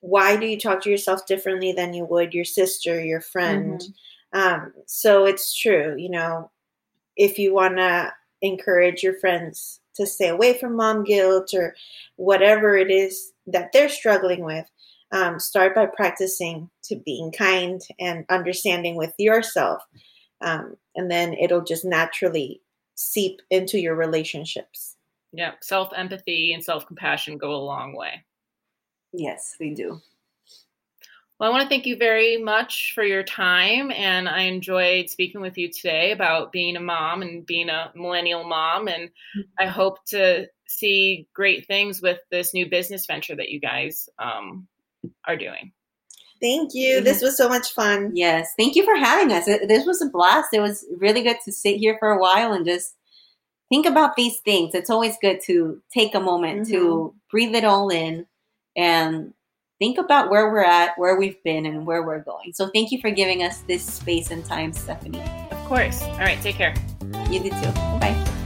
"Why 0.00 0.36
do 0.36 0.46
you 0.46 0.58
talk 0.58 0.82
to 0.82 0.90
yourself 0.90 1.26
differently 1.26 1.72
than 1.72 1.94
you 1.94 2.04
would 2.06 2.34
your 2.34 2.44
sister, 2.44 3.02
your 3.02 3.20
friend?" 3.20 3.80
Mm-hmm. 3.80 4.38
Um, 4.38 4.72
so 4.86 5.24
it's 5.24 5.54
true. 5.54 5.96
You 5.98 6.10
know, 6.10 6.50
if 7.16 7.38
you 7.38 7.54
wanna 7.54 8.12
encourage 8.42 9.02
your 9.02 9.18
friends 9.18 9.79
to 9.96 10.06
stay 10.06 10.28
away 10.28 10.58
from 10.58 10.76
mom 10.76 11.04
guilt 11.04 11.52
or 11.54 11.74
whatever 12.16 12.76
it 12.76 12.90
is 12.90 13.32
that 13.46 13.70
they're 13.72 13.88
struggling 13.88 14.44
with. 14.44 14.66
Um, 15.12 15.40
start 15.40 15.74
by 15.74 15.86
practicing 15.86 16.70
to 16.84 16.96
being 17.04 17.32
kind 17.32 17.82
and 17.98 18.24
understanding 18.28 18.94
with 18.94 19.12
yourself. 19.18 19.82
Um, 20.40 20.76
and 20.94 21.10
then 21.10 21.34
it'll 21.34 21.64
just 21.64 21.84
naturally 21.84 22.62
seep 22.94 23.40
into 23.50 23.80
your 23.80 23.96
relationships. 23.96 24.96
Yeah, 25.32 25.52
self 25.62 25.90
empathy 25.96 26.52
and 26.52 26.64
self 26.64 26.86
compassion 26.86 27.38
go 27.38 27.54
a 27.54 27.56
long 27.56 27.96
way. 27.96 28.24
Yes, 29.12 29.56
they 29.58 29.70
do. 29.70 30.00
Well, 31.40 31.48
I 31.48 31.52
want 31.52 31.62
to 31.62 31.68
thank 31.70 31.86
you 31.86 31.96
very 31.96 32.36
much 32.36 32.92
for 32.94 33.02
your 33.02 33.22
time. 33.22 33.90
And 33.92 34.28
I 34.28 34.42
enjoyed 34.42 35.08
speaking 35.08 35.40
with 35.40 35.56
you 35.56 35.72
today 35.72 36.12
about 36.12 36.52
being 36.52 36.76
a 36.76 36.80
mom 36.80 37.22
and 37.22 37.46
being 37.46 37.70
a 37.70 37.90
millennial 37.94 38.44
mom. 38.44 38.88
And 38.88 39.08
I 39.58 39.64
hope 39.64 40.04
to 40.08 40.48
see 40.68 41.26
great 41.32 41.66
things 41.66 42.02
with 42.02 42.18
this 42.30 42.52
new 42.52 42.68
business 42.68 43.06
venture 43.06 43.34
that 43.36 43.48
you 43.48 43.58
guys 43.58 44.06
um, 44.18 44.68
are 45.26 45.36
doing. 45.36 45.72
Thank 46.42 46.74
you. 46.74 47.00
This 47.00 47.22
was 47.22 47.38
so 47.38 47.48
much 47.48 47.72
fun. 47.72 48.12
Yes. 48.14 48.52
Thank 48.58 48.76
you 48.76 48.84
for 48.84 48.96
having 48.96 49.32
us. 49.32 49.46
This 49.46 49.86
was 49.86 50.02
a 50.02 50.10
blast. 50.10 50.52
It 50.52 50.60
was 50.60 50.84
really 50.98 51.22
good 51.22 51.38
to 51.46 51.52
sit 51.52 51.78
here 51.78 51.96
for 51.98 52.10
a 52.10 52.20
while 52.20 52.52
and 52.52 52.66
just 52.66 52.96
think 53.70 53.86
about 53.86 54.14
these 54.14 54.40
things. 54.40 54.74
It's 54.74 54.90
always 54.90 55.16
good 55.22 55.40
to 55.46 55.80
take 55.90 56.14
a 56.14 56.20
moment 56.20 56.66
mm-hmm. 56.66 56.72
to 56.72 57.14
breathe 57.30 57.54
it 57.54 57.64
all 57.64 57.88
in 57.88 58.26
and 58.76 59.32
think 59.80 59.98
about 59.98 60.30
where 60.30 60.52
we're 60.52 60.62
at, 60.62 60.96
where 60.96 61.18
we've 61.18 61.42
been, 61.42 61.66
and 61.66 61.84
where 61.84 62.04
we're 62.04 62.20
going. 62.20 62.52
So 62.52 62.70
thank 62.72 62.92
you 62.92 63.00
for 63.00 63.10
giving 63.10 63.42
us 63.42 63.62
this 63.62 63.84
space 63.84 64.30
and 64.30 64.44
time, 64.44 64.72
Stephanie. 64.72 65.20
Of 65.50 65.58
course. 65.66 66.02
All 66.02 66.18
right. 66.18 66.40
Take 66.40 66.54
care. 66.54 66.74
You 67.28 67.40
too. 67.42 67.50
Bye. 67.50 68.39